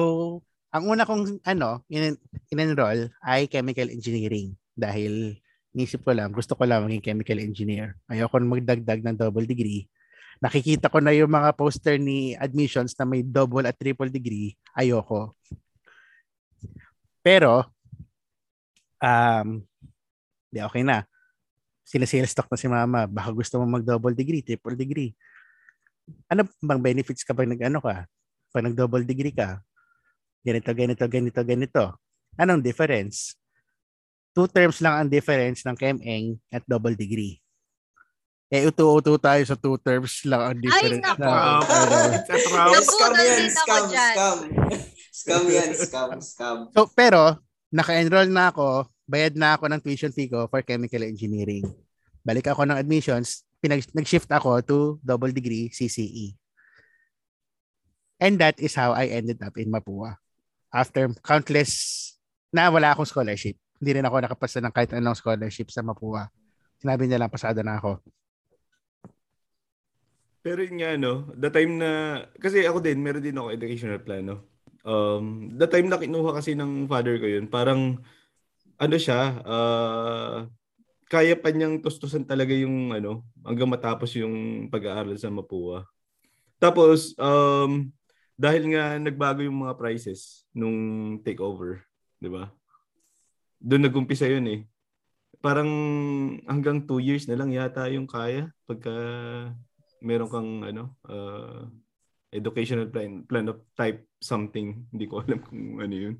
ang 0.70 0.84
una 0.86 1.02
kong 1.02 1.42
ano, 1.42 1.82
in, 1.90 2.14
in-enroll 2.50 3.10
ay 3.26 3.50
chemical 3.50 3.90
engineering 3.90 4.54
dahil 4.78 5.34
nisip 5.74 6.02
ko 6.02 6.14
lang, 6.14 6.30
gusto 6.30 6.54
ko 6.54 6.66
lang 6.66 6.86
maging 6.86 7.02
chemical 7.02 7.38
engineer. 7.38 7.98
Ayoko 8.10 8.38
magdagdag 8.42 9.02
ng 9.02 9.18
double 9.18 9.46
degree. 9.46 9.86
Nakikita 10.40 10.88
ko 10.88 10.98
na 11.02 11.12
yung 11.12 11.30
mga 11.30 11.52
poster 11.52 12.00
ni 12.00 12.32
admissions 12.38 12.96
na 12.96 13.04
may 13.04 13.20
double 13.20 13.66
at 13.66 13.76
triple 13.76 14.08
degree. 14.08 14.56
Ayoko. 14.72 15.36
Pero, 17.20 17.68
um, 19.02 19.60
di 20.48 20.58
okay 20.64 20.80
na. 20.80 21.04
Sila 21.84 22.08
sales 22.08 22.32
stock 22.32 22.48
na 22.48 22.56
si 22.56 22.70
mama. 22.70 23.04
Baka 23.04 23.30
gusto 23.34 23.60
mo 23.60 23.68
mag-double 23.68 24.16
degree, 24.16 24.40
triple 24.40 24.78
degree. 24.78 25.12
Ano 26.30 26.46
bang 26.62 26.80
benefits 26.80 27.26
kapag 27.26 27.50
nag-ano 27.50 27.82
ka? 27.82 28.06
Pag 28.50 28.64
nag-double 28.70 29.04
degree 29.04 29.34
ka? 29.34 29.60
Ganito, 30.40 30.70
ganito, 30.72 31.04
ganito, 31.04 31.40
ganito. 31.44 31.84
Anong 32.34 32.64
difference? 32.64 33.36
Two 34.32 34.46
terms 34.46 34.80
lang 34.80 34.94
ang 34.96 35.08
difference 35.10 35.66
ng 35.66 35.76
ChemEng 35.76 36.38
at 36.48 36.62
double 36.64 36.94
degree. 36.94 37.36
Eh, 38.50 38.66
uto-uto 38.66 39.14
tayo 39.14 39.42
sa 39.46 39.54
two 39.54 39.78
terms 39.78 40.26
lang 40.26 40.42
ang 40.42 40.58
difference. 40.58 40.98
nako. 40.98 41.22
na- 41.22 41.30
Wow. 41.30 41.60
It's 42.10 42.30
a 42.30 42.38
trap. 42.40 42.66
Naku. 42.66 42.82
scam 42.82 43.12
yan, 43.14 43.42
scam, 43.46 43.84
scam. 43.86 44.38
Scam 45.10 45.44
yan, 45.46 45.70
scam, 45.76 46.10
scam. 46.18 46.58
So, 46.74 46.90
pero, 46.90 47.38
naka-enroll 47.70 48.26
na 48.26 48.50
ako, 48.50 48.90
bayad 49.06 49.38
na 49.38 49.54
ako 49.54 49.70
ng 49.70 49.82
tuition 49.82 50.10
fee 50.10 50.26
ko 50.26 50.46
for 50.46 50.62
chemical 50.62 51.02
engineering. 51.02 51.62
Balik 52.22 52.50
ako 52.50 52.66
ng 52.66 52.74
admissions, 52.74 53.46
pinag 53.60 53.86
nag-shift 53.92 54.26
ako 54.26 54.58
to 54.62 54.78
double 54.98 55.30
degree 55.30 55.68
CCE. 55.68 56.34
And 58.18 58.36
that 58.38 58.58
is 58.58 58.74
how 58.74 58.92
I 58.92 59.08
ended 59.10 59.38
up 59.40 59.54
in 59.56 59.70
Mapua. 59.70 60.18
After 60.70 61.10
countless, 61.22 62.10
na 62.50 62.70
wala 62.70 62.90
akong 62.94 63.06
scholarship. 63.06 63.54
Hindi 63.78 63.90
rin 63.98 64.06
ako 64.06 64.16
nakapasa 64.20 64.58
ng 64.60 64.74
kahit 64.74 64.90
anong 64.92 65.18
scholarship 65.18 65.70
sa 65.70 65.86
Mapua. 65.86 66.28
Sinabi 66.82 67.06
nila 67.06 67.30
pasado 67.30 67.62
na 67.62 67.78
ako. 67.78 68.02
Pero 70.40 70.64
yun 70.64 70.80
nga, 70.80 70.96
no, 70.96 71.30
the 71.36 71.52
time 71.52 71.78
na, 71.78 71.90
kasi 72.40 72.64
ako 72.64 72.80
din, 72.80 72.98
meron 73.00 73.20
din 73.20 73.36
ako 73.36 73.52
educational 73.52 74.00
plan, 74.00 74.24
no. 74.24 74.48
Um, 74.80 75.52
the 75.60 75.68
time 75.68 75.92
na 75.92 76.00
kinuha 76.00 76.32
kasi 76.32 76.56
ng 76.56 76.88
father 76.88 77.20
ko 77.20 77.28
yun, 77.28 77.44
parang, 77.44 78.00
ano 78.80 78.96
siya, 78.96 79.44
uh, 79.44 80.48
kaya 81.12 81.36
pa 81.36 81.52
niyang 81.52 81.84
tustusan 81.84 82.24
talaga 82.24 82.56
yung, 82.56 82.88
ano, 82.88 83.20
hanggang 83.44 83.68
matapos 83.68 84.16
yung 84.16 84.66
pag-aaral 84.72 85.12
sa 85.20 85.28
Mapua. 85.28 85.84
Tapos, 86.56 87.12
um, 87.20 87.92
dahil 88.40 88.72
nga 88.72 88.96
nagbago 88.96 89.44
yung 89.44 89.68
mga 89.68 89.76
prices 89.76 90.48
nung 90.56 90.78
takeover, 91.20 91.84
di 92.16 92.32
ba? 92.32 92.48
Doon 93.60 93.84
nag-umpisa 93.84 94.24
yun 94.24 94.48
eh. 94.48 94.60
Parang 95.44 95.68
hanggang 96.48 96.88
two 96.88 97.04
years 97.04 97.28
na 97.28 97.36
lang 97.36 97.52
yata 97.52 97.84
yung 97.92 98.08
kaya 98.08 98.48
pagka 98.64 98.92
meron 100.00 100.32
kang 100.32 100.50
ano 100.64 100.96
uh, 101.04 101.68
educational 102.32 102.88
plan 102.88 103.20
plan 103.28 103.52
of 103.52 103.60
type 103.76 104.08
something 104.16 104.88
hindi 104.88 105.04
ko 105.04 105.20
alam 105.20 105.40
kung 105.44 105.76
ano 105.76 105.92
yun 105.92 106.16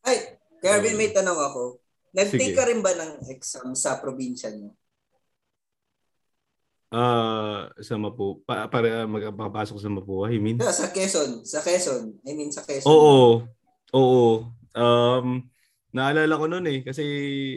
Ay, 0.00 0.40
Kervin, 0.64 0.96
may 0.96 1.12
tanong 1.12 1.36
ako. 1.36 1.76
Nag-take 2.16 2.56
Sige. 2.56 2.58
ka 2.58 2.64
rin 2.64 2.80
ba 2.80 2.96
ng 2.96 3.28
exam 3.28 3.76
sa 3.76 4.00
probinsya 4.00 4.48
niyo? 4.48 4.79
Ah 6.90 7.70
sa 7.78 7.94
Mapu 7.94 8.42
pa, 8.42 8.66
para 8.66 9.06
magpapasok 9.06 9.78
sa 9.78 9.86
Mapua 9.86 10.26
I 10.28 10.42
mean 10.42 10.58
Yeah, 10.58 10.74
sa 10.74 10.90
Quezon. 10.90 11.46
Sa 11.46 11.62
Quezon. 11.62 12.18
I 12.26 12.34
mean, 12.34 12.50
sa 12.50 12.66
Quezon. 12.66 12.90
oo 12.90 13.46
oo 13.94 14.50
um 14.74 15.26
naalala 15.90 16.34
ko 16.38 16.46
noon 16.46 16.66
eh 16.66 16.78
kasi 16.82 17.02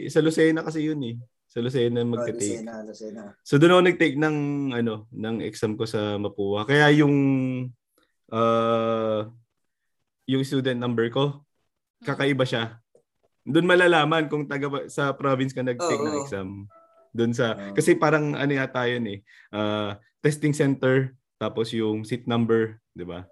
sa 0.06 0.18
Lucena 0.22 0.62
kasi 0.62 0.86
yun 0.86 0.98
eh 1.02 1.14
sa 1.46 1.62
Lucena 1.62 2.02
Oh, 2.02 2.10
magte-take 2.14 2.62
Lucena, 2.62 2.82
Lucena. 2.82 3.22
So 3.46 3.58
doon 3.58 3.78
ako 3.78 3.82
nag-take 3.86 4.16
ng 4.18 4.36
ano, 4.74 5.06
ng 5.14 5.38
exam 5.46 5.78
ko 5.78 5.86
sa 5.86 6.18
Mapua. 6.18 6.66
Kaya 6.66 6.90
yung 6.90 7.14
uh, 8.34 9.22
yung 10.26 10.42
student 10.42 10.82
number 10.82 11.06
ko 11.14 11.46
kakaiba 12.02 12.42
siya. 12.42 12.82
Doon 13.46 13.70
malalaman 13.70 14.26
kung 14.26 14.50
taga 14.50 14.66
sa 14.90 15.14
province 15.14 15.54
ka 15.54 15.62
nag-take 15.62 16.00
Oo. 16.00 16.06
ng 16.10 16.16
exam. 16.26 16.48
Doon 17.14 17.30
sa 17.30 17.54
Oo. 17.54 17.78
kasi 17.78 17.94
parang 17.94 18.34
ano 18.34 18.52
yata 18.52 18.90
yun 18.90 19.06
eh. 19.06 19.18
uh, 19.54 19.94
testing 20.18 20.50
center 20.50 21.14
tapos 21.38 21.70
yung 21.70 22.02
seat 22.02 22.26
number, 22.26 22.82
'di 22.92 23.06
ba? 23.06 23.22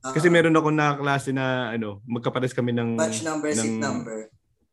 Ah, 0.00 0.14
Kasi 0.14 0.30
meron 0.30 0.56
ako 0.56 0.70
na 0.72 0.94
klase 0.96 1.30
na 1.34 1.74
ano, 1.74 2.00
magkapares 2.08 2.54
kami 2.56 2.72
ng 2.72 2.96
batch 2.96 3.22
number, 3.22 3.50
seat 3.52 3.78
ng- 3.78 3.82
number. 3.82 4.18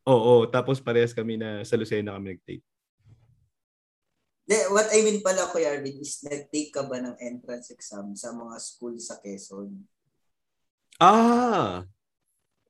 Oo, 0.05 0.45
tapos 0.45 0.77
parehas 0.77 1.17
kami 1.17 1.35
na 1.35 1.65
sa 1.65 1.73
Lucena 1.75 2.13
kami 2.13 2.37
nag-take. 2.37 2.61
De, 4.45 4.69
what 4.69 4.85
I 4.93 5.01
mean 5.01 5.25
pala, 5.25 5.49
Kuya 5.49 5.73
Arvin, 5.73 5.97
is 5.97 6.21
nag-take 6.21 6.69
ka 6.69 6.85
ba 6.85 7.01
ng 7.01 7.17
entrance 7.17 7.73
exam 7.73 8.13
sa 8.13 8.29
mga 8.29 8.55
school 8.61 8.93
sa 9.01 9.17
Quezon? 9.17 9.73
Ah, 11.01 11.89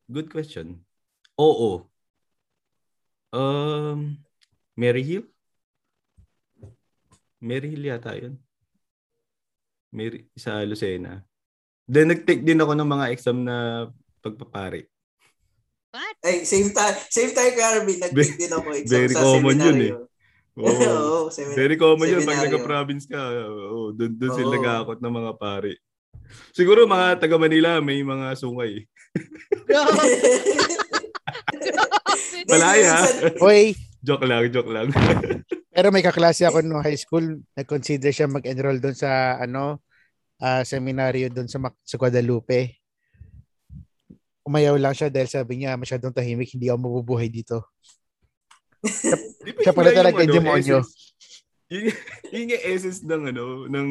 good 0.08 0.32
question. 0.32 0.80
Oo. 1.36 1.92
Um, 3.36 4.24
Mary 4.80 5.04
Hill? 5.04 5.28
Mary 7.46 7.70
Hill 7.70 7.86
yata 7.86 8.18
yun. 8.18 8.42
Mary, 9.94 10.26
sa 10.34 10.66
Lucena. 10.66 11.22
Then 11.86 12.10
nag-take 12.10 12.42
din 12.42 12.58
ako 12.58 12.74
ng 12.74 12.90
mga 12.90 13.06
exam 13.14 13.46
na 13.46 13.86
pagpapari. 14.26 14.90
What? 15.94 16.18
Ay, 16.26 16.44
same 16.44 16.74
time, 16.74 16.98
same 17.08 17.32
time, 17.32 17.56
Arvin, 17.56 18.02
nag-take 18.02 18.36
din 18.36 18.52
ako 18.52 18.68
exam 18.74 19.06
very 19.06 19.14
sa 19.14 19.22
common 19.22 19.56
yun 19.56 19.62
seminaryo. 19.62 19.96
Oo. 20.58 20.66
Oo, 21.06 21.30
seminar- 21.30 21.56
Very 21.56 21.78
common 21.78 22.10
yun 22.10 22.26
pag 22.26 22.42
nagka-province 22.50 23.06
ka. 23.06 23.22
Oo, 23.46 23.94
doon 23.94 24.12
doon 24.18 24.32
sila 24.34 24.50
Oo. 24.50 24.56
nag-aakot 24.58 24.98
ng 25.00 25.14
mga 25.14 25.32
pari. 25.38 25.74
Siguro 26.52 26.90
mga 26.90 27.22
taga 27.22 27.38
Manila 27.38 27.78
may 27.80 28.02
mga 28.02 28.34
sungay. 28.34 28.90
Malaya. 32.50 33.06
Hoy, 33.44 33.78
joke 34.02 34.26
lang, 34.26 34.50
joke 34.50 34.74
lang. 34.74 34.90
Pero 35.76 35.92
may 35.92 36.00
kaklase 36.00 36.48
ako 36.48 36.64
no 36.64 36.80
high 36.80 36.96
school, 36.96 37.44
nag-consider 37.52 38.16
siya 38.16 38.32
mag-enroll 38.32 38.80
doon 38.80 38.96
sa 38.96 39.36
ano, 39.36 39.84
ah, 40.40 40.64
seminaryo 40.64 41.28
doon 41.28 41.52
sa, 41.52 41.60
Mac- 41.60 41.84
sa 41.84 42.00
Guadalupe. 42.00 42.80
Umayaw 44.48 44.80
lang 44.80 44.96
siya 44.96 45.12
dahil 45.12 45.28
sabi 45.28 45.60
niya 45.60 45.76
masyadong 45.76 46.16
tahimik, 46.16 46.48
hindi 46.56 46.72
ako 46.72 46.80
mabubuhay 46.80 47.28
dito. 47.28 47.76
Siya 48.88 49.74
yun 49.74 49.76
pala 49.76 49.92
talaga 49.92 50.24
yung, 50.24 50.32
yung 50.32 50.38
demonyo. 50.40 50.78
essence- 50.80 51.04
Yun, 51.66 51.90
yun 52.30 52.52
yung 52.54 52.64
essence 52.64 53.02
ng 53.02 53.24
ano, 53.34 53.66
ng 53.66 53.90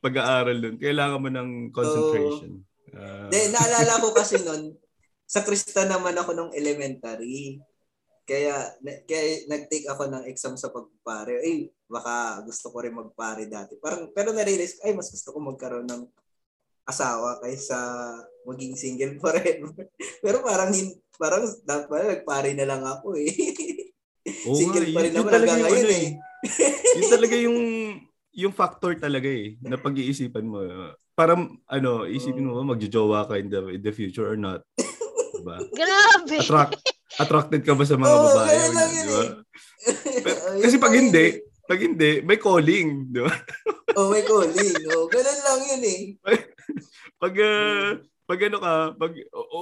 pag-aaral 0.00 0.56
doon. 0.58 0.76
Kailangan 0.80 1.20
mo 1.20 1.28
ng 1.28 1.50
concentration. 1.70 2.64
Ah, 2.96 3.28
De, 3.28 3.52
naalala 3.52 4.00
ko 4.00 4.10
kasi 4.10 4.40
nun, 4.40 4.74
sa 5.22 5.44
Krista 5.44 5.84
naman 5.84 6.16
ako 6.16 6.32
nung 6.32 6.52
elementary. 6.56 7.60
Kaya, 8.26 8.54
na- 8.82 9.00
kaya 9.06 9.46
nag-take 9.46 9.86
ako 9.86 10.10
ng 10.10 10.26
exam 10.26 10.58
sa 10.58 10.74
pagpare. 10.74 11.38
Ay, 11.40 11.70
baka 11.86 12.42
gusto 12.42 12.74
ko 12.74 12.82
rin 12.82 12.92
magpare 12.92 13.46
dati. 13.46 13.78
Parang, 13.78 14.10
pero 14.10 14.34
na-realize 14.34 14.76
ko, 14.76 14.90
ay, 14.90 14.94
mas 14.98 15.08
gusto 15.08 15.30
ko 15.30 15.38
magkaroon 15.38 15.86
ng 15.86 16.02
asawa 16.86 17.38
kaysa 17.38 17.78
maging 18.44 18.74
single 18.74 19.14
forever. 19.22 19.86
pero 20.18 20.42
parang, 20.42 20.74
hin- 20.74 20.98
parang 21.14 21.46
dapat 21.62 21.86
pala 21.86 22.04
nagpare 22.12 22.50
na 22.58 22.66
lang 22.66 22.82
ako 22.82 23.14
eh. 23.14 23.30
oo 24.46 24.58
single 24.58 24.90
pa 24.90 25.00
rin 25.06 25.14
yun- 25.14 25.14
yun 25.14 25.16
naman 25.22 25.32
talaga 25.32 25.50
hanggang 25.54 25.58
yung 25.62 25.66
ngayon 25.70 25.86
ano 25.86 25.94
eh. 25.94 26.10
yun 26.98 27.06
talaga 27.10 27.36
yung 27.38 27.58
yung 28.36 28.52
factor 28.52 28.92
talaga 29.00 29.30
eh 29.30 29.56
na 29.64 29.80
pag-iisipan 29.80 30.44
mo. 30.44 30.60
Para 31.16 31.32
ano, 31.72 32.04
isipin 32.04 32.44
mo 32.44 32.60
ba 32.60 32.76
magjojowa 32.76 33.24
ka 33.24 33.40
in 33.40 33.48
the, 33.48 33.60
in 33.72 33.80
the 33.80 33.88
future 33.88 34.28
or 34.28 34.36
not? 34.36 34.60
Diba? 34.76 35.56
Grabe. 35.78 36.36
Attract, 36.44 36.76
attracted 37.16 37.62
ka 37.62 37.72
ba 37.72 37.84
sa 37.84 37.96
mga 37.96 38.10
Oo, 38.10 38.24
babae? 38.26 38.54
or 38.54 38.72
lang 38.72 38.90
yun 38.90 39.04
diba? 39.04 39.22
eh. 39.22 39.32
Kasi 40.62 40.76
pag 40.76 40.92
hindi, 40.92 41.26
pag 41.64 41.80
hindi, 41.80 42.10
may 42.22 42.36
calling, 42.36 42.88
di 43.10 43.20
ba? 43.20 43.32
Oh, 43.96 44.12
may 44.12 44.20
calling. 44.22 44.76
Oh, 44.92 45.08
ganun 45.08 45.40
lang 45.40 45.60
yun 45.64 45.82
eh. 45.82 46.02
Pag, 47.16 47.32
ah, 47.40 47.96
pag 48.28 48.40
ano 48.44 48.58
ka, 48.60 48.72
pag, 48.92 49.12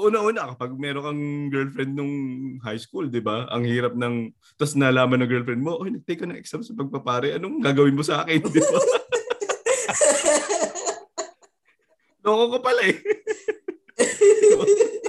una-una, 0.03 0.51
kapag 0.51 0.75
meron 0.75 1.07
kang 1.07 1.23
girlfriend 1.55 1.95
nung 1.95 2.15
high 2.59 2.83
school, 2.83 3.07
di 3.07 3.23
ba? 3.23 3.47
Ang 3.47 3.63
hirap 3.63 3.95
ng, 3.95 4.35
tapos 4.59 4.75
nalaman 4.75 5.23
ng 5.23 5.31
girlfriend 5.31 5.63
mo, 5.63 5.79
oh, 5.79 5.87
nag-take 5.87 6.19
ka 6.19 6.27
ng 6.27 6.35
exam 6.35 6.67
sa 6.67 6.75
pagpapare, 6.75 7.39
anong 7.39 7.63
gagawin 7.63 7.95
mo 7.95 8.03
sa 8.03 8.27
akin, 8.27 8.43
di 8.43 8.59
ba? 8.59 8.79
Loko 12.27 12.45
ko 12.51 12.59
pala 12.59 12.83
eh. 12.83 12.99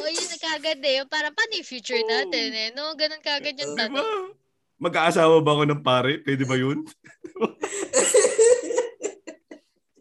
O 0.05 0.13
yun 0.13 0.27
na 0.29 0.37
kagad 0.37 0.77
eh. 0.85 1.01
Yung 1.01 1.09
Parang 1.09 1.33
paano 1.33 1.57
yung 1.57 1.65
future 1.65 2.05
natin 2.05 2.53
eh. 2.53 2.69
No? 2.77 2.93
Ganun 2.93 3.25
kagad 3.25 3.57
yung 3.57 3.73
tanong. 3.73 4.37
Mag-aasawa 4.77 5.41
ba 5.41 5.51
ako 5.57 5.63
ng 5.65 5.81
pare? 5.81 6.21
Pwede 6.21 6.45
ba 6.45 6.53
yun? 6.53 6.85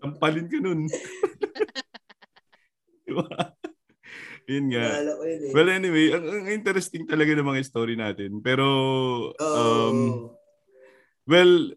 Sampalin 0.04 0.44
ka 0.52 0.60
nun. 0.60 0.84
Di 3.08 3.12
ba? 3.16 3.24
Yun 4.44 4.76
nga. 4.76 5.00
Yun 5.00 5.40
eh. 5.48 5.52
Well, 5.56 5.72
anyway, 5.72 6.12
ang, 6.12 6.24
ang 6.28 6.46
interesting 6.52 7.08
talaga 7.08 7.32
ng 7.32 7.48
mga 7.48 7.64
story 7.64 7.96
natin. 7.96 8.44
Pero, 8.44 8.66
um, 9.40 9.40
Oh. 9.40 10.36
well, 11.24 11.72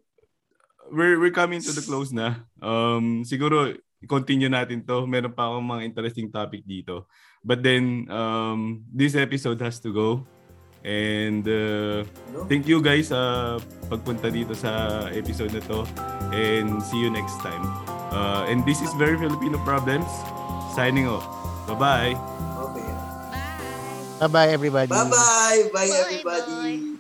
we're, 0.92 1.16
we're 1.16 1.32
coming 1.32 1.64
to 1.64 1.72
the 1.72 1.86
close 1.86 2.12
na. 2.12 2.44
Um, 2.60 3.24
siguro, 3.24 3.72
continue 4.04 4.52
natin 4.52 4.84
to. 4.84 5.08
Meron 5.08 5.32
pa 5.32 5.48
akong 5.48 5.64
mga 5.64 5.86
interesting 5.88 6.28
topic 6.28 6.68
dito. 6.68 7.08
But 7.44 7.64
then, 7.64 8.10
um, 8.12 8.84
this 8.94 9.16
episode 9.16 9.62
has 9.62 9.80
to 9.82 9.94
go. 9.94 10.26
And 10.88 11.44
uh, 11.44 12.06
thank 12.48 12.64
you 12.68 12.80
guys 12.80 13.12
sa 13.12 13.58
pagpunta 13.92 14.32
dito 14.32 14.56
sa 14.56 15.04
episode 15.12 15.52
na 15.52 15.62
to. 15.68 15.84
And 16.32 16.80
see 16.84 17.02
you 17.02 17.12
next 17.12 17.40
time. 17.44 17.64
Uh, 18.14 18.48
and 18.48 18.64
this 18.64 18.80
is 18.80 18.94
Very 18.96 19.20
Filipino 19.20 19.60
Problems. 19.68 20.08
Signing 20.78 21.10
off. 21.10 21.26
Bye-bye. 21.68 22.16
Okay. 22.16 22.88
Bye. 22.88 24.28
Bye-bye 24.28 24.50
everybody. 24.54 24.88
Bye-bye. 24.88 25.12
Bye, 25.12 25.70
Bye, 25.74 25.90
everybody. 25.92 26.24
bye. 26.24 26.80
Bye. 26.86 26.97